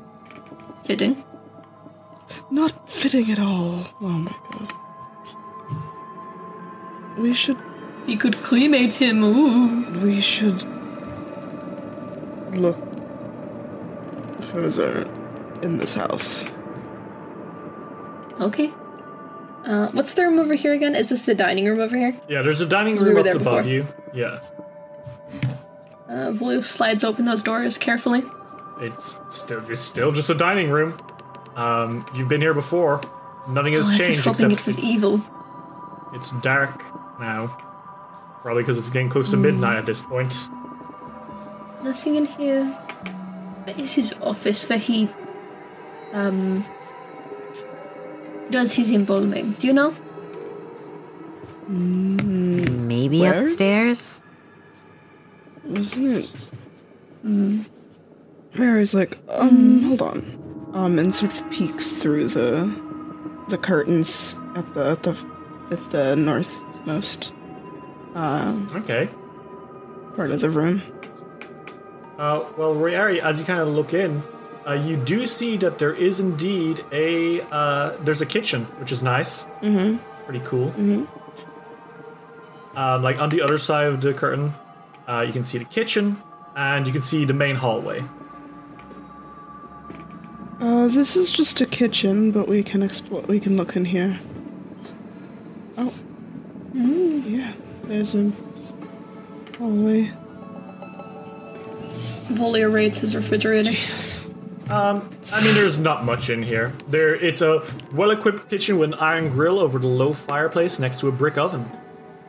[0.84, 1.24] Fitting.
[2.50, 3.86] Not fitting at all.
[4.00, 4.72] Oh my god.
[7.18, 7.58] We should
[8.06, 9.22] You could cremate him.
[9.24, 10.00] Ooh.
[10.04, 10.62] we should
[12.54, 12.76] look
[14.44, 15.02] further
[15.62, 16.44] in this house.
[18.40, 18.70] Okay.
[19.64, 20.94] Uh, what's the room over here again?
[20.94, 22.14] Is this the dining room over here?
[22.28, 23.70] Yeah, there's a dining room were up there above before.
[23.72, 23.86] you.
[24.14, 24.40] Yeah.
[26.08, 28.22] Uh, Volio slides open those doors carefully.
[28.80, 30.96] It's still it's still just a dining room.
[31.56, 33.00] Um, you've been here before.
[33.48, 35.24] Nothing has Oh, I was changed hoping except it was evil.
[36.14, 36.84] it's dark
[37.18, 37.56] now.
[38.46, 40.48] Probably because it's getting close to midnight at this point.
[41.82, 42.64] Nothing in here.
[43.64, 45.08] Where is his office where he
[46.12, 46.64] um
[48.48, 49.54] does his embalming?
[49.58, 49.96] Do you know?
[51.66, 53.40] Maybe Where?
[53.40, 54.20] upstairs?
[55.64, 56.30] Wasn't
[57.24, 57.66] it?
[58.54, 60.70] Mary's like, um, hold on.
[60.72, 62.72] Um, and sort of peeks through the
[63.48, 65.16] the curtains at the at the
[65.72, 67.32] at the northmost.
[68.16, 69.08] Um, Okay.
[70.16, 70.80] part of the room.
[72.18, 74.22] Uh, well, Royari, as you kind of look in,
[74.66, 79.02] uh, you do see that there is indeed a uh, there's a kitchen, which is
[79.02, 79.44] nice.
[79.60, 79.98] Mm-hmm.
[80.14, 80.70] It's pretty cool.
[80.70, 81.04] Mm-hmm.
[82.78, 84.54] Um, like on the other side of the curtain,
[85.06, 86.16] uh, you can see the kitchen,
[86.56, 88.02] and you can see the main hallway.
[90.58, 93.20] Uh, this is just a kitchen, but we can explore.
[93.22, 94.18] We can look in here.
[95.76, 95.92] Oh,
[96.72, 97.52] yeah.
[97.86, 98.32] There's a
[99.58, 100.12] hallway.
[102.34, 103.70] Volio raids his refrigerator.
[103.70, 104.26] Jesus.
[104.68, 106.72] Um, I mean, there's not much in here.
[106.88, 107.62] There, it's a
[107.92, 111.70] well-equipped kitchen with an iron grill over the low fireplace next to a brick oven.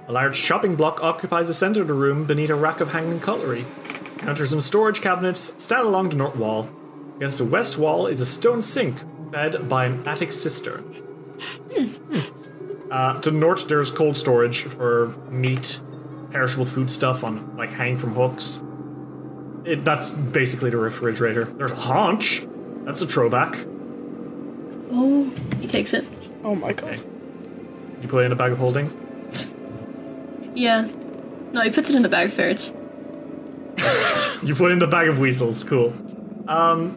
[0.07, 3.19] A large chopping block occupies the center of the room beneath a rack of hanging
[3.19, 3.65] cutlery.
[4.19, 6.69] Counters and storage cabinets stand along the north wall.
[7.17, 8.99] Against the west wall is a stone sink
[9.31, 10.83] fed by an attic cistern.
[12.89, 15.79] Uh, to the north, there's cold storage for meat,
[16.31, 18.63] perishable food stuff on like hanging from hooks.
[19.65, 21.45] It, that's basically the refrigerator.
[21.45, 22.47] There's a haunch.
[22.85, 23.57] That's a throwback.
[24.89, 25.29] Oh,
[25.59, 26.05] he takes it.
[26.43, 26.99] Oh my god.
[28.01, 28.89] You put it in a bag of holding.
[30.55, 30.87] Yeah.
[31.51, 32.73] No, he puts it in the bag of ferrets.
[34.43, 35.63] You put it in the bag of weasels.
[35.63, 35.93] Cool.
[36.47, 36.95] Um,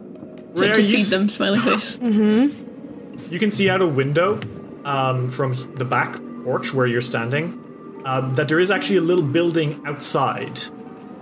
[0.55, 1.97] To, Rhea, to feed s- them, smiley face.
[1.97, 3.31] mm-hmm.
[3.33, 4.37] you can see out a window
[4.85, 7.61] um, from the back porch where you're standing
[8.05, 10.59] um, that there is actually a little building outside,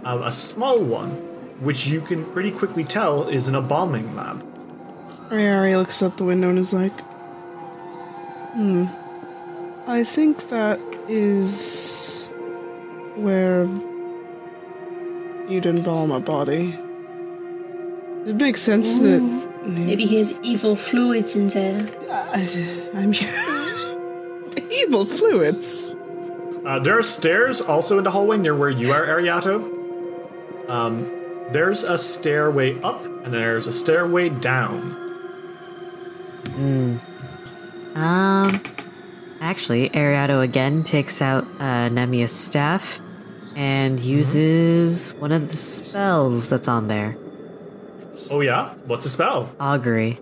[0.04, 1.12] um, a small one,
[1.62, 4.46] which you can pretty quickly tell is an embalming lab.
[5.32, 6.98] Ari looks out the window and is like,
[8.54, 8.86] hmm.
[9.88, 12.32] I think that is
[13.16, 13.64] where
[15.50, 16.76] you'd embalm a body.
[18.26, 21.90] It makes sense that Maybe he has evil fluids in there.
[22.10, 23.14] I, I'm
[24.72, 25.92] evil fluids.
[26.66, 30.70] Uh, there are stairs also in the hallway near where you are, Ariato.
[30.70, 31.04] Um,
[31.52, 34.96] there's a stairway up and there's a stairway down.
[37.96, 38.62] Um,
[39.42, 43.00] actually, Ariato again takes out uh, Nemia's staff
[43.56, 47.18] and uses one of the spells that's on there.
[48.32, 49.50] Oh yeah, what's the spell?
[49.60, 50.18] Augury.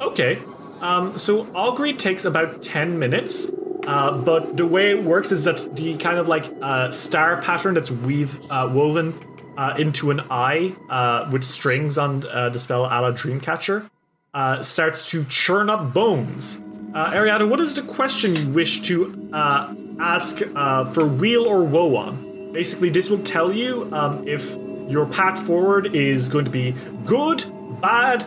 [0.00, 0.40] Okay.
[0.80, 3.46] Um, so Augury takes about 10 minutes,
[3.86, 7.74] uh, but the way it works is that the kind of like uh, star pattern
[7.74, 9.14] that's weave uh, woven
[9.56, 13.88] uh, into an eye uh, with strings on uh, the spell a la Dreamcatcher
[14.34, 16.60] uh, starts to churn up bones.
[16.94, 21.62] Uh, Ariada, what is the question you wish to uh, ask uh, for weal or
[21.62, 22.52] woe on?
[22.52, 24.54] Basically, this will tell you um, if
[24.88, 26.74] your path forward is going to be
[27.06, 27.44] good,
[27.80, 28.26] bad,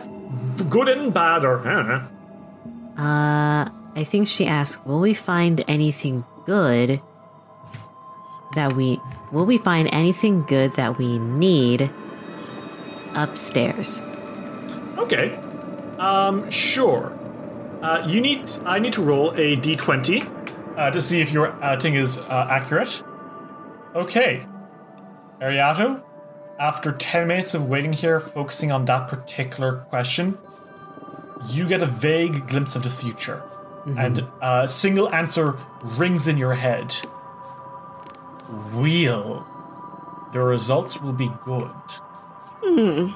[0.68, 2.06] good and bad, or uh,
[2.96, 7.00] Uh, I think she asked, "Will we find anything good
[8.54, 9.00] that we
[9.32, 11.90] will we find anything good that we need
[13.14, 14.02] upstairs?"
[14.98, 15.38] Okay.
[15.98, 17.12] Um, sure.
[17.82, 18.50] Uh, you need.
[18.64, 20.24] I need to roll a d20
[20.76, 23.02] uh, to see if your uh, thing is uh, accurate.
[23.94, 24.44] Okay.
[25.40, 26.02] Ariato,
[26.58, 30.38] after 10 minutes of waiting here, focusing on that particular question,
[31.48, 33.42] you get a vague glimpse of the future.
[33.84, 33.98] Mm-hmm.
[33.98, 36.94] And a single answer rings in your head.
[38.74, 39.46] Weal.
[40.32, 41.70] The results will be good.
[42.64, 43.10] Hmm.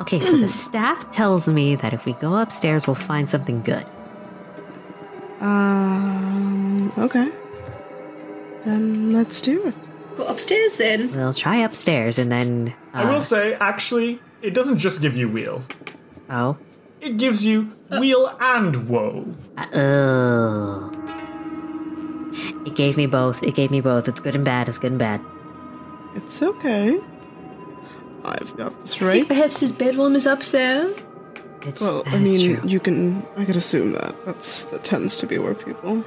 [0.00, 0.46] Okay, so the hmm.
[0.46, 3.86] staff tells me that if we go upstairs, we'll find something good.
[5.40, 7.30] Um, okay.
[8.64, 9.74] Then let's do it.
[10.16, 11.12] Go upstairs then.
[11.12, 12.74] We'll try upstairs and then.
[12.92, 15.62] I Uh, will say, actually, it doesn't just give you weal.
[16.28, 16.56] oh,
[17.00, 19.34] It gives you weal and woe.
[19.56, 20.96] Uh, ugh.
[22.66, 23.42] It gave me both.
[23.42, 24.08] It gave me both.
[24.08, 24.68] It's good and bad.
[24.68, 25.20] It's good and bad.
[26.14, 26.98] It's okay.
[28.24, 29.28] I've got this See, right.
[29.28, 30.94] perhaps his bedroom is upstairs.
[31.62, 32.68] It's Well, I mean, true.
[32.68, 33.22] you can.
[33.36, 34.14] I could assume that.
[34.26, 36.04] That's that tends to be where people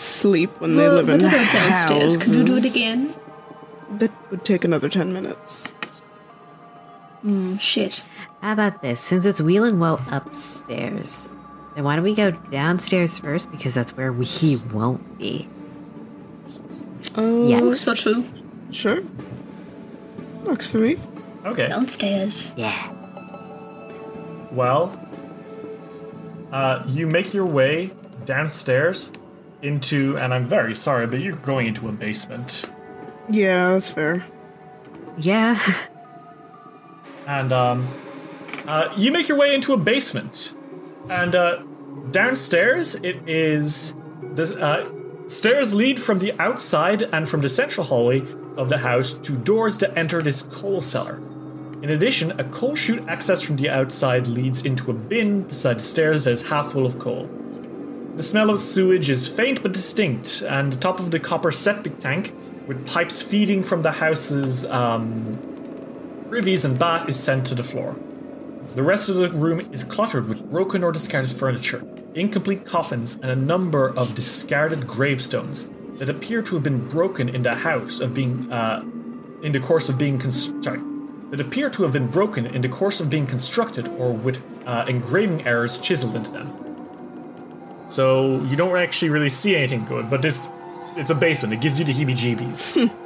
[0.00, 2.16] sleep when they Well, live in what about downstairs?
[2.16, 3.14] Could you do it again?
[3.98, 5.66] That would take another ten minutes.
[7.24, 8.04] Mm, shit.
[8.40, 9.00] How about this?
[9.00, 11.28] Since it's weal and woe upstairs,
[11.74, 13.50] then why don't we go downstairs first?
[13.50, 14.26] Because that's where we
[14.72, 15.48] won't be.
[17.16, 17.60] Oh, Yeah.
[17.62, 18.24] Oh, so true.
[18.70, 19.00] sure.
[20.44, 20.96] Works for me.
[21.44, 21.68] Okay.
[21.68, 22.54] Downstairs.
[22.56, 22.92] Yeah.
[24.52, 24.98] Well,
[26.52, 27.90] uh, you make your way
[28.24, 29.12] downstairs
[29.62, 32.64] into, and I'm very sorry, but you're going into a basement.
[33.28, 34.24] Yeah, that's fair.
[35.18, 35.60] Yeah.
[37.26, 37.88] And um,
[38.66, 40.54] uh, you make your way into a basement.
[41.08, 41.62] And uh,
[42.10, 44.90] downstairs, it is the uh,
[45.30, 48.20] Stairs lead from the outside and from the central hallway
[48.56, 51.18] of the house to doors that enter this coal cellar.
[51.82, 55.84] In addition, a coal chute access from the outside leads into a bin beside the
[55.84, 57.30] stairs that is half full of coal.
[58.16, 62.00] The smell of sewage is faint but distinct, and the top of the copper septic
[62.00, 62.34] tank,
[62.66, 65.38] with pipes feeding from the house's um,
[66.28, 67.96] privies and bath, is sent to the floor.
[68.74, 71.84] The rest of the room is cluttered with broken or discarded furniture,
[72.14, 77.42] incomplete coffins, and a number of discarded gravestones that appear to have been broken in
[77.42, 78.82] the house of being uh,
[79.42, 80.80] in the course of being const- sorry,
[81.30, 84.84] that appear to have been broken in the course of being constructed or with uh,
[84.88, 86.69] engraving errors chiseled into them.
[87.90, 90.48] So you don't actually really see anything good, but this
[90.96, 91.52] it's a basement.
[91.54, 92.88] It gives you the heebie-jeebies.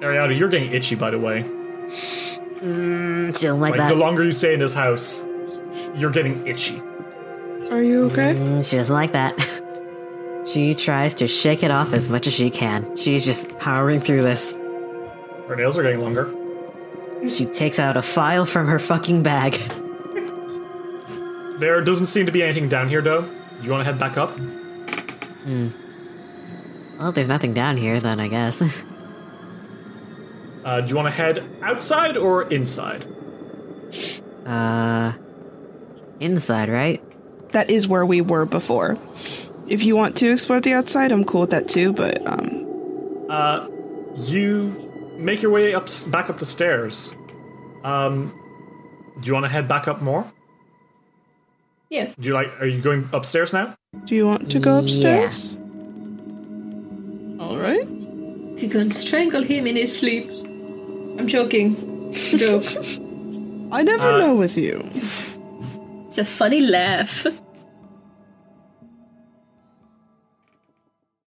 [0.00, 1.44] Ariana, you're getting itchy, by the way.
[2.60, 3.88] She like, Like that.
[3.88, 5.26] the longer you stay in this house,
[5.94, 6.80] you're getting itchy.
[7.70, 8.34] Are you okay?
[8.34, 9.38] Mm, she doesn't like that.
[10.44, 12.96] She tries to shake it off as much as she can.
[12.96, 14.54] She's just powering through this.
[15.46, 16.34] Her nails are getting longer.
[17.28, 19.60] She takes out a file from her fucking bag.
[21.58, 23.28] There doesn't seem to be anything down here, though.
[23.62, 24.30] You want to head back up?
[24.30, 25.68] Hmm.
[26.98, 28.62] Well, if there's nothing down here, then I guess.
[30.64, 33.04] Uh, do you want to head outside or inside?
[34.46, 35.12] Uh,
[36.20, 37.02] inside, right?
[37.50, 38.96] That is where we were before.
[39.66, 43.66] If you want to explore the outside, I'm cool with that too, but um Uh,
[44.16, 47.12] you make your way up, back up the stairs.
[47.82, 48.32] Um,
[49.20, 50.30] do you want to head back up more?
[51.92, 52.06] Yeah.
[52.18, 52.48] Do you like?
[52.58, 53.74] Are you going upstairs now?
[54.06, 54.82] do you want to go Yeah.
[54.82, 55.58] upstairs?
[57.38, 57.86] Alright.
[58.56, 60.26] If you can strangle him in his sleep.
[61.18, 61.76] I'm joking.
[62.14, 62.64] Joke.
[63.78, 64.80] I never Uh, know with you.
[66.06, 67.26] it's a funny laugh.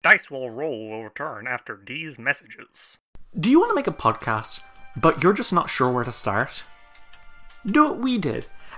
[0.03, 2.97] Dice will roll will return after these messages.
[3.39, 4.61] Do you want to make a podcast,
[4.95, 6.63] but you're just not sure where to start?
[7.65, 8.45] Do what we did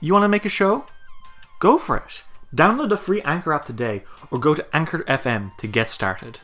[0.00, 0.86] you want to make a show?
[1.58, 2.24] Go for it.
[2.54, 6.40] Download the free Anchor app today or go to Anchor FM to get started.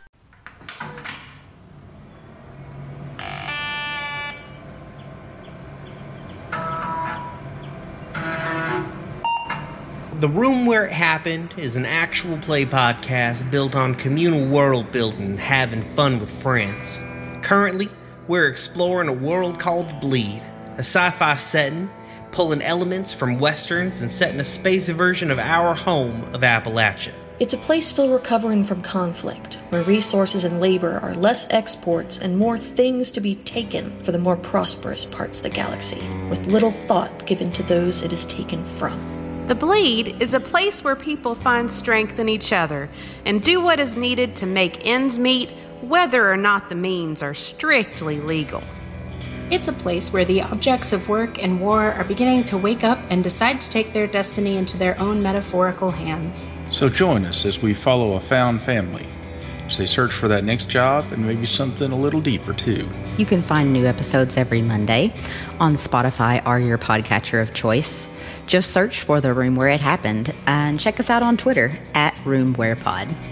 [10.20, 15.22] The Room Where It Happened is an actual play podcast built on communal world building
[15.22, 17.00] and having fun with friends.
[17.42, 17.88] Currently,
[18.28, 20.42] we're exploring a world called The Bleed,
[20.76, 21.90] a sci fi setting,
[22.32, 27.12] pulling elements from westerns and setting a space version of our home of Appalachia.
[27.38, 32.38] It's a place still recovering from conflict, where resources and labor are less exports and
[32.38, 36.70] more things to be taken for the more prosperous parts of the galaxy, with little
[36.70, 38.96] thought given to those it is taken from.
[39.48, 42.88] The Bleed is a place where people find strength in each other
[43.26, 47.34] and do what is needed to make ends meet, whether or not the means are
[47.34, 48.62] strictly legal.
[49.50, 52.98] It's a place where the objects of work and war are beginning to wake up
[53.10, 56.52] and decide to take their destiny into their own metaphorical hands.
[56.70, 59.06] So join us as we follow a found family
[59.66, 62.88] as they search for that next job and maybe something a little deeper too.
[63.16, 65.14] You can find new episodes every Monday
[65.60, 68.14] on Spotify or your podcatcher of choice.
[68.46, 72.14] Just search for The Room Where It Happened and check us out on Twitter at
[72.24, 73.08] RoomWherePod.
[73.08, 73.31] We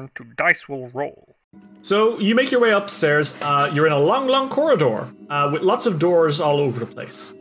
[0.00, 1.36] now return to Dice will roll.
[1.82, 3.34] So you make your way upstairs.
[3.40, 6.86] Uh, you're in a long, long corridor uh, with lots of doors all over the
[6.86, 7.34] place.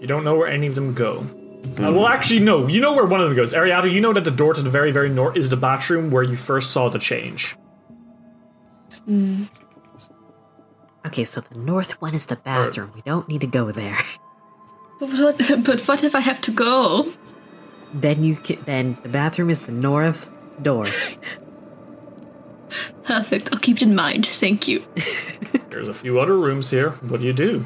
[0.00, 1.26] You don't know where any of them go.
[1.76, 2.66] Uh, well, actually, no.
[2.68, 3.52] You know where one of them goes.
[3.52, 6.22] Ariado, you know that the door to the very, very north is the bathroom where
[6.22, 7.56] you first saw the change.
[11.06, 12.92] Okay, so the north one is the bathroom.
[12.94, 13.98] We don't need to go there.
[15.00, 17.12] But what, but what if I have to go?
[17.94, 20.32] Then you can, then the bathroom is the north
[20.62, 20.86] door.
[23.04, 23.50] Perfect.
[23.52, 24.26] I'll keep it in mind.
[24.26, 24.84] Thank you.
[25.70, 26.90] There's a few other rooms here.
[26.90, 27.64] What do you do?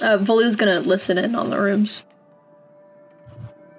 [0.00, 2.04] Uh, Volu's gonna listen in on the rooms.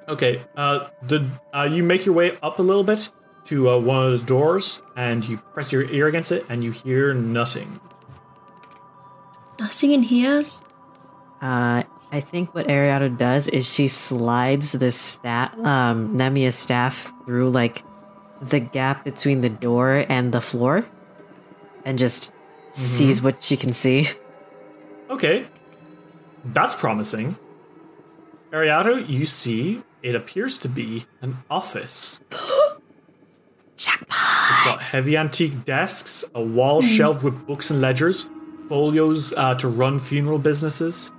[0.07, 3.09] Okay, uh, the uh, you make your way up a little bit
[3.45, 6.71] to uh, one of the doors, and you press your ear against it, and you
[6.71, 7.79] hear nothing.
[9.59, 10.45] Nothing in here.
[11.41, 17.51] Uh, I think what Ariado does is she slides the staff, um, Nemia's staff through
[17.51, 17.83] like
[18.41, 20.85] the gap between the door and the floor,
[21.85, 22.33] and just
[22.71, 24.09] sees what she can see.
[25.09, 25.45] Okay,
[26.45, 27.37] that's promising.
[28.51, 32.21] Ariado, you see, it appears to be an office.
[33.77, 34.07] Jackpot!
[34.09, 38.29] It's got heavy antique desks, a wall shelved with books and ledgers,
[38.67, 41.11] folios uh, to run funeral businesses,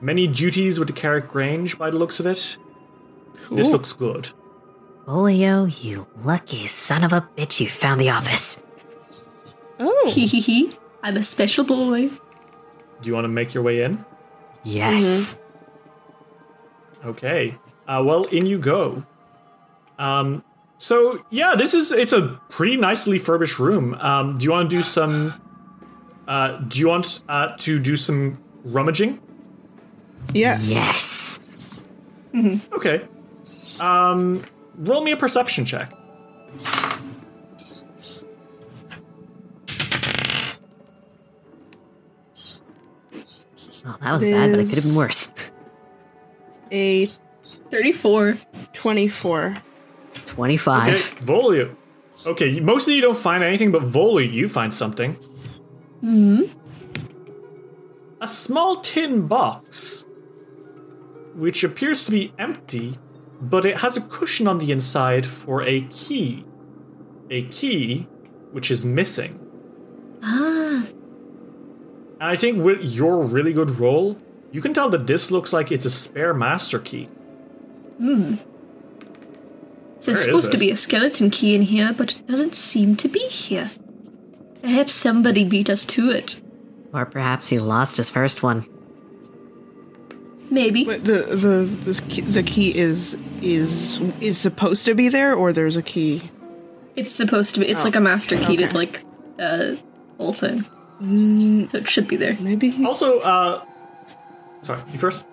[0.00, 2.56] many duties with the Carrick Grange by the looks of it.
[3.50, 4.30] This looks good.
[5.04, 8.60] Folio, you lucky son of a bitch, you found the office.
[9.78, 10.10] Oh.
[10.12, 10.72] Hee hee hee.
[11.02, 12.08] I'm a special boy.
[12.08, 14.04] Do you want to make your way in?
[14.64, 15.38] Yes.
[17.04, 17.56] Okay.
[17.86, 19.04] Uh, well, in you go.
[19.98, 20.42] Um,
[20.78, 23.94] so yeah, this is it's a pretty nicely furbished room.
[23.94, 25.40] Um, do you want to do some?
[26.26, 29.20] Uh, do you want uh, to do some rummaging?
[30.32, 30.68] Yes.
[30.68, 31.40] Yes.
[32.72, 33.06] Okay.
[33.80, 34.44] Um,
[34.76, 35.92] roll me a perception check.
[43.88, 45.30] Oh, that was bad, but it could have been worse.
[46.72, 47.06] A
[47.70, 48.36] 34.
[48.72, 49.62] 24.
[50.24, 50.88] 25.
[50.88, 51.76] Okay, Volio.
[52.24, 55.12] Okay, most of you don't find anything, but Volio, you find something.
[56.00, 56.42] Hmm.
[58.20, 60.05] A small tin box,
[61.36, 62.98] which appears to be empty,
[63.40, 66.44] but it has a cushion on the inside for a key.
[67.30, 68.06] A key
[68.52, 69.38] which is missing.
[70.22, 70.86] Ah.
[72.18, 74.16] And I think with your really good roll,
[74.50, 77.04] you can tell that this looks like it's a spare master key.
[77.98, 78.36] Hmm.
[79.98, 82.96] So there's is supposed to be a skeleton key in here, but it doesn't seem
[82.96, 83.70] to be here.
[84.62, 86.40] Perhaps somebody beat us to it.
[86.92, 88.66] Or perhaps he lost his first one.
[90.50, 90.84] Maybe.
[90.84, 95.52] Wait, the the this key, the key is is is supposed to be there, or
[95.52, 96.22] there's a key.
[96.94, 97.66] It's supposed to be.
[97.68, 98.66] It's Oh, like a master key okay.
[98.68, 99.04] to like
[99.38, 99.74] uh
[100.18, 100.64] whole thing.
[101.70, 102.36] So it should be there.
[102.40, 102.86] Maybe he.
[102.86, 103.62] Also, uh,
[104.62, 105.24] sorry, you first.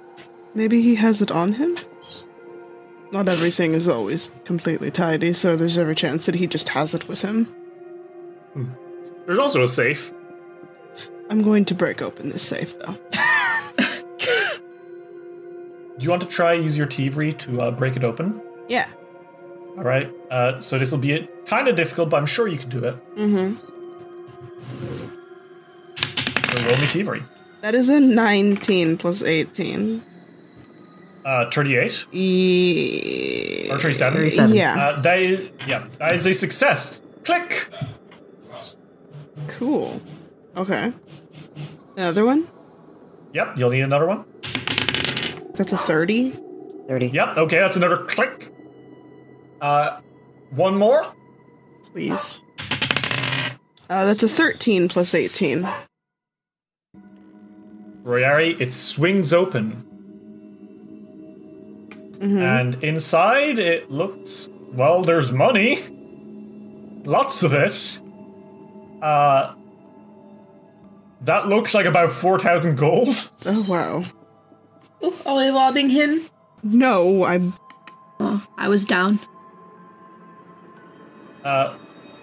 [0.56, 1.76] Maybe he has it on him.
[3.12, 7.08] Not everything is always completely tidy, so there's every chance that he just has it
[7.08, 7.48] with him.
[9.26, 10.12] There's also a safe.
[11.30, 12.98] I'm going to break open this safe, though.
[15.98, 18.42] Do you want to try use your Thievery to uh, break it open?
[18.68, 18.90] Yeah.
[19.78, 20.10] All right.
[20.32, 23.16] Uh, so this will be kind of difficult, but I'm sure you can do it.
[23.16, 23.56] Mm-hmm.
[26.58, 27.24] So roll me Thievery.
[27.62, 30.04] That is a 19 plus 18.
[31.26, 34.14] Uh, 38 E- or 37.
[34.18, 34.56] 37.
[34.56, 34.76] Yeah.
[34.76, 37.00] Uh, that is, yeah, that is a success.
[37.24, 37.70] Click.
[39.48, 40.02] Cool.
[40.58, 40.92] Okay.
[41.96, 42.48] Another one?
[43.34, 43.58] Yep.
[43.58, 44.26] You'll need another one.
[45.56, 46.32] That's a 30.
[46.88, 47.08] 30.
[47.08, 47.38] Yep.
[47.38, 48.54] Okay, that's another click.
[49.62, 50.00] Uh,
[50.52, 51.06] one more.
[51.92, 52.42] Please.
[53.90, 55.68] Uh, that's a 13 plus 18.
[58.04, 59.86] Royari, it swings open.
[62.20, 62.40] Mhm.
[62.42, 65.80] And inside it looks well, there's money.
[67.06, 68.00] Lots of it.
[69.02, 69.54] Uh
[71.22, 73.32] that looks like about 4,000 gold.
[73.46, 74.04] Oh, wow.
[75.04, 76.30] Ooh, are we robbing him?
[76.64, 77.54] No, I'm.
[78.20, 79.20] Oh, I was down.
[81.44, 81.76] Uh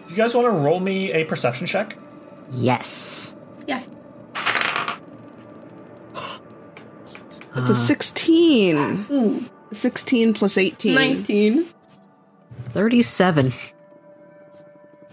[0.09, 1.97] you guys want to roll me a perception check?
[2.51, 3.35] Yes.
[3.69, 3.83] Yeah.
[7.55, 9.07] That's a 16.
[9.11, 9.45] Ooh.
[9.73, 10.95] 16 plus 18.
[10.95, 11.67] 19.
[12.71, 13.53] 37.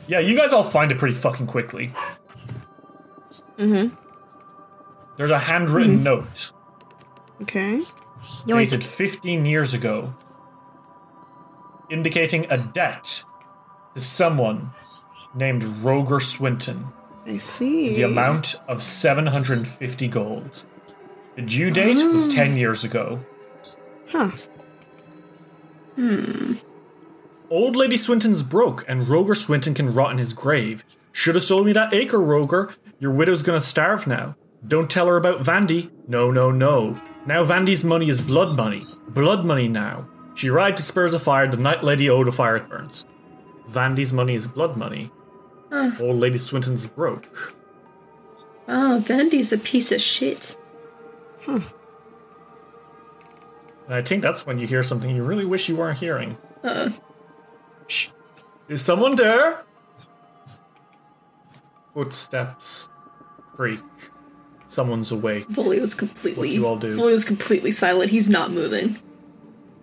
[0.07, 1.91] Yeah, you guys all find it pretty fucking quickly.
[3.59, 3.93] Mm-hmm.
[5.17, 6.51] There's a handwritten note
[7.41, 7.83] Okay.
[8.45, 10.13] dated 15 years ago
[11.89, 13.23] indicating a debt
[13.95, 14.71] to someone
[15.35, 16.87] named Roger Swinton.
[17.25, 17.93] I see.
[17.93, 20.65] the amount of 750 gold.
[21.35, 23.19] The due date was 10 years ago.
[24.09, 24.31] Huh.
[25.95, 26.53] Hmm.
[27.49, 30.85] Old Lady Swinton's broke, and Roger Swinton can rot in his grave.
[31.11, 32.73] Should have sold me that acre, Roger.
[32.99, 34.35] Your widow's gonna starve now.
[34.65, 35.91] Don't tell her about Vandy.
[36.07, 36.99] No, no, no.
[37.25, 38.85] Now Vandy's money is blood money.
[39.09, 40.07] Blood money now.
[40.35, 43.05] She ride to spurs of fire the night Lady owed a fire it burns.
[43.69, 45.11] Vandy's money is blood money.
[45.71, 45.91] Huh.
[45.99, 47.55] Old Lady Swinton's broke.
[48.67, 50.57] Oh, Vandy's a piece of shit.
[51.45, 51.63] And
[53.89, 56.37] I think that's when you hear something you really wish you weren't hearing.
[56.63, 56.89] Uh.
[57.87, 58.09] Shh.
[58.67, 59.63] Is someone there?
[61.93, 62.89] Footsteps
[63.55, 63.79] creak.
[64.67, 65.47] Someone's awake.
[65.49, 66.39] Bully was completely.
[66.39, 66.95] What do you all do?
[66.97, 68.11] Bully was completely silent.
[68.11, 68.99] He's not moving.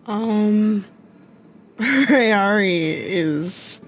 [0.06, 0.84] Um,
[1.78, 3.80] Rayari is.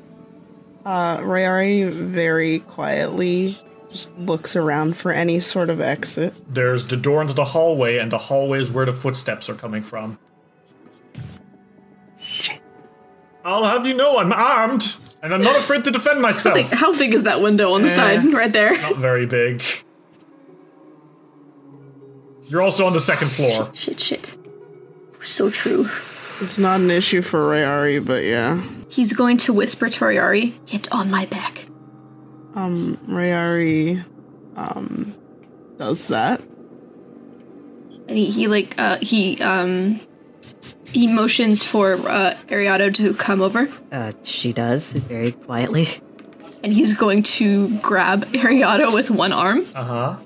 [0.84, 3.58] Uh, Rayari very quietly
[3.90, 6.32] just looks around for any sort of exit.
[6.52, 9.82] There's the door into the hallway, and the hallway is where the footsteps are coming
[9.82, 10.18] from.
[12.18, 12.60] Shit.
[13.44, 16.54] I'll have you know I'm armed, and I'm not afraid to defend How myself.
[16.54, 17.94] big, how big is that window on the Eh.
[17.94, 18.76] side right there?
[18.80, 19.62] Not very big.
[22.48, 23.70] You're also on the second floor.
[23.74, 24.36] Shit, shit.
[25.20, 25.82] So true.
[26.40, 28.62] It's not an issue for Rayari, but yeah.
[28.88, 31.66] He's going to whisper to Rayari, "Get on my back."
[32.54, 34.04] Um, Rayari,
[34.56, 35.14] um,
[35.78, 36.40] does that.
[38.08, 40.00] And he, he like uh he um
[40.92, 45.88] he motions for uh Ariado to come over, Uh, she does, very quietly.
[46.62, 50.16] and he's going to grab Ariado with one arm, Uh huh.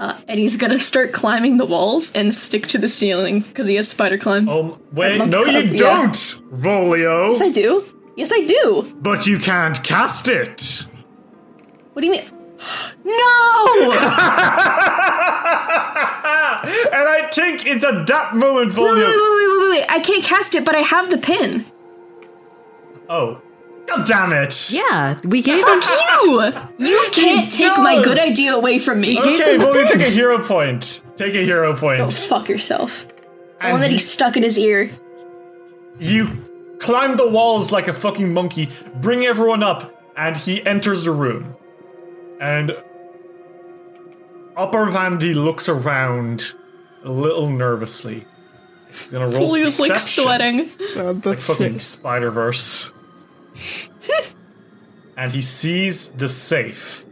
[0.00, 3.74] Uh, and he's gonna start climbing the walls and stick to the ceiling because he
[3.76, 4.48] has spider climb.
[4.48, 5.76] Oh wait, no, you yeah.
[5.76, 6.14] don't,
[6.52, 7.32] Volio.
[7.32, 7.84] Yes, I do.
[8.16, 8.96] Yes, I do.
[9.00, 10.86] But you can't cast it.
[11.92, 12.24] What do you mean?
[13.04, 13.12] No!
[16.62, 19.06] and I think it's a that moment, wait, wait, wait, Volio.
[19.06, 19.86] wait, wait, wait, wait!
[19.88, 21.64] I can't cast it, but I have the pin.
[23.08, 23.40] Oh,
[23.88, 24.70] god damn it!
[24.70, 25.90] Yeah, we gave Fuck him.
[26.24, 26.52] you!
[26.78, 29.18] You can't take my good idea away from me.
[29.18, 31.02] Okay, Volio, take a hero point.
[31.16, 31.98] Take a hero point.
[31.98, 33.06] Go fuck yourself.
[33.08, 34.90] The And one that you- he stuck in his ear.
[35.98, 41.10] You climb the walls like a fucking monkey, bring everyone up, and he enters the
[41.10, 41.54] room.
[42.40, 42.76] And
[44.56, 46.52] Upper Vandy looks around
[47.04, 48.24] a little nervously.
[48.90, 50.24] He's gonna roll Fully was like perception.
[50.24, 50.70] sweating.
[50.94, 51.80] God, Like that's fucking.
[51.80, 52.92] Spider Verse.
[55.16, 57.06] and he sees the safe,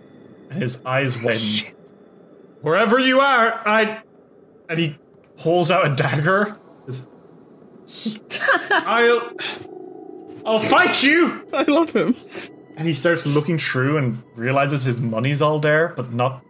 [0.51, 1.75] and his eyes oh, widen.
[2.63, 4.03] Wherever you are, I.
[4.69, 4.99] And he
[5.37, 6.59] pulls out a dagger.
[8.71, 9.31] I'll.
[10.45, 11.45] I'll fight you!
[11.53, 12.15] I love him.
[12.77, 16.45] And he starts looking through and realizes his money's all there, but not.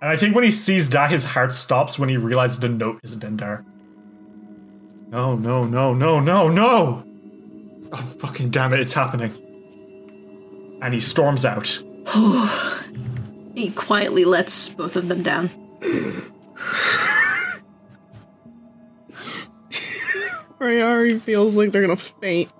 [0.00, 2.98] And I think when he sees that, his heart stops when he realizes the note
[3.04, 3.64] isn't in there.
[5.08, 7.07] No, no, no, no, no, no!
[7.92, 9.32] Oh, fucking damn it, it's happening.
[10.82, 11.78] And he storms out.
[13.54, 15.50] He quietly lets both of them down.
[20.60, 22.50] Rayari feels like they're gonna faint.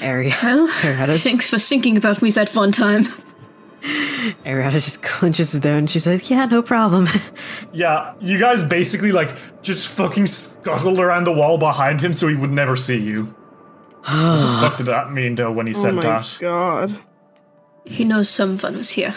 [0.00, 0.34] Area.
[0.42, 3.04] Well, Ariana just, thanks for thinking about me that fun time.
[4.44, 5.86] Ariana just clenches it down.
[5.86, 7.08] she says, "Yeah, no problem."
[7.72, 12.34] Yeah, you guys basically, like, just fucking scuttled around the wall behind him so he
[12.34, 13.34] would never see you.
[14.02, 16.04] What the fuck did that mean, though, when he said that?
[16.04, 16.38] Oh my that?
[16.40, 17.00] god.
[17.84, 19.14] He knows someone was here,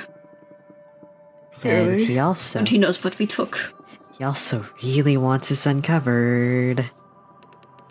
[1.63, 3.73] and he also and he knows what we took.
[4.17, 6.89] he also really wants us uncovered.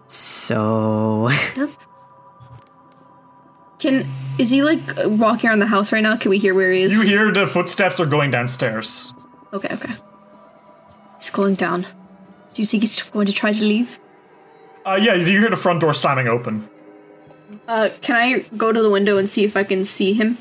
[0.06, 1.70] So Yep.
[3.78, 6.16] Can is he like walking around the house right now?
[6.16, 6.94] Can we hear where he is?
[6.94, 9.12] You hear the footsteps are going downstairs.
[9.52, 9.92] Okay, okay.
[11.18, 11.86] He's going down.
[12.54, 13.98] Do you think he's going to try to leave?
[14.84, 16.68] Uh, yeah, you hear the front door slamming open.
[17.70, 20.38] Uh, can I go to the window and see if I can see him?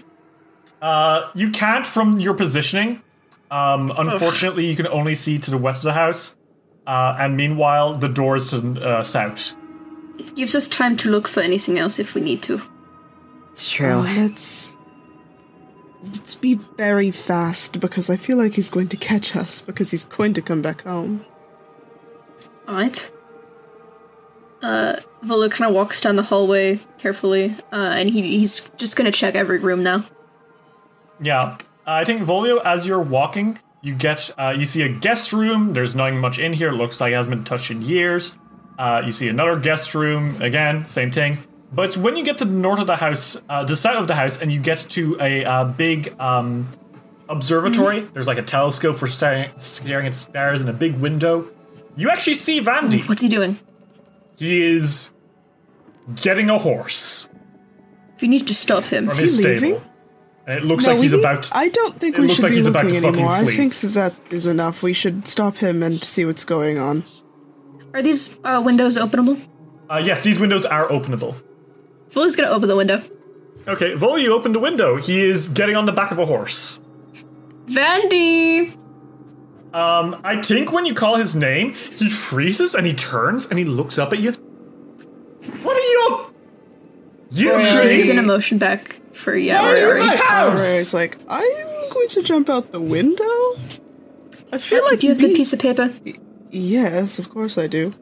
[0.81, 3.03] Uh, you can't from your positioning.
[3.51, 6.35] Um, unfortunately, you can only see to the west of the house.
[6.87, 9.53] Uh, and meanwhile, the doors to the uh, south.
[10.17, 12.63] It gives us time to look for anything else if we need to.
[13.51, 13.91] it's true.
[13.91, 14.75] Oh, let's
[16.03, 20.05] let's be very fast because I feel like he's going to catch us because he's
[20.05, 21.23] going to come back home.
[22.67, 23.11] Alright.
[24.61, 29.11] Uh, Volo kind of walks down the hallway carefully, uh, and he, he's just gonna
[29.11, 30.05] check every room now.
[31.21, 35.73] Yeah, I think Volio, as you're walking, you get uh, you see a guest room.
[35.73, 36.69] There's nothing much in here.
[36.69, 38.35] It looks like it hasn't been touched in years.
[38.77, 40.41] Uh, you see another guest room.
[40.41, 41.39] Again, same thing.
[41.71, 44.15] But when you get to the north of the house, uh, the south of the
[44.15, 46.67] house, and you get to a uh, big um,
[47.27, 51.47] observatory, there's like a telescope for staring, staring at stars and a big window.
[51.95, 53.07] You actually see Vandy.
[53.07, 53.59] What's he doing?
[54.39, 55.11] He is
[56.15, 57.29] getting a horse
[58.15, 59.07] If you need to stop him.
[59.09, 59.53] from he his stable.
[59.67, 59.81] leaving?
[60.47, 61.49] And it looks No, like he's need- about.
[61.53, 63.51] I don't think we should like be he's about looking to fucking anymore.
[63.51, 64.81] I think that that is enough.
[64.81, 67.03] We should stop him and see what's going on.
[67.93, 69.39] Are these uh, windows openable?
[69.89, 71.35] Uh, yes, these windows are openable.
[72.09, 73.03] Volo's gonna open the window.
[73.67, 74.95] Okay, Vol, you open the window.
[74.97, 76.79] He is getting on the back of a horse.
[77.67, 78.73] Vandy!
[79.73, 83.65] Um, I think when you call his name, he freezes and he turns and he
[83.65, 84.31] looks up at you.
[85.61, 86.25] What are you?
[87.31, 88.07] You He's tree?
[88.07, 89.61] gonna motion back for yeah.
[89.61, 90.07] Why are you in Rory.
[90.07, 90.59] my house?
[90.59, 93.55] Rory's like, I'm going to jump out the window.
[94.51, 95.93] I feel like Uh, Do you have the piece of paper?
[96.49, 97.93] Yes, of course I do.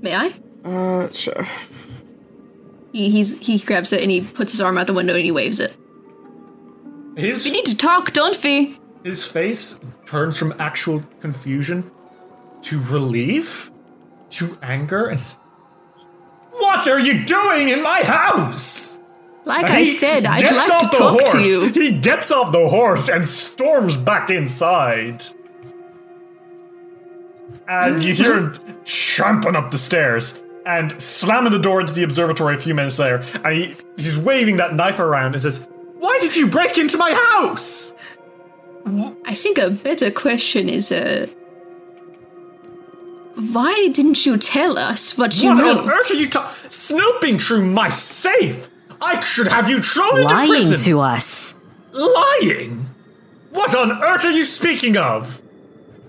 [0.00, 0.34] May I?
[0.64, 1.46] Uh, sure.
[2.92, 5.30] He he's, he grabs it and he puts his arm out the window and he
[5.30, 5.76] waves it.
[7.16, 8.78] His We need to talk, don't we?
[9.04, 11.90] His face turns from actual confusion
[12.62, 13.70] to relief
[14.30, 15.20] to anger and.
[16.52, 19.00] What are you doing in my house?
[19.44, 21.46] Like And I said, I'd like to the talk to horse.
[21.48, 21.68] you.
[21.68, 25.24] He gets off the horse and storms back inside.
[27.66, 32.54] And you hear him tramping up the stairs and slamming the door into the observatory
[32.54, 33.24] a few minutes later.
[33.42, 35.66] And he, he's waving that knife around and says,
[35.98, 37.94] Why did you break into my house?
[39.24, 41.26] I think a better question is uh
[43.34, 45.70] why didn't you tell us what you what knew?
[45.82, 46.70] on earth are you talking?
[46.70, 48.68] Snooping through my safe?
[49.00, 50.78] I should have you thrown into Lying prison.
[50.80, 51.58] to us.
[51.92, 52.88] Lying?
[53.50, 55.42] What on earth are you speaking of?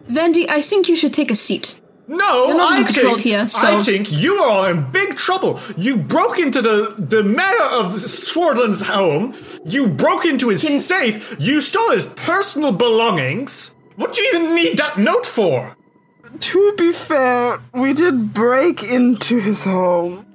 [0.10, 1.80] Vandy, I think you should take a seat.
[2.08, 5.60] No, You're not I think, here, so I think you are in big trouble.
[5.78, 9.34] You broke into the the mayor of Swordland's home.
[9.66, 11.36] You broke into his safe.
[11.40, 13.74] You stole his personal belongings.
[13.96, 15.78] What do you even need that note for?
[16.40, 20.26] To be fair, we did break into his home.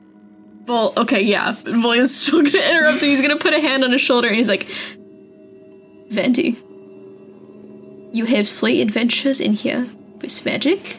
[0.66, 1.55] Well, okay, yeah.
[1.66, 3.11] William's still gonna interrupt him.
[3.11, 4.66] He's gonna put a hand on his shoulder and he's like,
[6.11, 6.57] Vandy,
[8.15, 9.86] you have slight adventures in here
[10.23, 10.99] with magic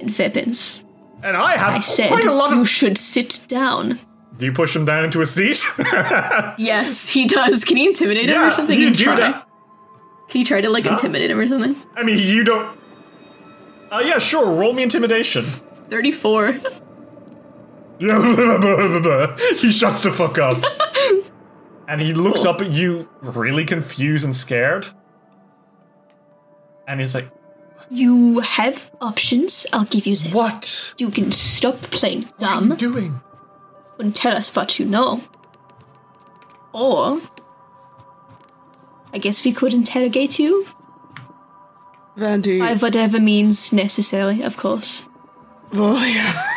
[0.00, 0.84] and.
[1.22, 2.58] And I have I said quite a lot of.
[2.58, 3.98] you should sit down.
[4.36, 5.62] Do you push him down into a seat?
[6.58, 7.64] Yes, he does.
[7.64, 8.78] Can you intimidate him Yeah, or something?
[8.78, 9.16] you Can do try?
[9.16, 9.46] that.
[10.28, 10.94] Can you try to like Huh?
[10.94, 11.76] intimidate him or something?
[11.96, 12.76] I mean, you don't.
[13.90, 14.50] Uh, yeah, sure.
[14.50, 15.44] Roll me intimidation.
[15.90, 16.52] 34.
[19.58, 20.62] he shuts the fuck up.
[21.88, 22.48] and he looks Cool.
[22.50, 24.88] up at you, really confused and scared.
[26.88, 27.30] And he's like,
[27.90, 29.66] You have options.
[29.72, 30.32] I'll give you that.
[30.32, 30.94] What?
[30.98, 32.68] You can stop playing dumb.
[32.70, 33.20] What are you doing?
[33.98, 35.22] And tell us what you know.
[36.72, 37.20] Or.
[39.12, 40.66] I guess we could interrogate you
[42.16, 42.58] Vandy.
[42.58, 45.04] by whatever means necessary, of course.
[45.70, 46.50] Volio.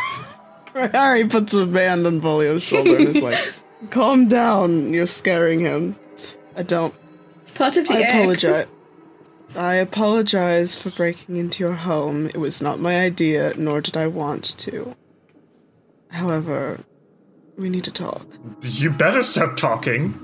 [0.92, 3.54] Harry puts a hand on Volio's shoulder and is like,
[3.92, 5.96] calm down, you're scaring him.
[6.56, 6.94] I don't.
[7.44, 8.16] It's part of the I act.
[8.16, 8.68] apologize.
[9.56, 12.28] I apologize for breaking into your home.
[12.28, 14.96] It was not my idea, nor did I want to.
[16.10, 16.80] However,
[17.58, 18.26] we need to talk.
[18.62, 20.24] You better stop talking.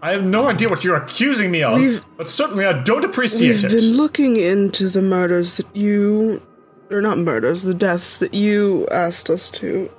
[0.00, 3.64] I have no idea what you're accusing me of, We've- but certainly I don't appreciate
[3.64, 3.72] it.
[3.72, 6.42] We've been looking into the murders that you.
[6.90, 9.90] Or not murders, the deaths that you asked us to.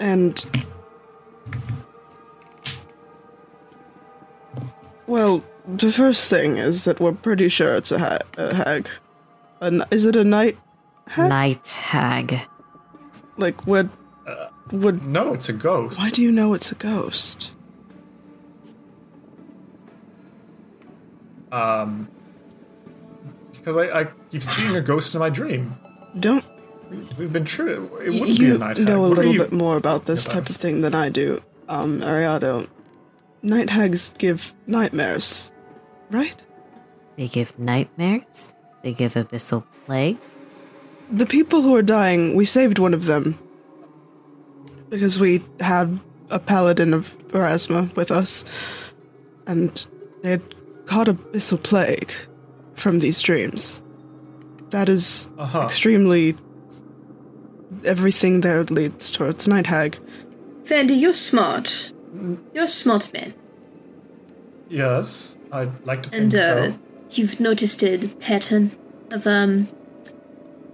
[0.00, 0.44] And.
[5.06, 8.88] Well, the first thing is that we're pretty sure it's a, ha- a hag.
[9.60, 10.58] A n- is it a night?
[11.08, 11.28] Hag?
[11.28, 12.40] Night hag.
[13.36, 13.90] Like, would.
[14.70, 15.04] would.
[15.06, 15.98] No, it's a ghost.
[15.98, 17.52] Why do you know it's a ghost?
[21.50, 22.08] Um,
[23.52, 25.76] because I, I keep seeing a ghost in my dream.
[26.18, 26.44] Don't.
[27.18, 27.90] We've been true.
[28.02, 28.78] It wouldn't be a night hag.
[28.78, 31.08] You know a What little you- bit more about this type of thing than I
[31.08, 32.66] do, um, Ariado.
[33.42, 35.50] Night hags give nightmares,
[36.10, 36.42] right?
[37.16, 38.54] They give nightmares.
[38.82, 40.18] They give abyssal plague.
[41.10, 43.38] The people who are dying, we saved one of them.
[44.88, 45.98] Because we had
[46.30, 48.44] a paladin of Pharasma with us.
[49.46, 49.84] And
[50.22, 50.42] they had
[50.86, 52.12] caught abyssal plague
[52.74, 53.82] from these dreams.
[54.70, 55.62] That is Uh-huh.
[55.62, 56.36] extremely.
[57.84, 59.98] Everything there leads towards Night Hag.
[60.64, 61.92] Vandy, you're smart.
[62.54, 63.34] You're a smart man.
[64.68, 66.38] Yes, I'd like to think And uh,
[66.72, 66.78] so.
[67.10, 68.70] you've noticed a pattern
[69.10, 69.66] of um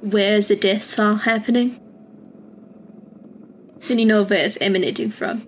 [0.01, 1.81] where the deaths are happening.
[3.89, 5.47] Then you know where it's emanating from.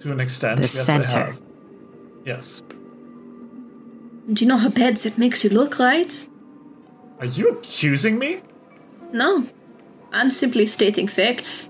[0.00, 1.24] To an extent, The yes, I center.
[1.26, 1.40] have.
[2.24, 2.62] Yes.
[4.32, 6.28] Do you know how bad that makes you look, right?
[7.20, 8.40] Are you accusing me?
[9.12, 9.46] No.
[10.12, 11.68] I'm simply stating facts.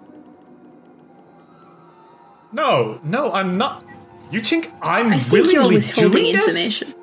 [2.52, 3.84] No, no, I'm not.
[4.30, 6.82] You think I'm I think you're willingly withholding doing this?
[6.82, 6.94] information.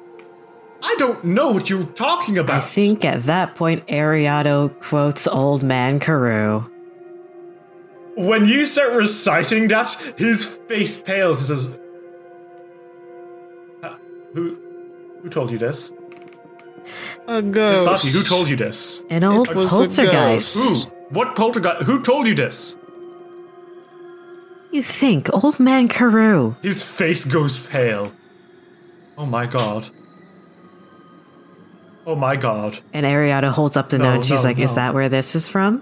[0.82, 2.64] I don't know what you're talking about.
[2.64, 6.64] I think at that point, Ariado quotes Old Man Carew.
[8.16, 11.76] When you start reciting that, his face pales and says,
[13.84, 13.94] "Uh,
[14.34, 14.58] "Who,
[15.22, 15.92] who told you this?"
[17.28, 17.86] A Miss ghost.
[17.86, 19.04] Buffy, who told you this?
[19.10, 20.56] An old It was a poltergeist.
[20.56, 20.56] ghost.
[20.58, 20.76] Who?
[21.12, 21.84] What poltergeist?
[21.84, 22.78] Who told you this?
[24.72, 26.56] You think, old man Carew?
[26.62, 28.14] His face goes pale.
[29.18, 29.90] Oh my god.
[32.06, 32.80] Oh my god.
[32.94, 34.14] And Ariana holds up the No, note.
[34.16, 35.82] and She's no, like, "Is that where this is from?"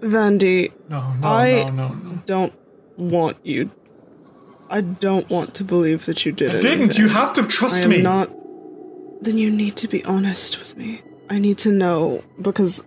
[0.00, 2.18] Vandy, No, no, I no, no, no.
[2.26, 2.52] don't
[2.96, 3.70] want you.
[4.68, 6.60] I don't want to believe that you did it.
[6.62, 6.98] didn't.
[6.98, 8.02] You have to trust I am me.
[8.02, 8.30] not.
[9.22, 11.02] Then you need to be honest with me.
[11.30, 12.84] I need to know because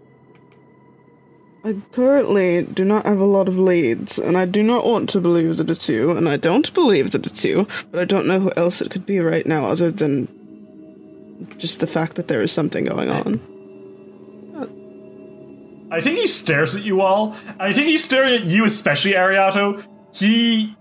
[1.63, 5.19] I currently do not have a lot of leads, and I do not want to
[5.19, 8.39] believe that it's you, and I don't believe that it's you, but I don't know
[8.39, 10.27] who else it could be right now other than
[11.57, 13.41] just the fact that there is something going on.
[15.91, 17.35] I think he stares at you all.
[17.59, 19.83] I think he's staring at you, especially Ariado.
[20.13, 20.77] He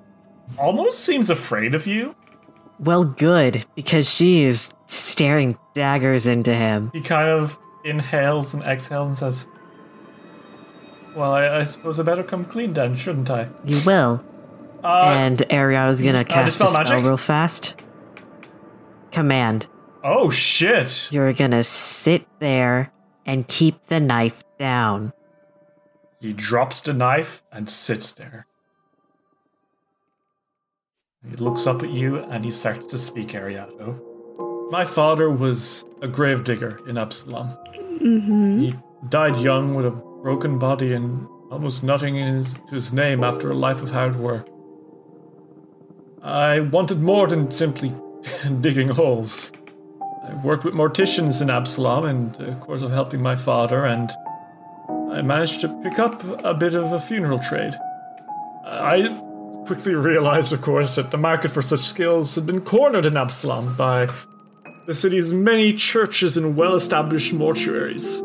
[0.59, 2.15] almost seems afraid of you.
[2.79, 6.91] Well, good because she is staring daggers into him.
[6.93, 9.47] He kind of inhales and exhales and says,
[11.19, 13.49] Well, I, I suppose I better come clean then, shouldn't I?
[13.65, 14.25] You will.
[14.85, 17.05] Uh, and Ariana's gonna cast a spell magic?
[17.05, 17.75] real fast.
[19.11, 19.67] Command.
[20.05, 21.09] Oh, shit.
[21.11, 22.93] You're gonna sit there
[23.27, 25.13] and keep the knife down.
[26.21, 28.47] He drops the knife and sits there.
[31.29, 34.01] He looks up at you and he starts to speak, Ariado.
[34.71, 37.49] My father was a gravedigger in Absalom.
[38.01, 38.61] Mm-hmm.
[38.61, 38.77] He
[39.09, 43.51] died young with a broken body and almost nothing in his, to his name after
[43.51, 44.49] a life of hard work.
[46.23, 47.95] I wanted more than simply
[48.61, 49.53] digging holes.
[50.25, 54.11] I worked with morticians in Absalom in the course of helping my father, and
[55.11, 57.75] I managed to pick up a bit of a funeral trade.
[58.65, 59.09] I
[59.67, 63.75] quickly realized, of course, that the market for such skills had been cornered in Absalom
[63.77, 64.09] by
[64.87, 68.23] the city's many churches and well established mortuaries.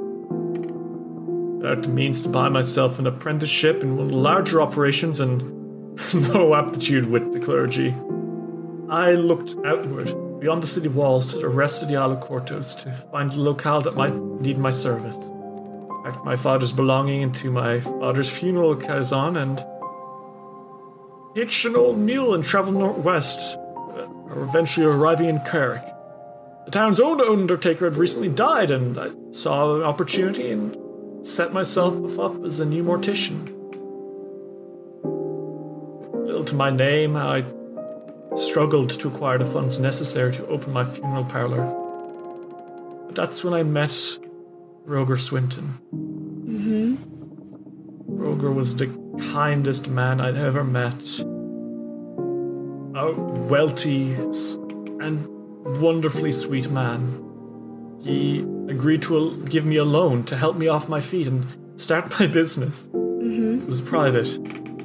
[1.63, 6.53] The means to buy myself an apprenticeship in one of the larger operations and no
[6.55, 7.95] aptitude with the clergy.
[8.89, 12.77] I looked outward, beyond the city walls, to the rest of the Isle of Kortos
[12.83, 15.15] to find a locale that might need my service.
[16.03, 19.63] Packed my father's belonging into my father's funeral caisson and
[21.33, 25.85] hitched an old mule and traveled northwest, uh, eventually arriving in Carrick.
[26.65, 30.82] The town's own undertaker had recently died, and I saw an opportunity and
[31.23, 33.47] set myself up as a new mortician.
[36.25, 37.45] Little to my name, I
[38.37, 41.65] struggled to acquire the funds necessary to open my funeral parlor.
[43.05, 43.95] But that's when I met
[44.85, 45.79] Roger Swinton.
[45.93, 46.95] Mm-hmm.
[48.07, 48.87] Roger was the
[49.31, 51.19] kindest man I'd ever met.
[52.95, 55.27] A wealthy and
[55.79, 57.19] wonderfully sweet man.
[58.01, 61.45] He agreed to a- give me a loan to help me off my feet and
[61.75, 62.87] start my business.
[62.89, 63.61] Mm-hmm.
[63.63, 64.27] It was private.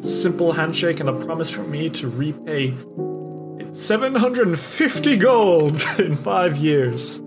[0.05, 2.75] Simple handshake and a promise from me to repay
[3.73, 7.21] 750 gold in five years.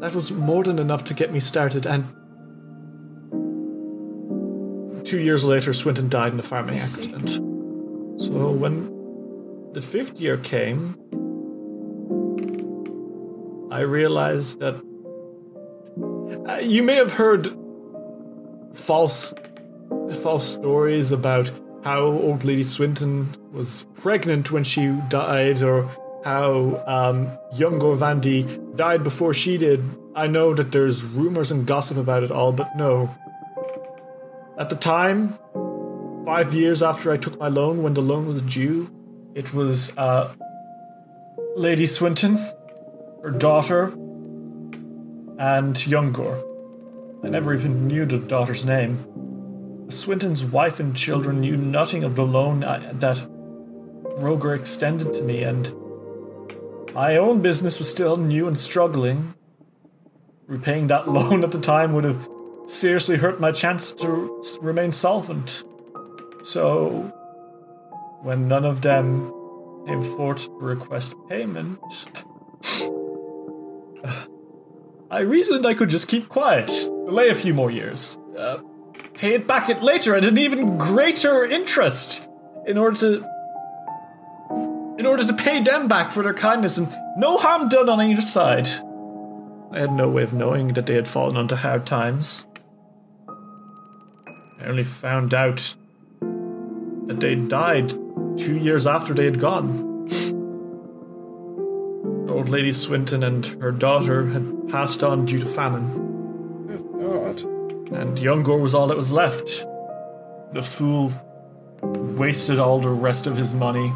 [0.00, 2.04] That was more than enough to get me started, and
[5.06, 7.30] two years later, Swinton died in a farming accident.
[8.20, 8.90] So when
[9.72, 10.96] the fifth year came,
[13.70, 14.74] I realized that
[16.48, 17.56] uh, you may have heard
[18.72, 19.32] false
[20.22, 21.50] false stories about
[21.84, 25.88] how old lady Swinton was pregnant when she died or
[26.24, 29.84] how um, young Gorvandi died before she did.
[30.14, 33.14] I know that there's rumors and gossip about it all, but no.
[34.58, 35.38] At the time,
[36.24, 38.90] five years after I took my loan, when the loan was due,
[39.34, 40.32] it was uh,
[41.56, 42.36] Lady Swinton,
[43.22, 43.92] her daughter,
[45.38, 46.42] and Youngor.
[47.24, 49.04] I never even knew the daughter's name.
[49.90, 53.22] Swinton's wife and children knew nothing of the loan I, that
[54.18, 55.72] Roger extended to me, and
[56.94, 59.34] my own business was still new and struggling.
[60.46, 62.28] Repaying that loan at the time would have
[62.66, 65.64] seriously hurt my chance to remain solvent.
[66.44, 67.12] So,
[68.22, 69.32] when none of them
[69.86, 71.80] came forth to request payment,
[75.14, 76.66] I reasoned I could just keep quiet,
[77.06, 78.58] delay a few more years, uh,
[79.12, 82.26] pay it back at later at an even greater interest,
[82.66, 83.24] in order to
[84.98, 88.22] in order to pay them back for their kindness and no harm done on either
[88.22, 88.66] side.
[89.70, 92.48] I had no way of knowing that they had fallen onto hard times.
[93.28, 95.76] I only found out
[97.06, 97.90] that they died
[98.36, 99.93] two years after they had gone.
[102.34, 105.86] Old Lady Swinton and her daughter had passed on due to famine,
[106.98, 107.40] God.
[107.92, 109.64] and Youngor was all that was left.
[110.52, 111.12] The fool
[111.82, 113.92] wasted all the rest of his money.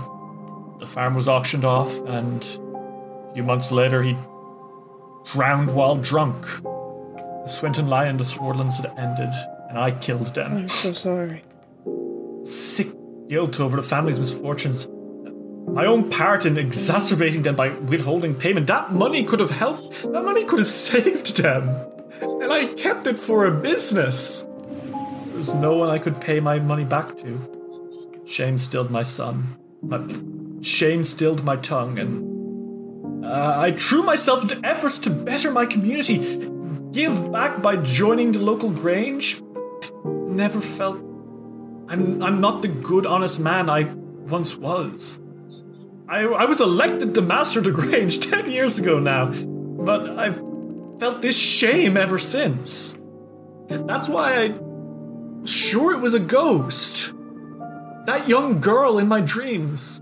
[0.79, 4.17] The farm was auctioned off, and a few months later he
[5.33, 6.47] drowned while drunk.
[6.63, 9.35] The Swinton lie and the Swordlands had ended,
[9.69, 10.53] and I killed them.
[10.53, 11.43] I'm so sorry.
[12.45, 12.89] Sick
[13.29, 14.87] guilt over the family's misfortunes.
[15.73, 18.67] My own part in exacerbating them by withholding payment.
[18.67, 20.03] That money could have helped.
[20.13, 21.69] That money could have saved them.
[22.21, 24.43] And I kept it for a business.
[24.43, 28.23] There was no one I could pay my money back to.
[28.25, 29.57] Shame stilled my son.
[29.83, 30.01] My,
[30.61, 36.51] shame stilled my tongue, and uh, I threw myself into efforts to better my community,
[36.93, 39.41] give back by joining the local grange.
[40.05, 40.97] Never felt
[41.89, 45.21] I'm I'm not the good, honest man I once was.
[46.09, 50.43] I I was elected to master the Grange ten years ago now, but I've
[50.99, 52.97] felt this shame ever since.
[53.69, 54.55] That's why I
[55.45, 57.13] sure it was a ghost.
[58.07, 60.01] That young girl in my dreams.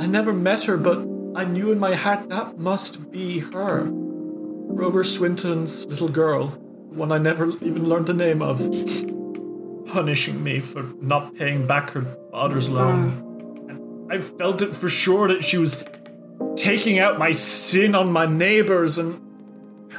[0.00, 0.98] I never met her, but
[1.36, 3.88] I knew in my heart that must be her.
[3.88, 6.48] Robert Swinton's little girl,
[6.90, 8.58] one I never even learned the name of
[9.86, 12.02] punishing me for not paying back her
[12.32, 13.27] father's loan.
[14.10, 15.84] I felt it for sure that she was
[16.56, 19.20] taking out my sin on my neighbors, and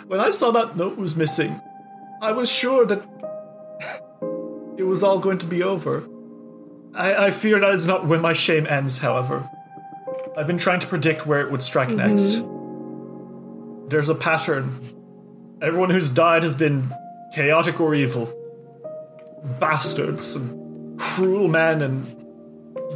[0.08, 1.60] when I saw that note was missing,
[2.22, 3.04] I was sure that
[4.78, 6.08] it was all going to be over.
[6.96, 9.50] I, I fear that is not where my shame ends, however.
[10.36, 11.98] I've been trying to predict where it would strike mm-hmm.
[11.98, 13.92] next.
[13.92, 14.96] There's a pattern.
[15.62, 16.94] Everyone who's died has been
[17.34, 18.34] chaotic or evil
[19.60, 22.19] bastards and cruel men and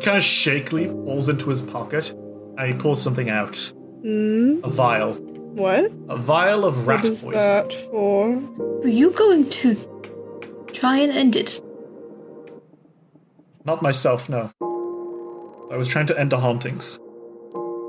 [0.02, 2.12] kind of shakily pulls into his pocket
[2.58, 3.56] and he pulls something out.
[4.04, 4.60] Hmm?
[4.64, 5.14] A vial.
[5.14, 5.92] What?
[6.10, 7.40] A vial of rat What is poison.
[7.40, 8.36] that for?
[8.82, 9.76] Were you going to
[10.74, 11.62] try and end it?
[13.66, 14.52] Not myself, no.
[15.72, 17.00] I was trying to end the hauntings.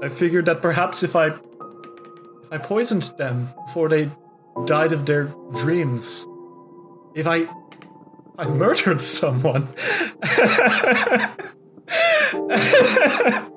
[0.03, 4.11] I figured that perhaps if I if I poisoned them before they
[4.67, 6.27] died of their dreams,
[7.15, 7.49] if I
[8.39, 9.69] I murdered someone.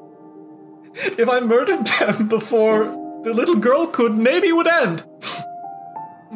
[1.18, 2.86] if I murdered them before
[3.24, 5.04] the little girl could, maybe it would end.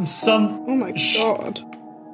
[0.05, 1.63] Some oh my god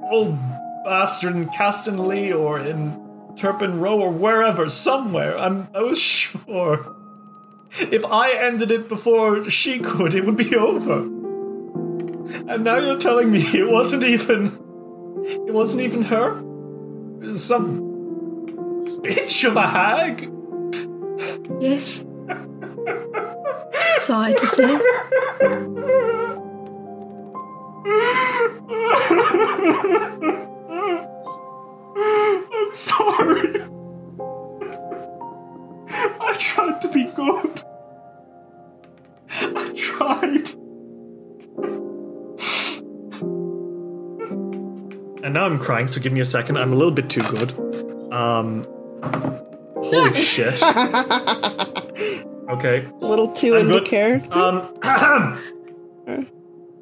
[0.10, 0.38] old
[0.84, 3.04] bastard in Caston Lee or in
[3.36, 5.38] Turpin Row or wherever, somewhere.
[5.38, 6.96] I'm I was sure.
[7.80, 11.00] If I ended it before she could, it would be over.
[12.48, 14.58] And now you're telling me it wasn't even
[15.26, 16.42] it wasn't even her?
[17.34, 17.87] Some
[19.02, 20.32] bitch of a hag?
[21.60, 22.04] Yes.
[24.02, 24.80] Sorry to say.
[32.00, 33.54] I'm sorry.
[36.20, 37.64] I tried to be good.
[39.30, 40.50] I tried.
[45.24, 46.58] And now I'm crying, so give me a second.
[46.58, 47.54] I'm a little bit too good.
[48.14, 48.66] Um.
[49.04, 50.62] Holy shit.
[52.50, 52.86] Okay.
[53.02, 53.86] A little too I'm into good.
[53.86, 54.38] character.
[54.38, 55.40] Um.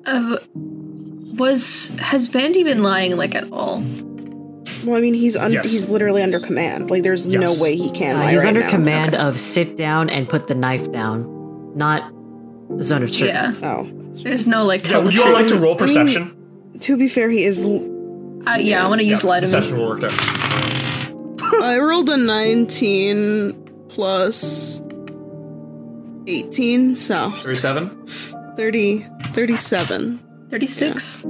[0.08, 0.38] Uh,
[1.34, 3.82] was has Vandy been lying like at all?
[4.86, 5.64] Well, I mean, he's un- Yes.
[5.72, 6.92] he's literally under command.
[6.92, 7.42] Like, there's Yes.
[7.42, 8.70] no way he can Uh, lie he's right under now.
[8.70, 11.26] command of sit down and put the knife down,
[11.76, 12.04] not
[12.82, 13.30] zone of truth.
[13.32, 13.54] Yeah.
[13.64, 13.88] Oh.
[14.22, 14.88] There's no like.
[14.88, 15.62] Yeah, would you all like to truth.
[15.64, 16.36] roll I mean, perception?
[16.82, 17.64] To be fair, he is.
[17.64, 20.12] l- Uh, yeah, I want to use light of Perception will work out.
[21.62, 24.82] I rolled a 19 plus
[26.28, 28.08] 18, so 37?
[28.56, 30.20] 30, 37.
[30.50, 31.26] 36.
[31.26, 31.28] Uh,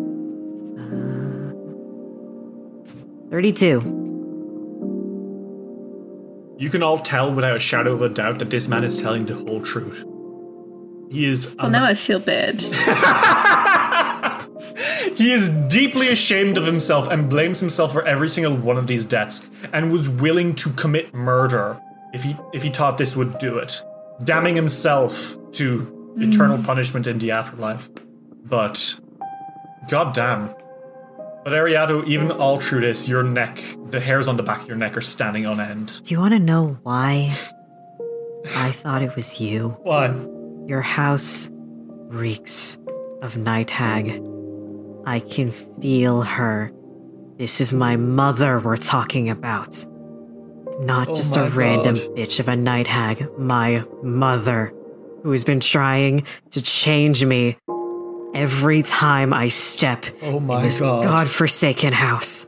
[3.30, 3.96] 32.
[6.58, 9.26] You can all tell without a shadow of a doubt that this man is telling
[9.26, 10.06] the whole truth.
[11.12, 11.54] He is.
[11.56, 12.64] Well, now I feel bad.
[15.14, 19.06] He is deeply ashamed of himself and blames himself for every single one of these
[19.06, 21.82] deaths, and was willing to commit murder
[22.14, 23.82] if he if he thought this would do it,
[24.23, 26.65] damning himself to eternal mm.
[26.65, 27.90] punishment in the afterlife.
[28.44, 28.99] But,
[29.90, 30.56] goddamn.
[31.44, 34.77] But Ariado, even all through this, your neck, the hairs on the back of your
[34.77, 36.02] neck are standing on end.
[36.03, 37.32] Do you want to know why
[38.56, 39.77] I thought it was you?
[39.84, 40.14] Why?
[40.68, 42.77] Your house reeks
[43.22, 44.22] of night hag.
[45.06, 45.52] I can
[45.82, 46.72] feel her.
[47.38, 49.86] This is my mother we're talking about.
[50.80, 52.15] Not Oh just a random God.
[52.15, 53.27] bitch of a night hag.
[53.38, 54.73] My mother.
[55.23, 57.57] who has been trying to change me
[58.36, 61.03] every time I step Oh my in this God.
[61.03, 62.45] godforsaken house.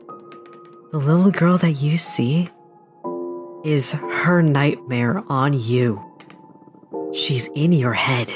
[0.92, 2.50] The little girl that you see
[3.66, 6.00] is her nightmare on you.
[7.14, 8.30] She's in your head,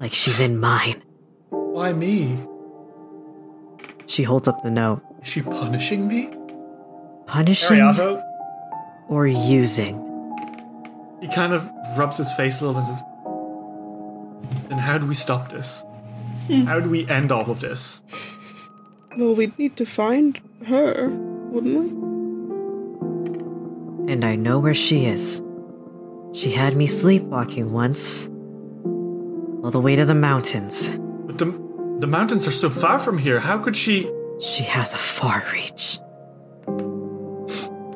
[0.00, 1.02] like she's in mine.
[1.50, 2.38] Why me?
[4.08, 5.02] She holds up the note.
[5.22, 6.32] Is she punishing me?
[7.26, 8.22] Punishing Ariado,
[9.08, 10.04] or using?
[11.20, 13.02] he kind of rubs his face a little and says,
[14.68, 15.84] Then how do we stop this?
[16.46, 16.62] Hmm.
[16.62, 18.02] How do we end all of this?
[19.16, 21.08] Well, we'd need to find her,
[21.50, 21.88] wouldn't we?
[24.12, 25.42] And I know where she is.
[26.32, 28.28] She had me sleepwalking once.
[29.64, 30.90] All the way to the mountains.
[31.26, 31.67] But the,
[31.98, 33.40] the mountains are so far from here.
[33.40, 34.10] How could she?
[34.40, 35.98] She has a far reach.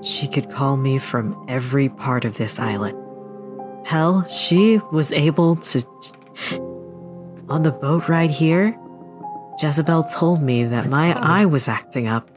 [0.02, 2.98] She could call me from every part of this island.
[3.86, 5.84] Hell, she was able to.
[7.48, 8.76] On the boat ride here,
[9.60, 12.28] Jezebel told me that my eye was acting up.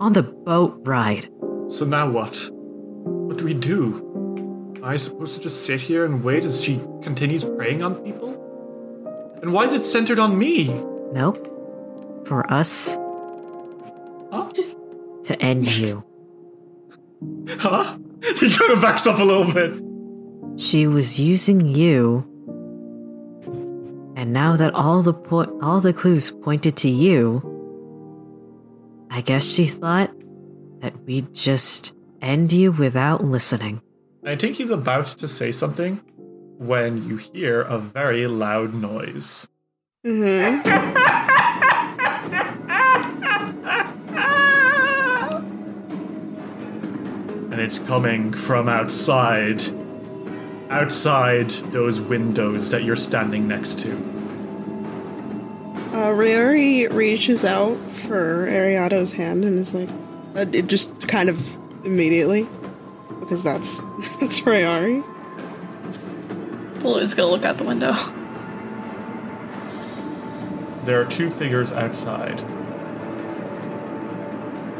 [0.00, 1.28] On the boat ride.
[1.68, 2.36] So now what?
[2.52, 4.74] What do we do?
[4.76, 8.35] Am I supposed to just sit here and wait as she continues preying on people?
[9.46, 10.66] And why is it centered on me?
[11.12, 11.38] Nope.
[12.26, 12.96] For us
[15.22, 16.02] to end you.
[17.60, 17.96] Huh?
[18.40, 20.60] He kind of backs up a little bit.
[20.60, 22.26] She was using you.
[24.16, 27.40] And now that all the po- all the clues pointed to you,
[29.12, 30.12] I guess she thought
[30.80, 33.80] that we'd just end you without listening.
[34.24, 36.00] I think he's about to say something
[36.58, 39.46] when you hear a very loud noise.
[40.04, 41.06] Mm-hmm.
[47.56, 49.64] and it's coming from outside.
[50.68, 53.92] Outside those windows that you're standing next to.
[55.92, 59.88] Uh, Ryori reaches out for Ariado's hand and is like,
[60.34, 62.46] uh, it just kind of immediately,
[63.20, 63.80] because that's
[64.20, 65.02] that's Ryori.
[66.80, 67.92] Chloe's gonna look out the window.
[70.84, 72.40] There are two figures outside.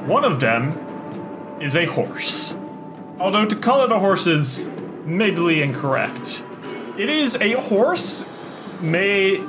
[0.07, 2.55] One of them is a horse.
[3.19, 4.71] Although to call it a horse is
[5.05, 6.45] maybe incorrect.
[6.97, 8.25] It is a horse,
[8.81, 9.43] may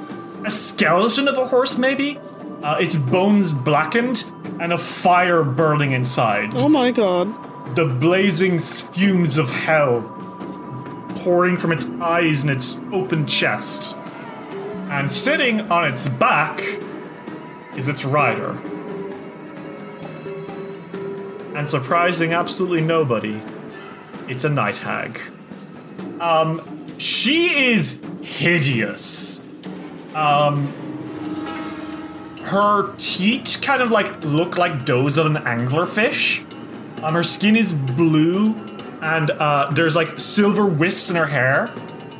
[0.45, 2.19] a skeleton of a horse, maybe.
[2.63, 4.23] Uh, its bones blackened
[4.59, 6.51] and a fire burning inside.
[6.53, 7.27] Oh my god!
[7.75, 10.01] The blazing fumes of hell
[11.17, 13.97] pouring from its eyes and its open chest.
[14.89, 16.61] And sitting on its back
[17.75, 18.57] is its rider.
[21.55, 23.41] And surprising absolutely nobody,
[24.27, 25.19] it's a night hag.
[26.19, 26.61] Um,
[26.99, 29.41] she is hideous.
[30.15, 30.67] Um,
[32.43, 36.43] her teeth kind of like look like those of an anglerfish.
[37.03, 38.53] Um, her skin is blue,
[39.01, 41.71] and uh, there's like silver wisps in her hair.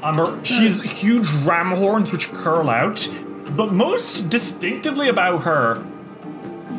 [0.04, 3.08] Um, her, she has huge ram horns which curl out.
[3.56, 5.84] But most distinctively about her,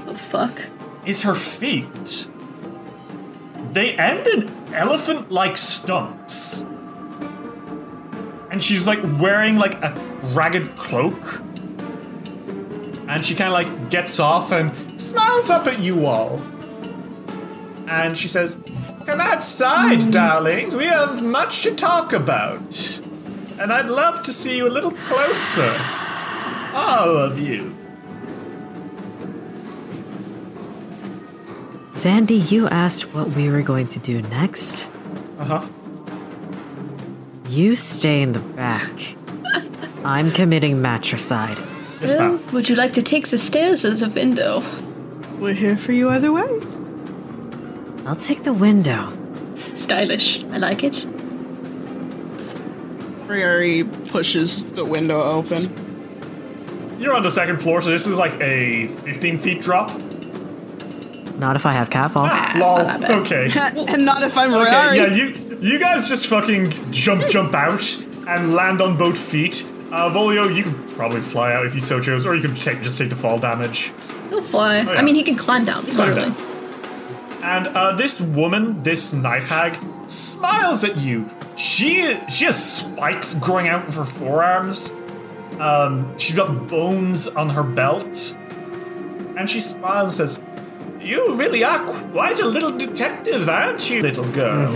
[0.05, 0.61] the fuck,
[1.05, 2.29] is her feet.
[3.73, 6.65] They end in elephant-like stumps,
[8.51, 9.93] and she's like wearing like a
[10.35, 11.41] ragged cloak.
[13.09, 16.43] And she kind of like gets off and smiles up at you all.
[17.89, 18.59] And she says,
[19.09, 20.77] Come outside, darlings.
[20.77, 23.01] We have much to talk about.
[23.59, 25.75] And I'd love to see you a little closer.
[26.75, 27.75] All of you.
[31.93, 34.87] Vandy, you asked what we were going to do next.
[35.39, 35.67] Uh huh.
[37.49, 38.93] You stay in the back.
[40.05, 41.59] I'm committing matricide.
[42.03, 44.63] Yes, Well, would you like to take the stairs or the window?
[45.39, 46.68] We're here for you either way.
[48.09, 49.13] I'll take the window.
[49.75, 50.43] Stylish.
[50.45, 50.95] I like it.
[53.27, 55.69] Ryori pushes the window open.
[56.99, 59.91] You're on the second floor, so this is like a 15 feet drop.
[61.37, 62.25] Not if I have catfall.
[62.59, 63.05] Lol.
[63.21, 63.51] Okay.
[63.55, 64.97] and not if I'm Okay, Ryori.
[64.97, 67.85] yeah, you you guys just fucking jump jump out
[68.27, 69.67] and land on both feet.
[69.93, 72.81] Uh, Volio, you could probably fly out if you so chose, or you could take,
[72.81, 73.93] just take the fall damage.
[74.31, 74.79] He'll fly.
[74.79, 74.99] Oh, yeah.
[74.99, 76.48] I mean, he can climb down, Climb literally.
[77.43, 79.79] And uh, this woman, this night hag,
[80.09, 81.31] smiles at you.
[81.57, 84.93] She she has spikes growing out of her forearms.
[85.59, 88.37] Um, she's got bones on her belt,
[89.37, 90.41] and she smiles and says,
[91.01, 94.69] "You really are quite a little detective, aren't you, little girl?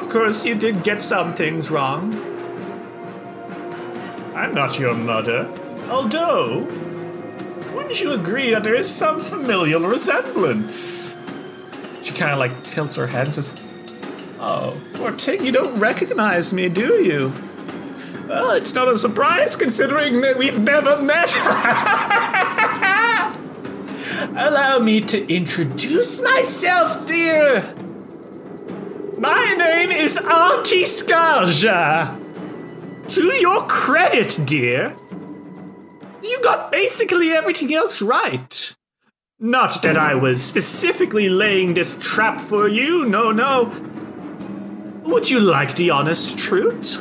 [0.00, 2.12] Of course, you did get some things wrong,
[4.40, 5.46] I'm not your mother.
[5.90, 6.60] Although,
[7.74, 11.14] wouldn't you agree that there is some familial resemblance?
[12.02, 13.52] She kind of like tilts her head and says,
[14.38, 17.32] Oh, poor thing, you don't recognize me, do you?
[18.26, 21.34] Well, it's not a surprise considering that we've never met.
[24.36, 27.74] Allow me to introduce myself, dear.
[29.18, 32.16] My name is Auntie Scarja.
[33.10, 34.94] To your credit, dear,
[36.22, 38.76] you got basically everything else right.
[39.42, 43.72] Not that I was specifically laying this trap for you, no, no.
[45.04, 46.98] Would you like the honest truth?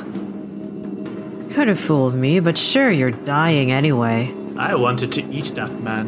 [1.53, 4.34] Could have fooled me, but sure, you're dying anyway.
[4.57, 6.07] I wanted to eat that man,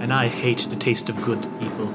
[0.00, 1.94] and I hate the taste of good people.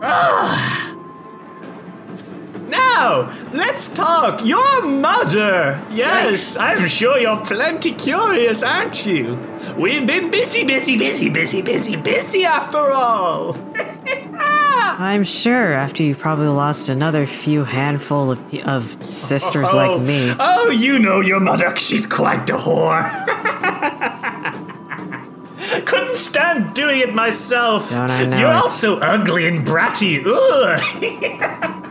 [0.00, 0.85] Ah.
[2.68, 4.44] Now, let's talk.
[4.44, 5.80] Your mother.
[5.90, 9.38] Yes, I'm sure you're plenty curious, aren't you?
[9.76, 13.56] We've been busy, busy, busy, busy, busy, busy after all.
[14.98, 20.34] I'm sure after you probably lost another few handful of, of sisters like oh, me.
[20.38, 21.76] Oh, you know your mother.
[21.76, 23.04] She's quite the whore.
[25.84, 27.90] Couldn't stand doing it myself.
[27.90, 28.54] Don't I know You're it?
[28.54, 30.24] all so ugly and bratty.
[30.24, 31.82] Ugh.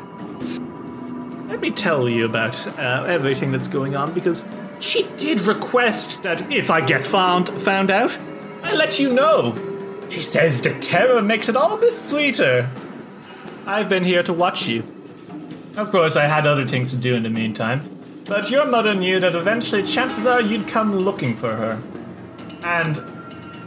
[1.56, 4.44] Let me tell you about uh, everything that's going on because
[4.82, 8.20] she did request that if I get found found out,
[8.62, 9.56] I let you know.
[10.10, 12.70] She says the terror makes it all the sweeter.
[13.66, 14.84] I've been here to watch you.
[15.78, 17.90] Of course, I had other things to do in the meantime,
[18.28, 21.82] but your mother knew that eventually chances are you'd come looking for her.
[22.66, 23.02] And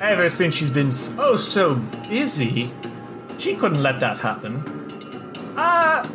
[0.02, 1.76] ever since she's been so, so
[2.10, 2.70] busy,
[3.38, 4.62] she couldn't let that happen.
[5.56, 6.06] Ah,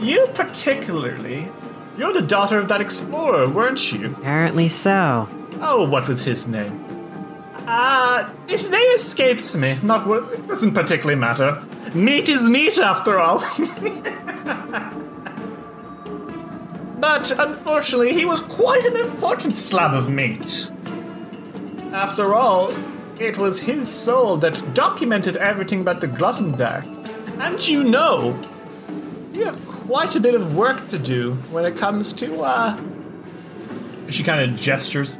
[0.00, 1.48] you particularly.
[1.96, 4.14] You're the daughter of that explorer, weren't you?
[4.14, 5.28] Apparently so.
[5.60, 6.84] Oh, what was his name?
[7.66, 9.78] Ah, his name escapes me.
[9.82, 10.32] Not what.
[10.32, 11.62] It doesn't particularly matter.
[11.94, 13.40] Meat is meat, after all.
[17.00, 20.70] but unfortunately, he was quite an important slab of meat.
[21.92, 22.72] After all,
[23.18, 26.84] it was his soul that documented everything about the Gluttondark.
[27.40, 28.38] And you know,
[29.34, 32.78] you have quite a bit of work to do when it comes to, uh.
[34.10, 35.16] She kind of gestures.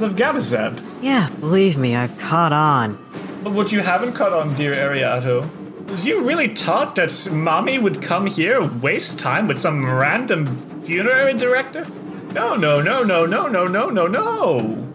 [0.00, 0.80] Of Gavazeb.
[1.02, 2.96] Yeah, believe me, I've caught on.
[3.42, 8.00] But what you haven't caught on, dear Ariado, is you really thought that mommy would
[8.00, 10.46] come here, waste time with some random
[10.82, 11.84] funerary director?
[12.32, 14.88] No, no, no, no, no, no, no, no, no.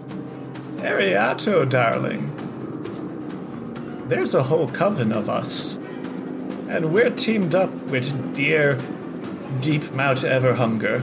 [0.78, 2.34] Ariado, darling.
[4.08, 5.78] There's a whole coven of us.
[6.68, 8.76] And we're teamed up with dear
[9.62, 11.02] Deep Mouth Everhunger.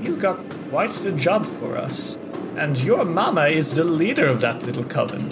[0.00, 0.38] He's got
[0.70, 2.16] quite the job for us.
[2.56, 5.30] And your mama is the leader of that little coven.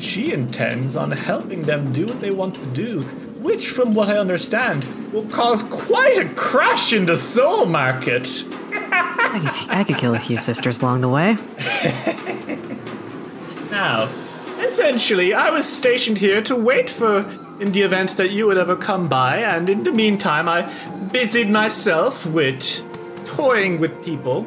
[0.00, 3.02] She intends on helping them do what they want to do,
[3.40, 8.44] which, from what I understand, will cause quite a crash in the soul market.
[8.72, 11.36] I could, I could kill a few sisters along the way.
[13.72, 14.10] Now,
[14.60, 17.22] essentially, I was stationed here to wait for
[17.62, 20.62] in the event that you would ever come by, and in the meantime, I
[21.12, 22.84] busied myself with
[23.24, 24.42] toying with people.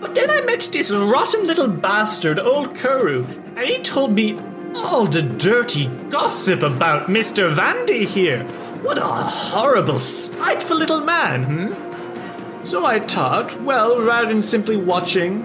[0.00, 3.24] But then I met this rotten little bastard, old Kuru,
[3.56, 4.38] and he told me
[4.74, 7.52] all the dirty gossip about Mr.
[7.54, 8.44] Vandy here.
[8.82, 12.64] What a horrible, spiteful little man, hmm?
[12.66, 15.44] So I thought, well, rather than simply watching,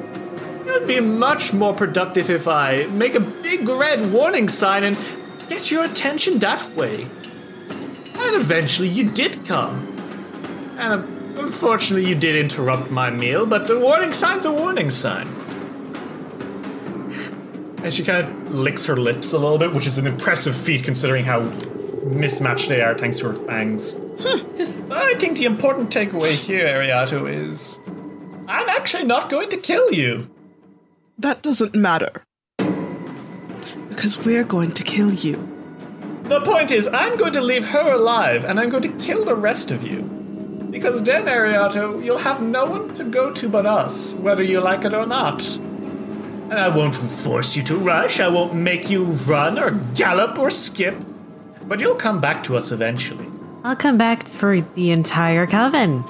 [0.65, 4.97] it would be much more productive if I make a big red warning sign and
[5.51, 7.03] get your attention that way.
[7.03, 9.85] And eventually you did come.
[10.77, 15.27] And um, unfortunately you did interrupt my meal, but the warning sign's a warning sign.
[17.83, 20.85] And she kind of licks her lips a little bit, which is an impressive feat
[20.85, 21.41] considering how
[22.05, 23.97] mismatched they are thanks to her fangs.
[24.89, 27.77] I think the important takeaway here, Ariado, is
[28.47, 30.29] I'm actually not going to kill you.
[31.17, 32.23] That doesn't matter.
[34.01, 35.47] Because we're going to kill you.
[36.23, 39.35] The point is, I'm going to leave her alive, and I'm going to kill the
[39.35, 40.01] rest of you.
[40.71, 44.85] Because then, Ariado, you'll have no one to go to but us, whether you like
[44.85, 45.55] it or not.
[45.55, 50.49] And I won't force you to rush, I won't make you run or gallop or
[50.49, 50.95] skip,
[51.67, 53.27] but you'll come back to us eventually.
[53.63, 56.03] I'll come back for the entire coven.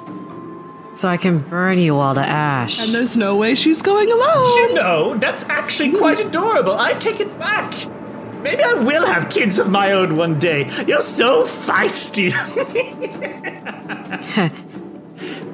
[0.93, 2.81] So I can burn you all to ash.
[2.81, 4.57] And there's no way she's going alone.
[4.57, 6.27] You know, that's actually quite hmm.
[6.27, 6.73] adorable.
[6.73, 7.73] I take it back.
[8.41, 10.69] Maybe I will have kids of my own one day.
[10.85, 12.31] You're so feisty.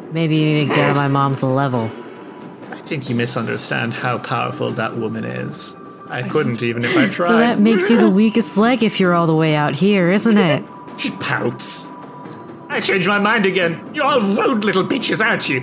[0.14, 1.92] Maybe you need to get on my mom's level.
[2.72, 5.76] I think you misunderstand how powerful that woman is.
[6.10, 7.28] I couldn't even if I tried.
[7.28, 10.38] So that makes you the weakest leg if you're all the way out here, isn't
[10.38, 10.64] it?
[10.98, 11.92] She pouts.
[12.78, 13.90] I changed my mind again.
[13.92, 15.62] You're all rude little bitches, aren't you?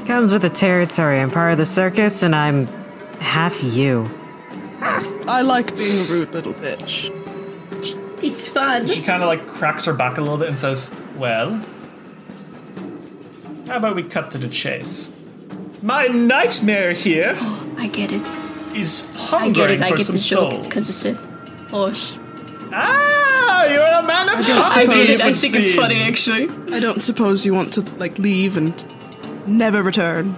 [0.06, 1.20] Comes with the territory.
[1.20, 2.66] I'm part of the circus and I'm
[3.20, 4.10] half you.
[4.80, 7.12] I like being a rude little bitch.
[8.22, 8.86] It's fun.
[8.86, 11.62] She kind of like cracks her back a little bit and says, Well,
[13.66, 15.10] how about we cut to the chase?
[15.82, 17.36] My nightmare here
[17.76, 18.22] I get it.
[18.74, 19.82] is I get it.
[19.82, 20.40] I for get some the joke.
[20.52, 20.54] souls.
[20.54, 21.14] It's because it's a
[21.68, 22.18] horse.
[22.72, 25.20] Ah, you're a man of I don't I get it.
[25.20, 26.48] I think it's funny actually.
[26.74, 28.74] I don't suppose you want to like leave and
[29.46, 30.36] never return.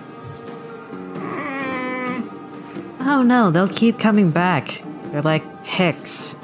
[3.01, 4.83] Oh no, they'll keep coming back.
[5.13, 6.37] They're like ticks.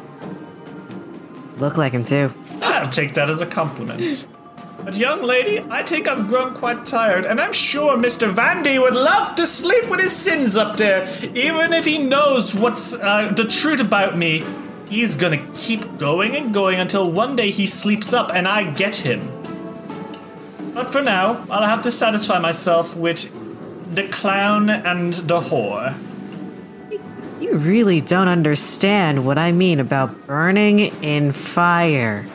[1.59, 2.33] Look like him too.
[2.63, 4.27] I'll take that as a compliment.
[4.85, 8.31] But young lady, I think I've grown quite tired, and I'm sure Mr.
[8.31, 11.09] Vandy would love to sleep with his sins up there.
[11.35, 14.45] Even if he knows what's uh, the truth about me,
[14.95, 18.97] he's gonna keep going and going until one day he sleeps up and I get
[18.97, 19.29] him.
[20.73, 23.31] But for now, I'll have to satisfy myself with
[23.95, 25.95] the clown and the whore.
[27.41, 32.27] You really don't understand what I mean about burning in fire.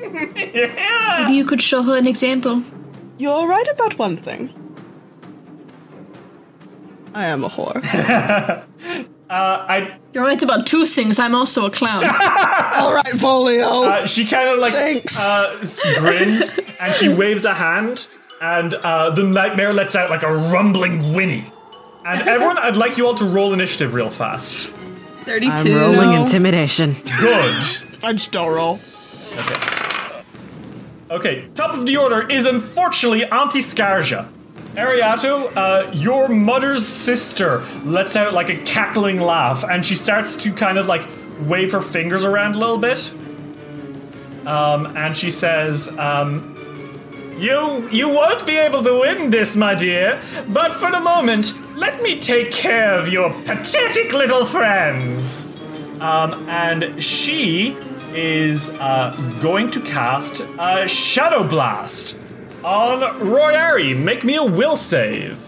[0.00, 1.18] yeah.
[1.22, 2.62] Maybe you could show her an example.
[3.18, 4.52] You're right about one thing.
[7.14, 7.80] I am a whore.
[9.30, 9.96] Uh, I.
[10.12, 11.18] You're right about two things.
[11.18, 12.04] I'm also a clown.
[12.76, 13.84] All right, Volio.
[13.86, 15.18] Uh, she kind of like Thanks.
[15.18, 15.56] uh,
[15.98, 18.06] grins and she waves a hand,
[18.42, 21.44] and uh, the nightmare lets out like a rumbling whinny.
[22.06, 24.68] And everyone, I'd like you all to roll initiative real fast.
[25.24, 25.50] 32.
[25.50, 26.24] I'm rolling No.
[26.24, 26.92] intimidation.
[27.18, 27.64] Good.
[28.02, 28.78] I just don't roll.
[31.10, 34.26] Okay, top of the order is unfortunately Auntie Scarja.
[34.76, 40.52] Ariado, uh, your mother's sister lets out like a cackling laugh, and she starts to
[40.52, 41.06] kind of like
[41.42, 43.12] wave her fingers around a little bit.
[44.46, 46.56] Um, and she says, um,
[47.38, 50.20] "You you won't be able to win this, my dear.
[50.48, 55.46] But for the moment, let me take care of your pathetic little friends."
[56.00, 57.76] Um, and she
[58.12, 62.18] is uh, going to cast a Shadow Blast
[62.64, 63.96] on Royari.
[63.96, 65.40] Make me a will save.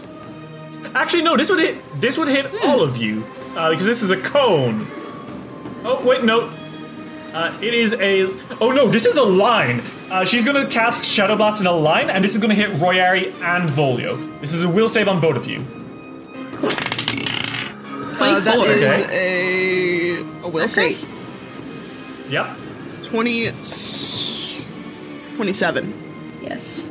[0.95, 1.35] Actually, no.
[1.37, 1.81] This would hit.
[2.01, 3.23] This would hit all of you
[3.55, 4.85] uh, because this is a cone.
[5.83, 6.51] Oh wait, no.
[7.33, 8.25] Uh, it is a.
[8.61, 9.81] Oh no, this is a line.
[10.09, 12.55] Uh, she's going to cast Shadow Blast in a line, and this is going to
[12.55, 14.39] hit Royari and Volio.
[14.39, 15.59] This is a will save on both of you.
[18.19, 18.65] Uh, that 24.
[18.67, 20.17] is Okay.
[20.17, 20.97] a, a will save.
[22.31, 22.47] Yep.
[23.03, 23.51] 20,
[25.35, 25.93] 27.
[26.41, 26.89] Yes.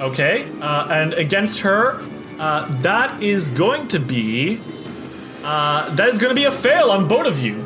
[0.00, 2.00] Okay, uh, and against her,
[2.38, 4.58] uh, that is going to be
[5.44, 7.60] uh, that is going to be a fail on both of you.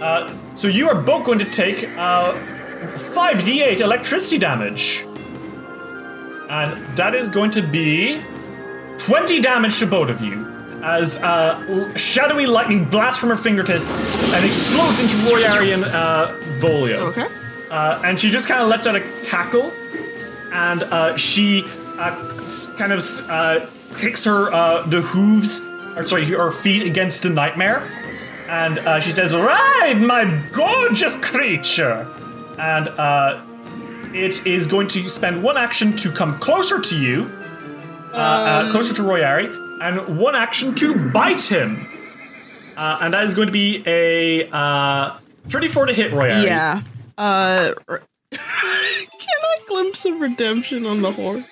[0.00, 2.32] Uh, so you are both going to take uh,
[3.14, 5.04] five d8 electricity damage,
[6.48, 8.20] and that is going to be
[8.98, 10.46] twenty damage to both of you.
[10.82, 17.10] As uh, shadowy lightning blasts from her fingertips and explodes into Royari and uh, Volio.
[17.10, 17.26] Okay.
[17.70, 19.72] Uh, and she just kind of lets out a cackle,
[20.52, 21.64] and uh, she
[21.98, 22.44] uh,
[22.76, 23.66] kind of uh,
[23.96, 25.60] kicks her uh, the hooves,
[25.96, 27.88] or sorry, her feet against the nightmare,
[28.48, 32.06] and uh, she says, "Ride, my gorgeous creature!"
[32.58, 33.42] And uh,
[34.12, 37.30] it is going to spend one action to come closer to you,
[38.12, 39.46] uh, uh, closer to Royari,
[39.82, 41.86] and one action to bite him.
[42.76, 45.18] Uh, and that is going to be a uh,
[45.48, 46.44] 34 to hit Royari.
[46.44, 46.82] Yeah.
[47.18, 47.74] Uh,
[49.20, 51.44] can I glimpse of redemption on the horse?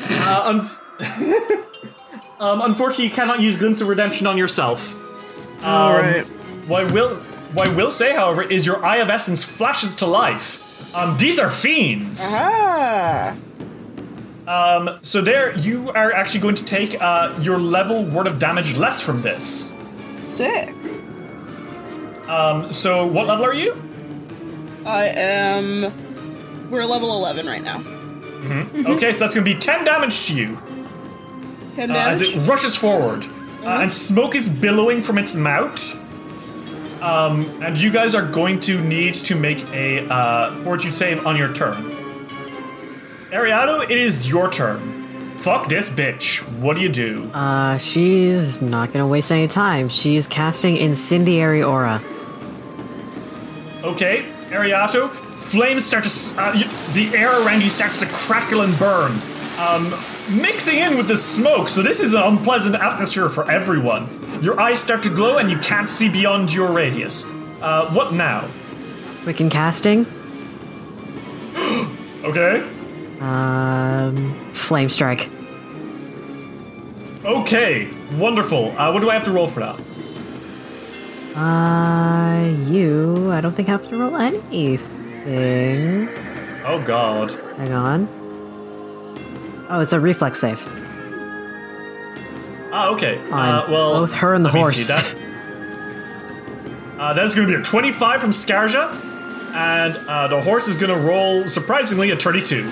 [0.00, 0.78] Uh, un-
[2.40, 4.94] um, unfortunately, you cannot use Glimpse of Redemption on yourself.
[5.64, 6.24] Um, All right.
[6.66, 7.16] What I will,
[7.54, 10.94] what will say, however, is your Eye of Essence flashes to life.
[10.94, 12.20] Um, these are fiends.
[12.34, 13.36] Ah.
[14.46, 18.76] Um, so there, you are actually going to take uh, your level word of damage
[18.76, 19.74] less from this.
[20.24, 20.74] Sick.
[22.28, 23.74] Um, so what level are you?
[24.84, 25.92] I am.
[26.70, 27.78] We're level 11 right now.
[27.78, 28.86] Mhm.
[28.86, 30.58] Okay, so that's going to be 10 damage to you.
[31.76, 33.24] 10 uh, as it rushes forward,
[33.64, 36.00] uh, and smoke is billowing from its mouth.
[37.02, 41.36] Um, and you guys are going to need to make a uh, fortitude save on
[41.36, 41.74] your turn.
[43.30, 44.94] Ariado, it is your turn.
[45.38, 46.38] Fuck this bitch.
[46.58, 47.30] What do you do?
[47.32, 49.88] Uh, she's not gonna waste any time.
[49.88, 52.02] She's casting Incendiary Aura.
[53.84, 55.08] Okay, Ariado,
[55.48, 56.10] flames start to.
[56.36, 56.52] Uh,
[56.92, 59.12] the air around you starts to crackle and burn,
[59.58, 59.90] um,
[60.40, 61.68] mixing in with the smoke.
[61.68, 64.08] So this is an unpleasant atmosphere for everyone.
[64.42, 67.24] Your eyes start to glow, and you can't see beyond your radius.
[67.60, 68.48] Uh, what now?
[69.22, 70.06] Quicken casting.
[72.24, 72.68] Okay.
[73.20, 75.30] Um, Flame Strike.
[77.24, 77.88] Okay.
[78.16, 78.76] Wonderful.
[78.76, 79.80] Uh, what do I have to roll for that?
[81.38, 83.30] Uh, you.
[83.30, 84.97] I don't think I have to roll anything.
[85.30, 87.32] Oh God.
[87.58, 88.08] Hang on.
[89.70, 90.66] Oh, it's a reflex save.
[92.70, 93.18] Ah, okay.
[93.30, 94.76] Uh, well, both her and the horse.
[94.76, 95.14] see that.
[96.98, 98.90] Uh, that's going to be a 25 from Scarja,
[99.54, 102.64] and uh, the horse is going to roll surprisingly a 32.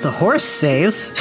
[0.00, 1.10] The horse saves.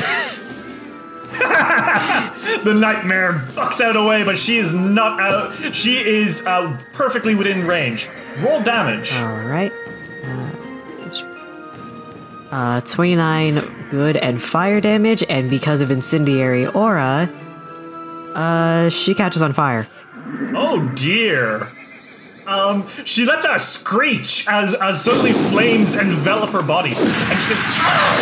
[1.29, 5.75] the nightmare bucks out away, but she is not out.
[5.75, 8.07] She is uh, perfectly within range.
[8.39, 9.13] Roll damage.
[9.13, 9.71] All right.
[12.55, 17.29] Uh, uh, 29 good and fire damage, and because of incendiary aura,
[18.33, 19.87] uh, she catches on fire.
[20.55, 21.67] Oh dear.
[22.47, 27.53] Um, she lets out a screech as as suddenly flames envelop her body, and she
[27.53, 28.15] says, "Ah,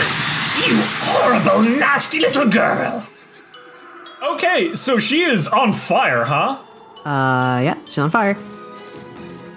[0.66, 0.74] "You
[1.06, 3.06] horrible, nasty little girl."
[4.24, 6.58] Okay, so she is on fire, huh?
[7.06, 8.38] Uh, yeah, she's on fire.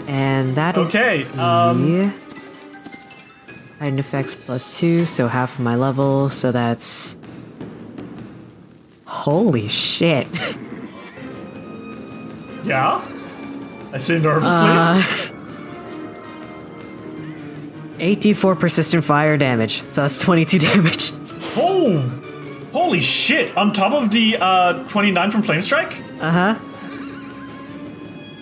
[0.07, 2.26] And that Okay, um-.
[3.79, 7.17] Heightened effects plus two, so half of my level, so that's.
[9.07, 10.27] Holy shit.
[12.65, 13.01] Yeah.
[13.93, 14.51] I say nervously.
[14.51, 15.01] Uh,
[17.99, 21.13] 8d4 persistent fire damage, so that's 22 damage.
[21.57, 22.01] Oh,
[22.73, 23.57] holy shit!
[23.57, 26.03] On top of the uh, 29 from Flame Strike.
[26.21, 26.55] Uh huh.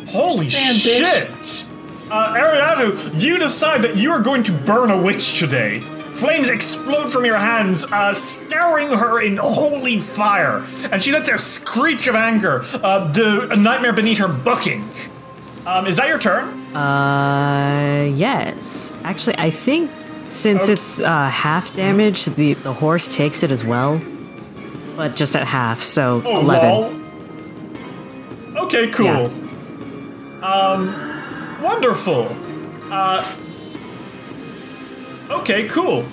[0.09, 1.69] Holy Damn, bitch.
[2.15, 5.81] Uh, Ariado, you decide that you are going to burn a witch today.
[5.81, 11.35] Flames explode from your hands, uh, scouring her in holy fire, and she lets out
[11.35, 12.63] a screech of anger.
[12.73, 14.89] Uh, the nightmare beneath her bucking.
[15.67, 16.51] Um, is that your turn?
[16.77, 18.93] Uh, yes.
[19.03, 19.91] Actually, I think
[20.29, 24.01] since it's uh, half damage, the, the horse takes it as well.
[24.95, 26.69] But just at half, so Oh, 11.
[26.71, 26.93] lol.
[28.67, 29.33] Okay, cool.
[30.45, 31.04] Um,
[31.65, 32.29] wonderful.
[32.93, 33.37] Uh,
[35.31, 36.05] okay, cool.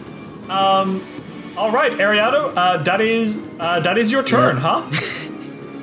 [0.50, 1.04] Um,
[1.58, 4.90] all right, Ariado, uh, that is uh, that is your turn, huh?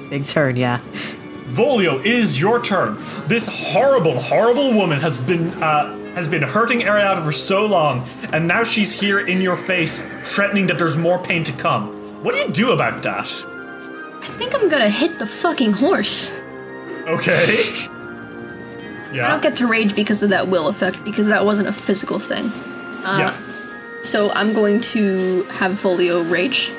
[0.10, 0.80] Big turn, yeah.
[1.48, 2.98] Volio, is your turn.
[3.26, 8.48] This horrible, horrible woman has been uh, has been hurting Ariado for so long, and
[8.48, 11.94] now she's here in your face, threatening that there's more pain to come.
[12.24, 13.28] What do you do about that?
[14.20, 16.32] I think I'm gonna hit the fucking horse.
[17.06, 17.88] Okay.
[19.12, 22.18] I don't get to rage because of that will effect because that wasn't a physical
[22.18, 22.46] thing.
[23.04, 23.36] Uh, Yeah.
[24.02, 26.70] So I'm going to have Volio rage.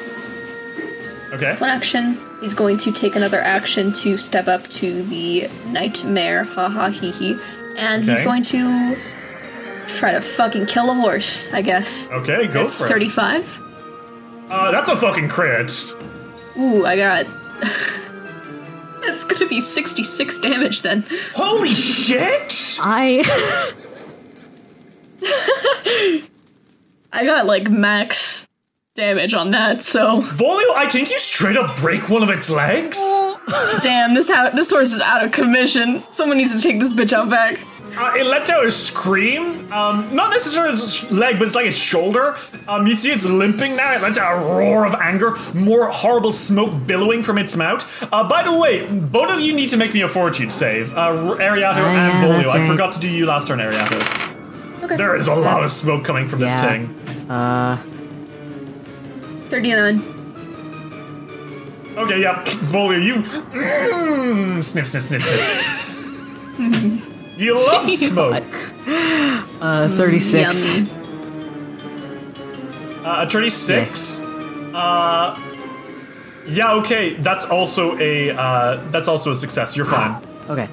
[1.33, 1.55] Okay.
[1.57, 2.17] One action.
[2.41, 7.11] He's going to take another action to step up to the nightmare, ha ha hee
[7.11, 7.37] hee,
[7.77, 8.95] and he's going to
[9.87, 11.49] try to fucking kill a horse.
[11.51, 12.07] I guess.
[12.09, 12.89] Okay, go That's for it.
[12.89, 13.59] Thirty-five.
[14.49, 15.71] Uh, that's a fucking crit.
[16.57, 17.25] Ooh, I got.
[19.03, 21.05] It's gonna be sixty-six damage then.
[21.33, 22.77] Holy shit!
[22.81, 23.23] I.
[27.11, 28.47] I got like max
[28.95, 30.21] damage on that, so.
[30.21, 32.97] Volio, I think you straight up break one of its legs.
[33.81, 36.03] Damn, this how this horse is out of commission.
[36.11, 37.59] Someone needs to take this bitch out back.
[37.97, 39.71] Uh, it lets out a scream.
[39.71, 42.37] Um, not necessarily its leg, but it's like its shoulder.
[42.67, 43.93] Um, you see it's limping now.
[43.95, 47.85] It lets out a roar of anger, more horrible smoke billowing from its mouth.
[48.13, 50.91] Uh, by the way, both of you need to make me a fortitude save.
[50.95, 52.37] Uh, Ariado Oh, and Volio.
[52.43, 54.83] that's I forgot to do you last turn, Ariado.
[54.83, 54.95] Okay.
[54.95, 56.87] There is a lot of smoke coming from this thing.
[57.29, 57.77] Uh,
[59.49, 60.15] 39.
[61.97, 67.05] Okay, yeah, Volio, you mm, sniff, sniff, sniff, sniff.
[67.39, 68.43] you love smoke.
[69.61, 70.65] uh, 36.
[70.65, 70.89] Yummy.
[73.05, 74.21] Uh, a 36.
[74.73, 75.35] Uh,
[76.47, 77.15] yeah, okay.
[77.15, 79.75] That's also a uh, that's also a success.
[79.77, 80.21] You're fine.
[80.49, 80.67] Okay.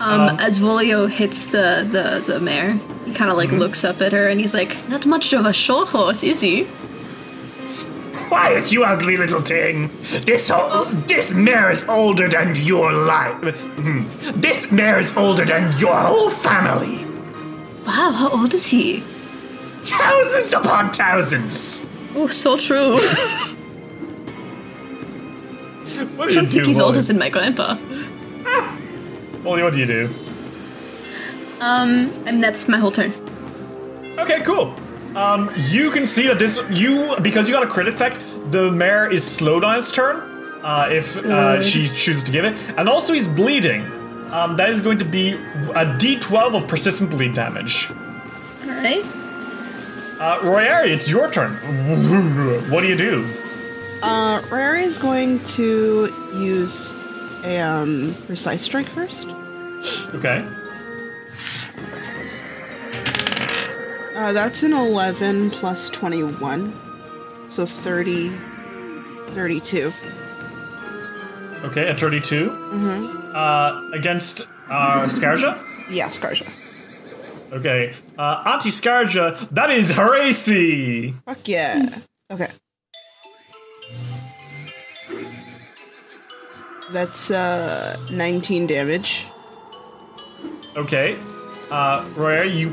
[0.00, 2.72] Um, as Volio hits the, the, the mare,
[3.06, 3.58] he kind of like Mhm.
[3.60, 6.66] looks up at her and he's like, Not much of a show horse, is he?
[8.34, 9.90] Quiet, you ugly little thing.
[10.26, 13.38] This o- this mare is older than your life.
[13.78, 14.06] Mhm.
[14.34, 17.06] This mare is older than your whole family.
[17.86, 19.04] Wow, how old is he?
[19.84, 21.82] Thousands upon thousands.
[22.16, 22.98] Oh, so true.
[26.16, 26.86] What do you do, He's Molly?
[26.88, 27.76] older than my grandpa.
[29.44, 30.08] Molly, what do you do?
[31.60, 33.12] Um, and that's my whole turn.
[34.18, 34.74] Okay, cool.
[35.16, 38.18] Um, you can see that this you because you got a crit effect.
[38.50, 40.16] The mare is slowed on its turn.
[40.62, 43.82] Uh, if uh, she chooses to give it, and also he's bleeding.
[44.32, 47.88] Um, that is going to be a D12 of persistent bleed damage.
[47.90, 49.04] All right.
[50.18, 51.52] Uh, Royari, it's your turn.
[52.70, 53.28] What do you do?
[54.02, 56.92] Uh, Rary is going to use
[57.44, 59.26] a um, precise strike first.
[60.14, 60.44] Okay.
[64.24, 66.72] Uh, that's an 11 plus 21.
[67.50, 69.92] So 30, 32.
[71.64, 72.48] Okay, at 32.
[72.48, 73.32] Mm-hmm.
[73.34, 75.62] Uh, against uh, Scarja?
[75.90, 76.50] Yeah, Scarja.
[77.52, 77.92] Okay.
[78.16, 81.12] Uh, Auntie Scarja, that is Horacy!
[81.26, 81.98] Fuck yeah.
[82.30, 82.48] Okay.
[86.92, 89.26] That's uh 19 damage.
[90.78, 91.18] Okay.
[91.70, 92.72] Uh, Royer, you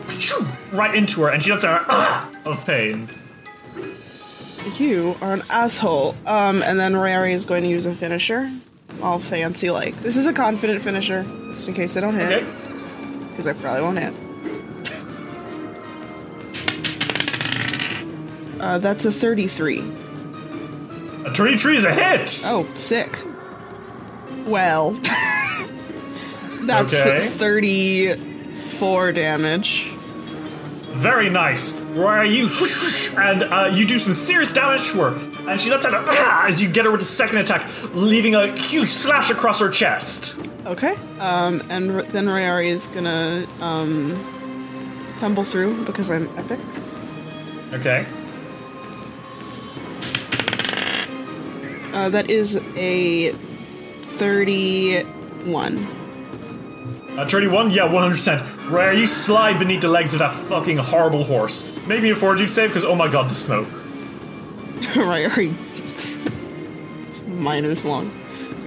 [0.71, 3.07] right into her, and she does a ah of pain.
[4.77, 6.15] You are an asshole.
[6.25, 8.51] Um, and then Rary is going to use a finisher.
[9.01, 9.95] All fancy like.
[10.01, 12.45] This is a confident finisher, just in case I don't hit.
[13.29, 14.13] Because I probably won't hit.
[18.61, 19.79] Uh, that's a 33.
[21.25, 22.43] A 33 is a hit!
[22.45, 23.19] Oh, sick.
[24.45, 24.91] Well,
[26.61, 27.27] that's Okay.
[28.81, 29.91] 34 damage.
[30.97, 31.73] Very nice.
[31.93, 32.47] Royer, you
[33.19, 36.47] and uh, you do some serious damage to her, and she lets out a ah
[36.47, 40.39] as you get her with the second attack, leaving a huge slash across her chest.
[40.65, 40.95] Okay.
[41.19, 44.17] Um, and r- then Rayari is gonna um,
[45.19, 46.59] tumble through because I'm epic.
[47.73, 48.07] Okay.
[51.93, 53.31] Uh, that is a
[54.17, 56.00] 31.
[57.17, 57.71] Uh, 31?
[57.71, 58.69] Yeah, 100%.
[58.69, 61.85] Royer, you slide beneath the legs of that fucking horrible horse.
[61.85, 63.67] Make me a fortitude save, because oh my god, the smoke.
[64.95, 65.53] Rayari.
[67.09, 68.09] it's minus long.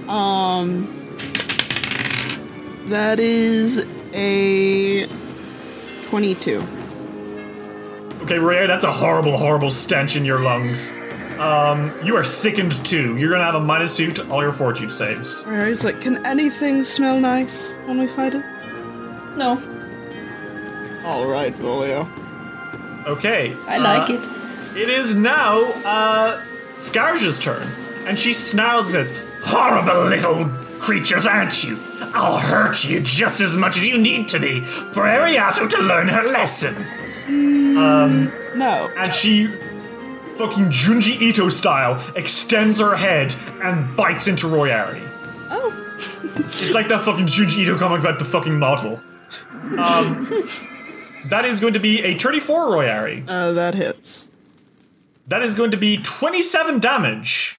[0.07, 0.85] Um,
[2.85, 5.07] that is a
[6.03, 6.63] 22.
[8.21, 10.91] Okay, Royer, that's a horrible, horrible stench in your lungs.
[11.39, 13.17] Um, you are sickened too.
[13.17, 15.43] You're gonna have a minus two to all your fortitude saves.
[15.43, 18.43] Rayari's like, can anything smell nice when we fight it?
[19.35, 19.61] No.
[21.05, 22.07] Alright, Volio.
[23.05, 23.55] Okay.
[23.67, 24.77] I like uh, it.
[24.77, 26.41] It is now uh
[26.77, 27.67] Scarja's turn,
[28.07, 30.45] and she snarls and says, "Horrible little
[30.79, 31.77] creatures, aren't you?
[32.13, 36.07] I'll hurt you just as much as you need to be for Ariado to learn
[36.09, 36.75] her lesson."
[37.27, 38.89] Um, no.
[38.97, 39.47] And she,
[40.37, 45.01] fucking Junji Ito style, extends her head and bites into Royari.
[45.49, 45.81] Oh.
[46.37, 48.99] It's like that fucking Junji Ito comic about the fucking model.
[49.79, 50.49] Um,
[51.29, 53.23] that is going to be a 34 Royari.
[53.27, 54.27] Uh, that hits.
[55.27, 57.57] That is going to be 27 damage.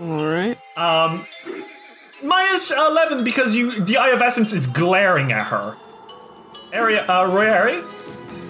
[0.00, 0.56] Alright.
[0.76, 1.26] Um,
[2.22, 5.76] minus 11 because you the Eye of Essence is glaring at her.
[6.72, 7.82] Area, uh, Royari,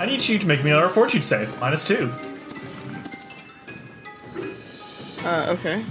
[0.01, 1.59] I need you to make me another fortitude save.
[1.61, 2.11] Minus 2.
[5.25, 5.85] Uh, okay.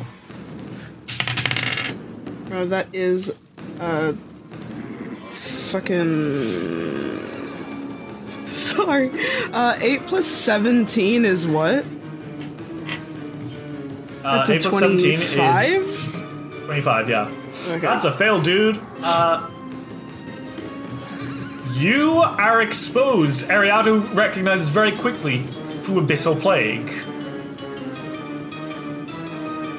[2.51, 3.31] Uh, that is,
[3.79, 4.13] uh,
[5.71, 6.07] fucking.
[8.47, 9.11] Sorry.
[9.51, 11.85] Uh, 8 plus 17 is what?
[14.23, 16.65] Uh, That's a 8 plus 17 is 25?
[16.65, 17.31] 25, yeah.
[17.69, 17.79] Okay.
[17.79, 18.79] That's a fail, dude.
[19.03, 19.49] Uh,
[21.73, 23.45] you are exposed.
[23.49, 25.43] Ariado recognizes very quickly
[25.83, 26.89] to Abyssal Plague.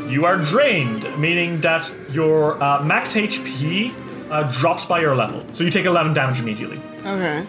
[0.09, 3.93] You are drained, meaning that your uh, max HP
[4.31, 5.45] uh, drops by your level.
[5.53, 6.81] So you take 11 damage immediately.
[7.05, 7.43] Okay.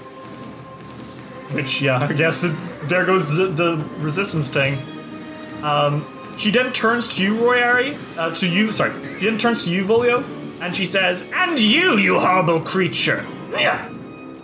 [1.51, 4.79] Which, yeah, I guess it, there goes the, the resistance thing.
[5.63, 6.05] Um,
[6.37, 9.83] she then turns to you, Royari, uh, to you, sorry, she then turns to you,
[9.83, 10.23] Volio,
[10.61, 13.25] and she says, And you, you horrible creature!
[13.51, 13.89] Yeah.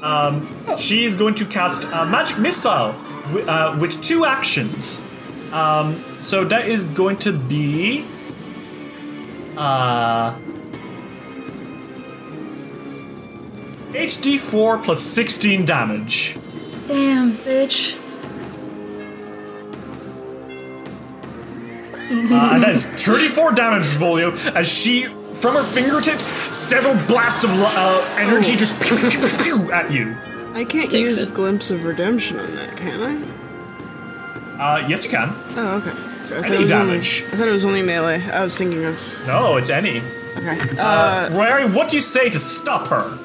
[0.01, 0.47] Um,
[0.77, 2.91] she is going to cast a magic missile
[3.31, 5.01] wi- uh, with two actions.
[5.53, 8.03] Um, so that is going to be.
[9.55, 10.35] Uh.
[13.91, 16.37] HD4 plus 16 damage.
[16.87, 17.97] Damn, bitch.
[21.95, 27.51] Uh, and that is 34 damage, Volio, as she, from her fingertips, several blasts of
[27.51, 30.15] uh, energy just pew, pew, pew, pew at you.
[30.53, 31.33] I can't Takes use it.
[31.33, 33.35] Glimpse of Redemption on that, can I?
[34.57, 35.29] Uh, yes, you can.
[35.55, 36.14] Oh, okay.
[36.27, 37.21] So I thought Any it was damage.
[37.23, 38.21] Only, I thought it was only melee.
[38.31, 39.23] I was thinking of.
[39.27, 39.99] No, it's any.
[40.37, 40.59] Okay.
[40.77, 43.17] Uh, Uh, Royari, what do you say to stop her?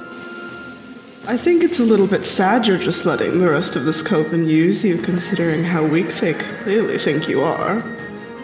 [1.27, 4.49] I think it's a little bit sad you're just letting the rest of this coven
[4.49, 7.83] use you, considering how weak they clearly think you are.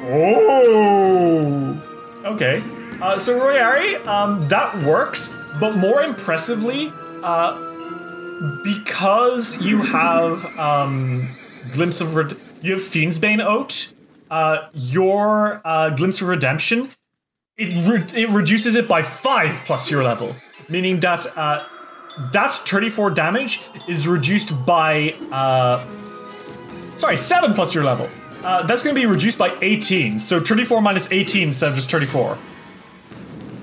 [0.04, 1.82] Oh.
[2.24, 2.62] Okay.
[3.00, 6.92] Uh, so Royari, um, that works, but more impressively,
[7.22, 7.54] uh,
[8.62, 11.28] because you have um,
[11.72, 13.92] glimpse of red- you have Fiendsbane Oath,
[14.30, 16.90] uh, your uh, glimpse of redemption,
[17.56, 20.36] it re- it reduces it by five plus your level,
[20.68, 21.64] meaning that uh,
[22.32, 25.84] that 34 damage is reduced by uh,
[26.96, 28.08] sorry seven plus your level.
[28.44, 31.90] Uh, that's going to be reduced by 18, so 34 minus 18 instead of just
[31.90, 32.38] 34.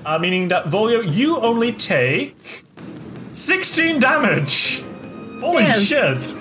[0.04, 2.36] Uh, meaning that Volio, you only take
[3.32, 4.82] 16 damage.
[5.40, 5.80] Holy Damn.
[5.80, 6.34] shit!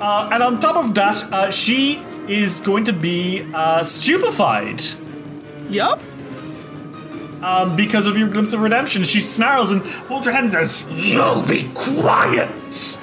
[0.00, 4.82] Uh, and on top of that, uh, she is going to be uh, stupefied.
[5.68, 6.00] Yup.
[7.42, 10.86] Um, because of your glimpse of redemption, she snarls and holds her hand and says,
[10.90, 12.98] "You be quiet.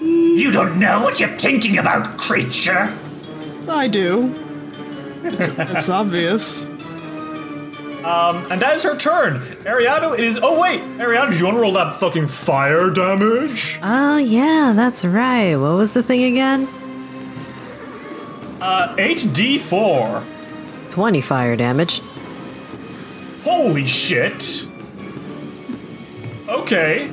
[0.00, 2.94] You don't know what you're thinking about, creature."
[3.68, 4.32] I do.
[5.24, 6.66] It's, it's obvious.
[8.04, 9.40] Um, and that is her turn.
[9.64, 10.38] Ariado, it is.
[10.40, 13.80] Oh wait, Ariado, do you want to roll that fucking fire damage?
[13.82, 15.56] Oh, yeah, that's right.
[15.56, 16.68] What was the thing again?
[18.66, 20.24] Uh, HD4.
[20.90, 22.02] 20 fire damage.
[23.44, 24.66] Holy shit.
[26.48, 27.08] Okay.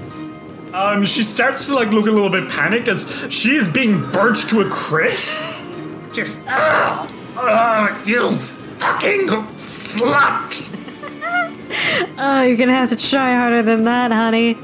[0.74, 4.50] Um, she starts to like look a little bit panicked as she is being burnt
[4.50, 5.40] to a crisp.
[6.12, 7.08] Just, ah,
[7.38, 10.70] ah, you fucking slut.
[12.18, 14.56] Oh, you're gonna have to try harder than that, honey.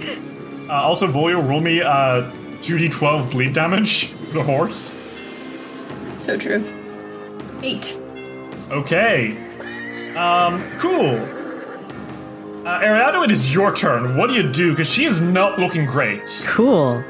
[0.70, 4.96] Uh, also, Volio, roll me uh 2d12 bleed damage the horse.
[6.20, 6.79] So true.
[7.62, 8.00] Eight.
[8.70, 9.38] Okay.
[10.16, 11.16] Um, cool.
[12.66, 14.18] Uh, Ariado, it is your turn.
[14.18, 14.72] What do you do?
[14.72, 16.44] Because she is not looking great.
[16.46, 17.04] Cool.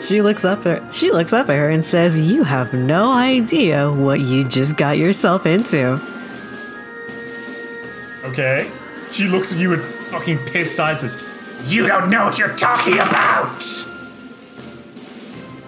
[0.00, 3.90] She looks up at she looks up at her and says, "You have no idea
[3.90, 5.98] what you just got yourself into."
[8.24, 8.70] Okay.
[9.10, 12.56] She looks at you with fucking pissed eyes and says, You don't know what you're
[12.56, 13.62] talking about!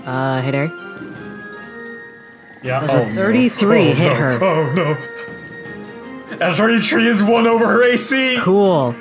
[0.07, 0.84] Uh, hey, her.
[2.65, 3.15] Yeah, Does a oh, no.
[3.15, 4.15] 33 Oh, hit no.
[4.15, 4.39] her?
[4.43, 4.97] Oh no.
[6.41, 8.39] A 33 is one over her AC!
[8.41, 8.95] Cool.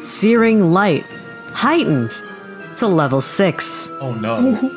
[0.00, 1.04] Searing light,
[1.54, 2.10] heightened
[2.76, 3.88] to level six.
[4.02, 4.70] Oh no.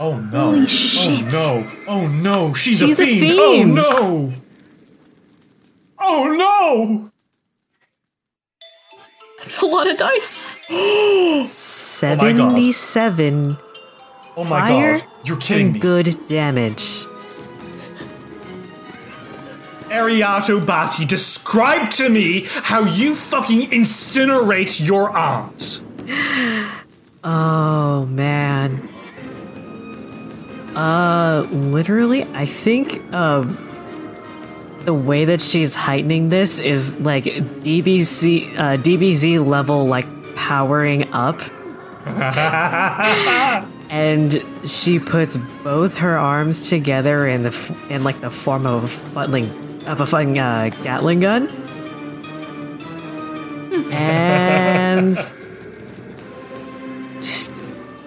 [0.00, 0.40] Oh no.
[0.40, 1.26] Holy oh, shit.
[1.26, 1.70] Oh no.
[1.86, 2.54] Oh no.
[2.54, 3.20] She's, She's a a fiend.
[3.20, 3.78] fiend.
[3.78, 4.32] Oh no.
[6.00, 7.10] Oh no.
[9.40, 10.46] That's a lot of dice.
[11.52, 13.56] 77.
[14.36, 15.06] Oh my fire god.
[15.24, 15.80] You're kidding and me.
[15.80, 17.04] good damage.
[19.94, 25.80] Ariado Bati, describe to me how you fucking incinerate your aunt.
[27.22, 28.88] Oh man.
[30.74, 33.56] Uh, literally, I think um,
[34.84, 41.40] the way that she's heightening this is like DBZ, uh, DBZ level, like powering up,
[43.88, 48.84] and she puts both her arms together in the f- in like the form of
[48.84, 51.48] a fucking of a fucking uh, Gatling gun,
[53.92, 55.14] and
[57.16, 57.52] just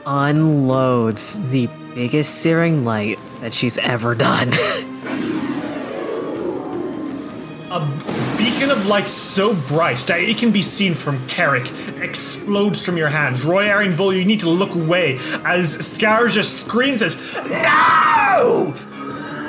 [0.05, 4.51] unloads the biggest searing light that she's ever done.
[7.69, 7.81] A
[8.37, 13.09] beacon of light so bright that it can be seen from Carrick explodes from your
[13.09, 13.43] hands.
[13.43, 17.17] Roy Aaron Vol, you need to look away as Scarja screams as
[17.49, 18.73] No!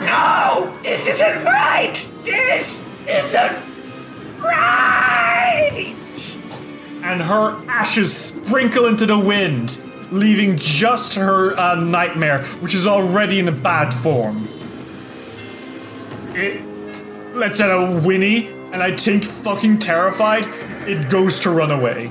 [0.00, 0.72] No!
[0.82, 1.94] This isn't right!
[2.24, 3.56] This isn't
[4.40, 5.94] right!
[7.02, 9.78] And her ashes sprinkle into the wind,
[10.10, 14.46] leaving just her uh, nightmare, which is already in a bad form.
[16.34, 16.62] It
[17.34, 20.46] lets out a whinny, and I think fucking terrified,
[20.86, 22.10] it goes to run away.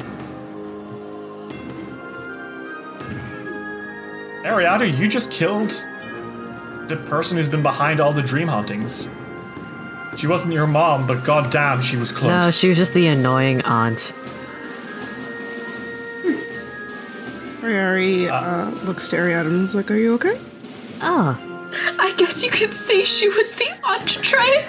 [4.44, 5.72] Ariado, you just killed
[6.88, 9.10] the person who's been behind all the dream hauntings.
[10.16, 12.30] She wasn't your mom, but goddamn, she was close.
[12.30, 14.14] no, she was just the annoying aunt.
[17.62, 20.40] Ariari uh, looks to Ariadne and is like, Are you okay?
[21.02, 21.38] Oh.
[22.00, 24.66] I guess you could say she was the entree.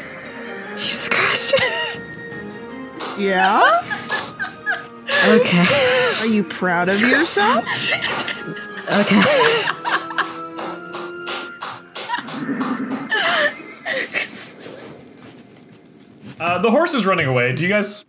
[0.71, 1.55] Jesus Christ.
[3.19, 3.61] Yeah?
[5.27, 5.67] Okay.
[6.21, 7.65] Are you proud of yourself?
[8.89, 9.21] Okay.
[16.41, 17.53] Uh, the horse is running away.
[17.55, 18.05] Do you guys?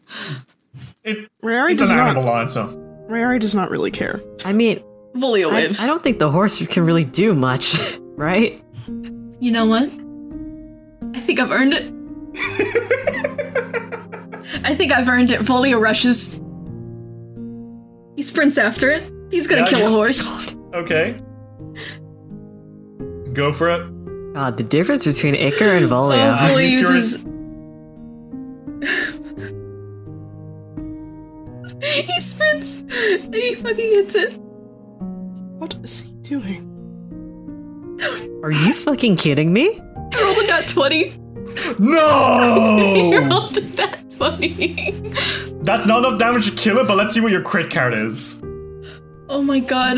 [1.04, 2.68] It, Rayari it's an does not- animal line, so
[3.10, 4.22] Rayari does not really care.
[4.46, 4.84] I mean,
[5.16, 5.82] Volio I, waves.
[5.82, 8.60] I don't think the horse can really do much, right?
[9.40, 9.90] You know what?
[11.16, 11.94] I think I've earned it.
[14.64, 15.40] I think I've earned it.
[15.42, 16.40] Volio rushes.
[18.16, 19.12] He sprints after it.
[19.32, 20.54] He's gonna Yeah, kill a you- horse.
[20.74, 21.20] okay.
[23.34, 24.34] Go for it.
[24.34, 26.34] God, the difference between Icar and Volio.
[26.34, 27.26] Oh, Volio Use your- uses.
[31.82, 34.34] He sprints and he fucking hits it.
[35.60, 36.66] What is he doing?
[38.44, 39.80] Are you fucking kidding me?
[40.14, 41.14] I rolled a nat 20.
[41.80, 43.12] No!
[43.12, 45.14] you rolled a nat 20.
[45.64, 48.42] That's not enough damage to kill it, but let's see what your crit card is.
[49.28, 49.98] oh my god.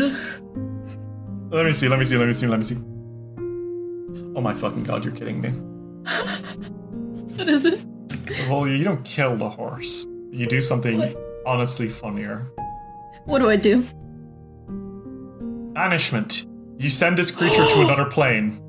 [1.50, 2.76] Let me see, let me see, let me see, let me see.
[4.34, 5.50] Oh my fucking god, you're kidding me.
[7.36, 7.80] What is it?
[8.48, 10.06] Well, you don't kill the horse.
[10.30, 11.14] You do something
[11.46, 12.46] honestly funnier.
[13.24, 13.86] What do I do?
[15.74, 16.46] Banishment.
[16.78, 18.60] You send this creature to another plane.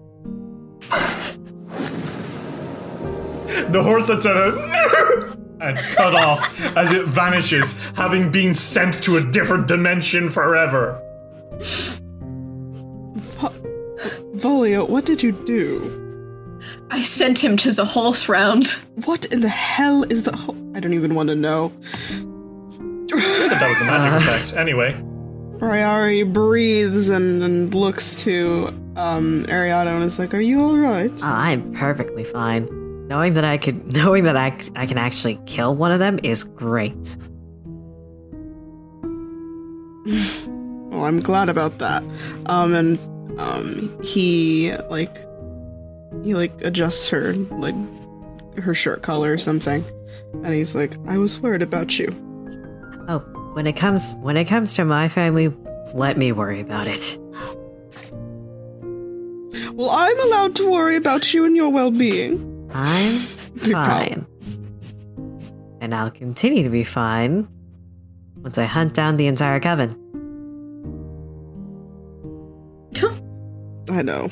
[3.72, 9.02] The horse lets out a and it's cut off as it vanishes, having been sent
[9.04, 11.02] to a different dimension forever.
[14.36, 16.03] Volio, what did you do?
[16.94, 18.68] I sent him to the horse round.
[19.06, 20.38] What in the hell is the?
[20.38, 21.70] Ho- I don't even want to know.
[23.10, 24.54] But that was a magic effect.
[24.54, 24.94] Anyway,
[25.58, 31.12] Rayari breathes and, and looks to um Ariado and is like, "Are you all right?"
[31.24, 32.68] I'm perfectly fine.
[33.08, 36.44] Knowing that I could, knowing that I, I can actually kill one of them is
[36.44, 37.18] great.
[40.94, 42.04] Well, I'm glad about that.
[42.46, 43.00] Um, and
[43.40, 45.26] um, he like
[46.24, 47.76] he like adjusts her like
[48.58, 49.84] her shirt collar or something,
[50.34, 52.10] and he's like, "I was worried about you."
[53.08, 53.20] Oh,
[53.54, 55.54] when it comes when it comes to my family,
[55.94, 57.18] let me worry about it.
[59.74, 62.70] Well, I'm allowed to worry about you and your well-being.
[62.74, 63.20] I'm
[63.58, 64.28] fine.
[65.82, 67.48] And I'll continue to be fine
[68.38, 70.00] once I hunt down the entire coven.
[73.90, 74.30] I know.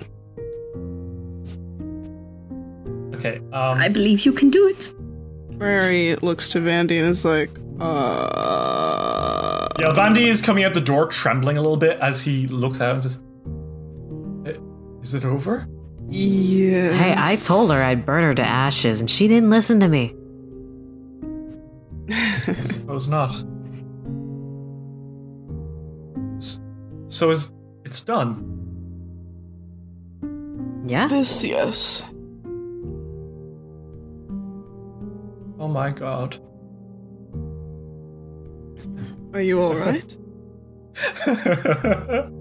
[3.21, 3.37] Okay.
[3.53, 4.93] Um, I believe you can do it.
[5.57, 7.49] Rary looks to Vandy and is like,
[7.79, 12.81] "Uh." yeah, Vandy is coming out the door, trembling a little bit as he looks
[12.81, 13.19] out and says,
[14.45, 14.57] "Eh,
[15.03, 15.67] "Is it over?"
[16.09, 16.99] Yes.
[16.99, 20.15] Hey, I told her I'd burn her to ashes, and she didn't listen to me.
[22.09, 23.31] I suppose not.
[27.07, 27.51] So is
[27.85, 28.47] it's done?
[30.87, 31.07] Yeah?
[31.07, 32.05] This, yes.
[35.61, 36.37] Oh my god.
[39.35, 40.17] Are you all right?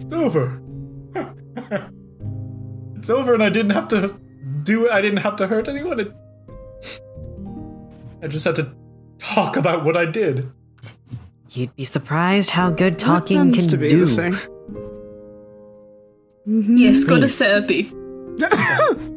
[0.00, 0.60] It's over.
[2.96, 4.14] it's over, and I didn't have to
[4.64, 4.92] do it.
[4.92, 5.98] I didn't have to hurt anyone.
[5.98, 6.12] It,
[8.22, 8.70] I just had to
[9.18, 10.52] talk about what I did.
[11.50, 14.04] You'd be surprised how good talking tends can to be do.
[14.04, 14.34] the thing.
[16.46, 17.38] Yes, go to Please.
[17.38, 17.92] therapy.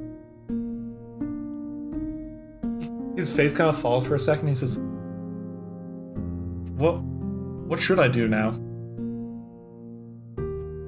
[3.17, 4.47] His face kind of falls for a second.
[4.47, 4.77] He says,
[6.77, 7.01] "What?
[7.67, 8.51] What should I do now?"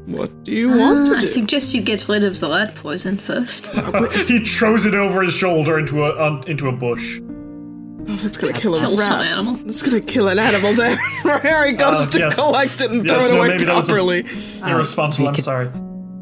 [0.06, 3.18] What do you want Uh, to I suggest you get rid of the rat poison
[3.18, 3.68] first.
[4.28, 7.20] he throws it over his shoulder into a um, into a bush.
[7.22, 9.26] Oh, that's gonna kill a Kill some rat.
[9.28, 9.56] animal.
[9.66, 10.74] That's gonna kill an animal.
[10.74, 10.98] Then
[11.44, 12.36] Harry goes Uh, to yes.
[12.36, 14.26] collect it and Yes, throw it no, away maybe that was a- properly.
[14.64, 15.26] Irresponsible.
[15.26, 15.70] we I'm could- sorry.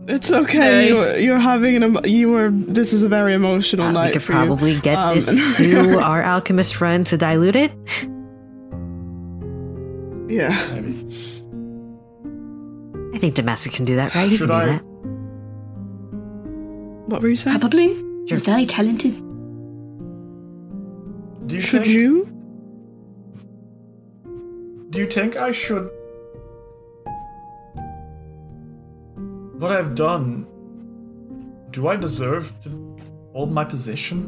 [0.10, 0.58] It's okay.
[0.58, 0.88] Hey.
[0.88, 1.98] You're, you're having an.
[2.06, 2.50] You were.
[2.52, 4.38] This is a very emotional Uh, night we could for you.
[4.46, 7.72] probably get Um, this to our alchemist friend to dilute it.
[10.30, 10.56] yeah.
[10.74, 10.94] Maybe.
[13.16, 14.30] I think Damascus can do that, right?
[14.30, 14.84] He Should can do I- that.
[17.10, 17.60] What were you saying?
[17.60, 18.04] Probably.
[18.28, 19.16] He's very talented.
[21.48, 22.26] Do you Should think, you?
[24.90, 25.90] Do you think I should?
[29.58, 30.46] What I've done.
[31.72, 32.98] Do I deserve to
[33.34, 34.22] hold my position?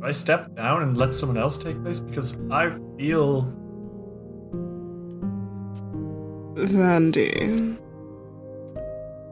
[0.00, 2.00] Do I step down and let someone else take place?
[2.00, 3.44] Because I feel
[6.54, 7.78] Vandy.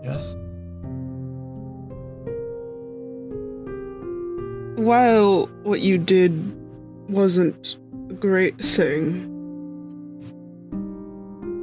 [0.04, 0.36] yes.
[4.76, 6.32] While what you did
[7.08, 7.76] wasn't
[8.08, 9.31] a great thing,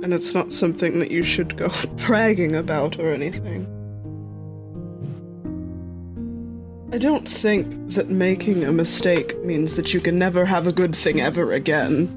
[0.10, 1.70] and it's not something that you should go
[2.08, 3.68] bragging about or anything.
[6.92, 10.96] I don't think that making a mistake means that you can never have a good
[10.96, 12.08] thing ever again.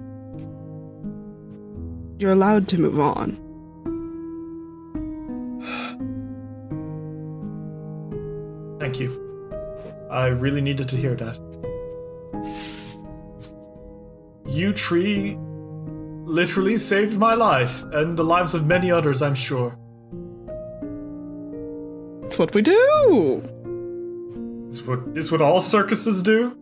[2.19, 3.37] You're allowed to move on.
[8.81, 9.11] Thank you.
[10.11, 11.37] I really needed to hear that.
[14.47, 15.37] You tree
[16.25, 19.77] literally saved my life and the lives of many others, I'm sure.
[22.23, 23.43] That's what we do.
[24.71, 26.57] Is what is what all circuses do?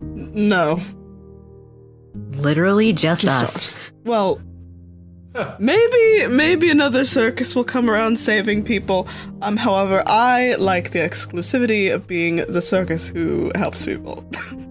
[0.00, 0.80] No.
[2.34, 3.76] Literally just, Just us.
[3.76, 3.92] us.
[4.04, 4.40] Well,
[5.58, 9.08] maybe maybe another circus will come around saving people.
[9.42, 14.24] Um, however, I like the exclusivity of being the circus who helps people.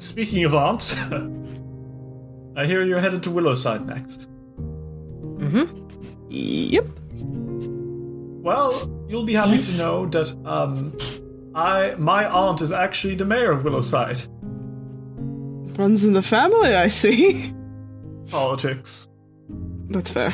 [0.00, 0.96] Speaking of aunts,
[2.56, 4.28] I hear you're headed to Willowside next.
[4.58, 5.76] Mm-hmm.
[6.30, 6.86] Yep.
[8.42, 9.76] Well, you'll be happy Yes.
[9.76, 10.96] to know that um
[11.54, 14.26] I my aunt is actually the mayor of Willowside.
[15.78, 17.52] Runs in the family, I see.
[18.28, 19.06] Politics.
[19.90, 20.32] That's fair.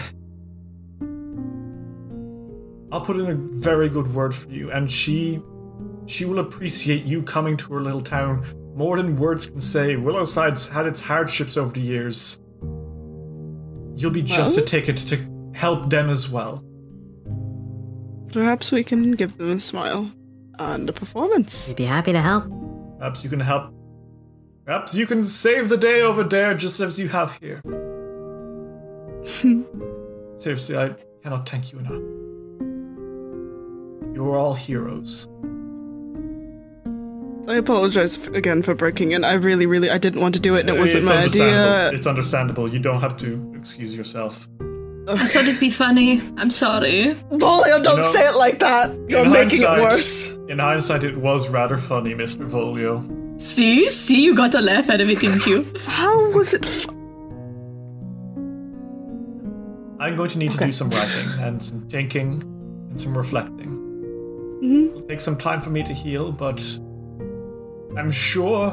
[2.93, 5.43] I'll put in a very good word for you, and she
[6.07, 8.45] she will appreciate you coming to her little town
[8.77, 9.97] more than words can say.
[9.97, 12.39] Willowside's had its hardships over the years.
[13.97, 16.63] You'll be just a ticket to help them as well.
[18.33, 20.13] Perhaps we can give them a smile
[20.59, 21.69] and a performance.
[21.69, 22.45] We'd be happy to help.
[22.99, 23.73] Perhaps you can help.
[24.67, 27.63] Perhaps you can save the day over there just as you have here.
[30.37, 32.03] Seriously, I cannot thank you enough.
[34.15, 35.27] You're all heroes.
[37.49, 39.23] I apologize again for breaking in.
[39.25, 41.91] I really, really, I didn't want to do it, and it wasn't it's my idea.
[41.93, 42.69] It's understandable.
[42.73, 44.49] You don't have to excuse yourself.
[45.09, 46.21] I thought it'd be funny.
[46.37, 47.13] I'm sorry.
[47.31, 48.99] Volio, don't You know, say it like that.
[49.09, 50.33] You're making it worse.
[50.49, 52.49] In hindsight, it was rather funny, Mr.
[52.49, 53.01] Volio.
[53.41, 53.89] See?
[53.91, 55.65] See, you got a laugh out of it, didn't you?
[55.87, 56.67] How was it?
[60.01, 62.43] I'm going to need to do some writing and some thinking
[62.91, 63.69] and some reflecting.
[64.63, 64.89] Mm-hmm.
[64.89, 66.61] It'll take some time for me to heal, but
[67.97, 68.71] I'm sure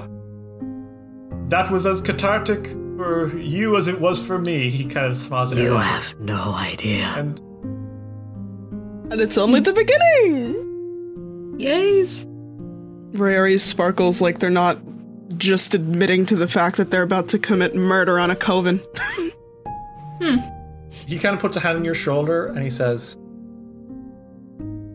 [1.49, 2.67] that was as cathartic
[2.97, 4.69] for you as it was for me.
[4.69, 5.79] He kind of smiles at You her.
[5.79, 7.05] have no idea.
[7.17, 7.39] And
[9.11, 11.55] and it's only the beginning.
[11.59, 12.25] Yes.
[13.13, 14.79] Rayari sparkles like they're not
[15.37, 18.81] just admitting to the fact that they're about to commit murder on a coven.
[20.21, 20.37] Hmm.
[20.89, 23.15] he kind of puts a hand on your shoulder and he says,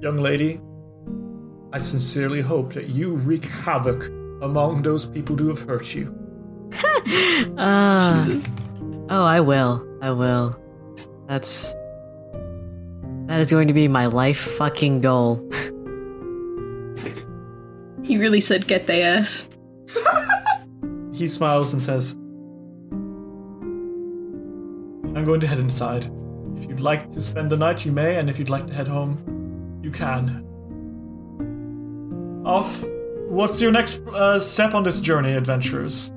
[0.01, 0.61] Young lady,
[1.73, 4.09] I sincerely hope that you wreak havoc
[4.43, 6.15] among those people who have hurt you.
[7.57, 8.29] Ah.
[9.11, 9.87] oh, I will.
[10.03, 10.59] I will.
[11.27, 11.73] That's.
[13.27, 15.49] That is going to be my life fucking goal.
[18.09, 19.49] He really said get the ass.
[21.13, 22.15] He smiles and says,
[25.15, 26.11] I'm going to head inside.
[26.57, 28.89] If you'd like to spend the night, you may, and if you'd like to head
[28.89, 29.19] home,
[29.83, 30.45] you can.
[32.47, 32.83] Off.
[33.29, 36.11] What's your next uh, step on this journey, adventurers?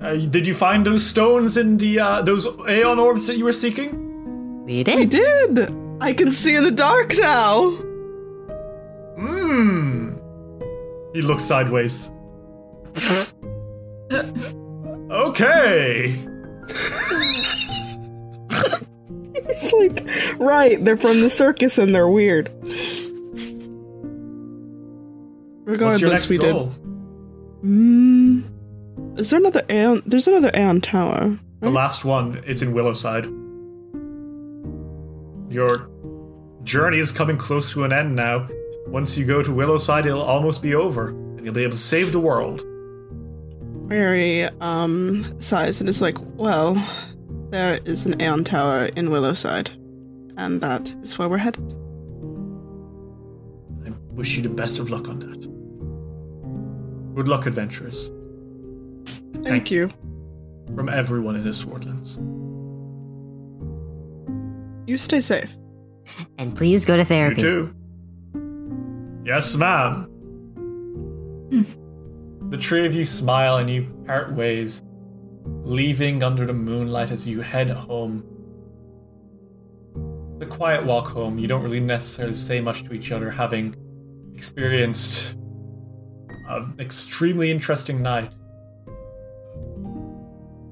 [0.00, 3.52] Uh, did you find those stones in the uh, those Aeon orbs that you were
[3.52, 4.64] seeking?
[4.64, 4.96] We did.
[4.96, 5.72] We did.
[6.00, 7.70] I can see in the dark now.
[9.16, 10.16] Hmm.
[11.14, 12.10] He looks sideways.
[15.10, 16.26] okay.
[19.48, 20.04] It's like,
[20.38, 22.48] right, they're from the circus and they're weird.
[25.66, 26.66] What's Regardless, your next we goal?
[26.66, 26.82] did.
[27.64, 30.00] Mm, is there another Aeon?
[30.06, 31.36] There's another Aeon Tower.
[31.58, 33.24] The last one, it's in Willowside.
[35.52, 35.90] Your
[36.62, 38.46] journey is coming close to an end now.
[38.86, 42.12] Once you go to Willowside, it'll almost be over, and you'll be able to save
[42.12, 42.64] the world.
[43.88, 46.74] Mary um sighs and is like, well,
[47.50, 49.70] there is an Aeon Tower in Willowside,
[50.36, 51.74] and that is where we're headed.
[53.84, 55.45] I wish you the best of luck on that.
[57.16, 58.08] Good luck, adventurers.
[59.32, 59.88] And Thank you.
[60.74, 62.18] From everyone in the Swordlands.
[64.86, 65.56] You stay safe.
[66.36, 67.40] And please go to therapy.
[67.40, 67.74] You too.
[69.24, 70.04] Yes, ma'am.
[71.50, 72.50] Hmm.
[72.50, 74.82] The three of you smile and you part ways,
[75.64, 78.24] leaving under the moonlight as you head home.
[80.38, 83.74] The quiet walk home, you don't really necessarily say much to each other, having
[84.34, 85.38] experienced
[86.48, 88.32] an extremely interesting night.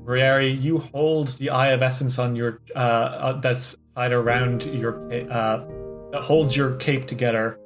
[0.04, 5.02] Rayari, you hold the Eye of Essence on your uh, uh, that's tied around your
[5.30, 5.64] uh,
[6.12, 7.58] that holds your cape together,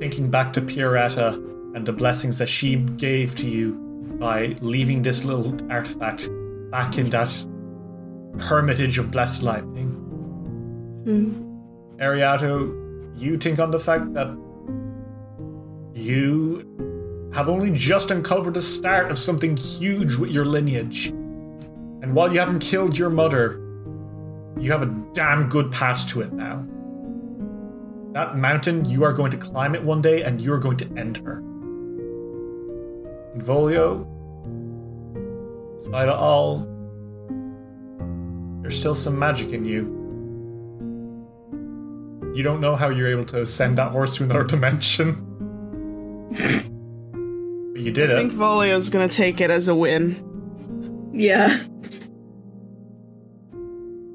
[0.00, 1.34] thinking back to Pierretta
[1.74, 3.74] and the blessings that she gave to you
[4.18, 6.28] by leaving this little artifact
[6.70, 7.46] back in that
[8.40, 9.90] hermitage of blessed lightning.
[11.04, 12.02] Hmm.
[12.02, 12.74] Ariado,
[13.16, 14.28] you think on the fact that
[15.94, 16.64] you
[17.32, 21.06] have only just uncovered the start of something huge with your lineage.
[21.06, 23.60] And while you haven't killed your mother,
[24.58, 26.66] you have a damn good path to it now.
[28.12, 31.18] That mountain, you are going to climb it one day and you're going to end
[31.18, 31.38] her.
[33.34, 34.06] And Volio,
[35.78, 36.66] despite it all,
[38.62, 39.96] there's still some magic in you.
[42.34, 45.24] You don't know how you're able to send that horse to another dimension.
[47.78, 48.16] but you did I it.
[48.16, 51.10] think Volio's gonna take it as a win.
[51.12, 51.60] Yeah.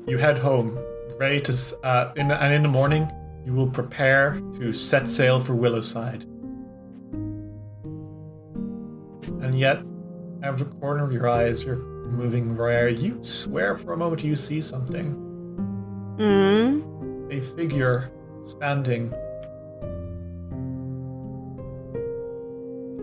[0.05, 0.77] You head home,
[1.17, 3.09] ready to, uh, in, and in the morning,
[3.45, 6.23] you will prepare to set sail for Willowside.
[9.41, 9.77] And yet,
[10.43, 12.89] out of the corner of your eyes, you're moving rare.
[12.89, 15.13] You swear for a moment you see something.
[16.19, 17.31] Hmm.
[17.31, 18.11] A figure
[18.43, 19.13] standing.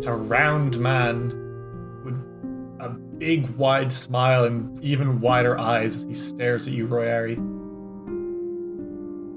[0.01, 1.29] It's a round man
[2.07, 2.15] with
[2.81, 7.37] a big, wide smile and even wider eyes as he stares at you, Rayari.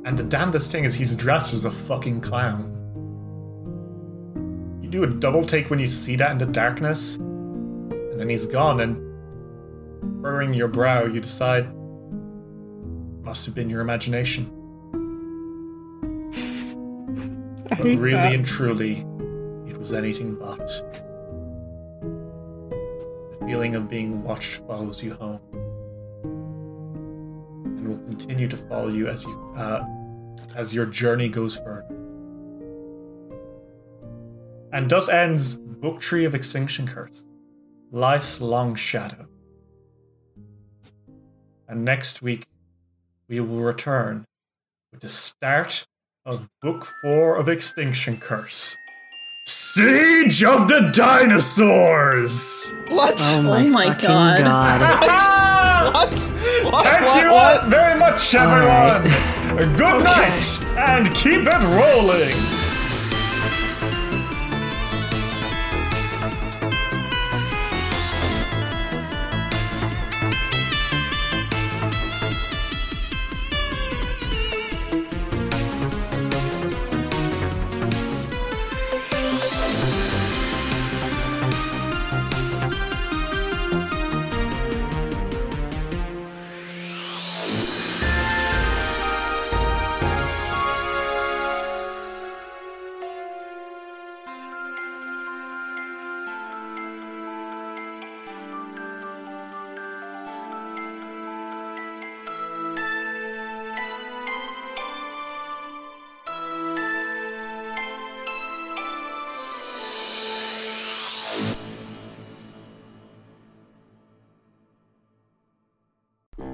[0.08, 2.72] And the damnedest thing is he's dressed as a fucking clown.
[4.82, 8.46] You do a double take when you see that in the darkness, and then he's
[8.46, 8.96] gone, and
[10.22, 11.68] furrowing your brow, you decide
[13.22, 14.50] must have been your imagination.
[17.70, 18.34] But really that.
[18.34, 19.06] and truly,
[19.84, 20.66] was anything but.
[23.32, 25.42] The feeling of being watched follows you home,
[27.66, 29.84] and will continue to follow you as you uh,
[30.56, 31.94] as your journey goes further.
[34.72, 37.26] And thus ends Book Tree of Extinction Curse,
[37.92, 39.28] Life's Long Shadow.
[41.68, 42.48] And next week,
[43.28, 44.24] we will return
[44.94, 45.86] with the start
[46.26, 48.78] of Book 4 of Extinction Curse
[49.46, 52.76] Siege of the Dinosaurs!
[52.88, 53.16] What?
[53.20, 54.40] Oh my, Oh my God.
[54.42, 55.60] god.
[55.94, 56.12] What?
[56.72, 56.86] What?
[56.86, 57.24] Thank what?
[57.24, 57.66] you what?
[57.68, 59.76] very much, All everyone!
[59.76, 62.34] Good night, and keep it rolling!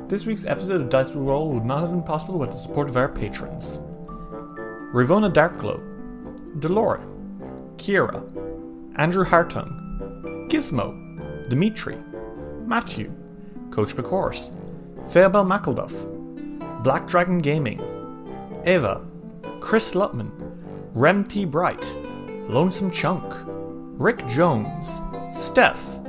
[0.09, 2.89] This week's episode of Dice to Roll would not have been possible without the support
[2.89, 3.77] of our patrons.
[4.91, 5.79] Rivona Darkglow,
[6.59, 7.05] Delora,
[7.75, 8.23] Kira,
[8.95, 11.95] Andrew Hartung, Gizmo, Dimitri,
[12.65, 13.13] Matthew,
[13.69, 14.51] Coach McHorse,
[15.11, 17.79] Fairbell McElduff, Black Dragon Gaming,
[18.65, 19.05] Eva,
[19.61, 20.31] Chris Lutman,
[20.95, 21.45] Rem T.
[21.45, 21.85] Bright,
[22.47, 24.89] Lonesome Chunk, Rick Jones,
[25.39, 25.99] Steph,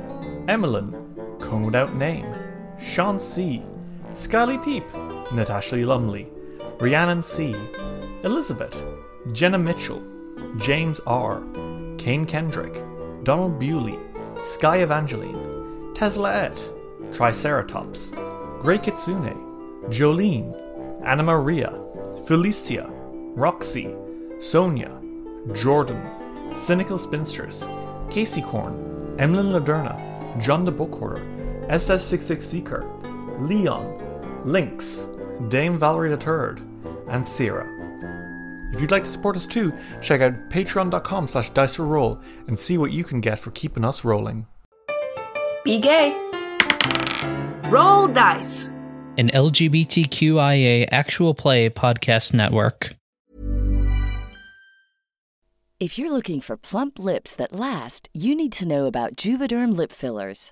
[0.47, 0.91] Emmeline,
[1.39, 2.25] Cone Without Name,
[2.79, 3.63] Sean C.,
[4.13, 4.83] Scully Peep,
[5.33, 6.27] Natasha Lumley,
[6.79, 7.55] Rhiannon C.,
[8.23, 8.75] Elizabeth,
[9.31, 10.01] Jenna Mitchell,
[10.57, 11.41] James R.,
[11.97, 12.73] Kane Kendrick,
[13.23, 13.97] Donald Bewley,
[14.43, 16.59] Sky Evangeline, Tesla Ed,
[17.13, 18.11] Triceratops,
[18.59, 19.35] Grey Kitsune,
[19.89, 20.55] Jolene,
[21.03, 21.73] Anna Maria,
[22.25, 22.89] Felicia,
[23.35, 23.93] Roxy,
[24.39, 24.91] Sonia,
[25.53, 26.01] Jordan,
[26.63, 27.63] Cynical Spinsters,
[28.09, 29.97] Casey Corn, Emlyn Laderna,
[30.41, 31.25] John the Book Hoarder,
[31.67, 33.00] SS66 Seeker,
[33.41, 35.05] Leon, Lynx,
[35.49, 36.61] Dame Valerie the Third,
[37.07, 37.67] and Sierra.
[38.73, 42.57] If you'd like to support us too, check out patreon.com slash dice or roll and
[42.57, 44.45] see what you can get for keeping us rolling.
[45.63, 46.15] Be gay.
[47.65, 48.69] Roll dice.
[49.17, 52.95] An LGBTQIA actual play podcast network.
[55.79, 59.91] If you're looking for plump lips that last, you need to know about Juvederm lip
[59.91, 60.51] fillers.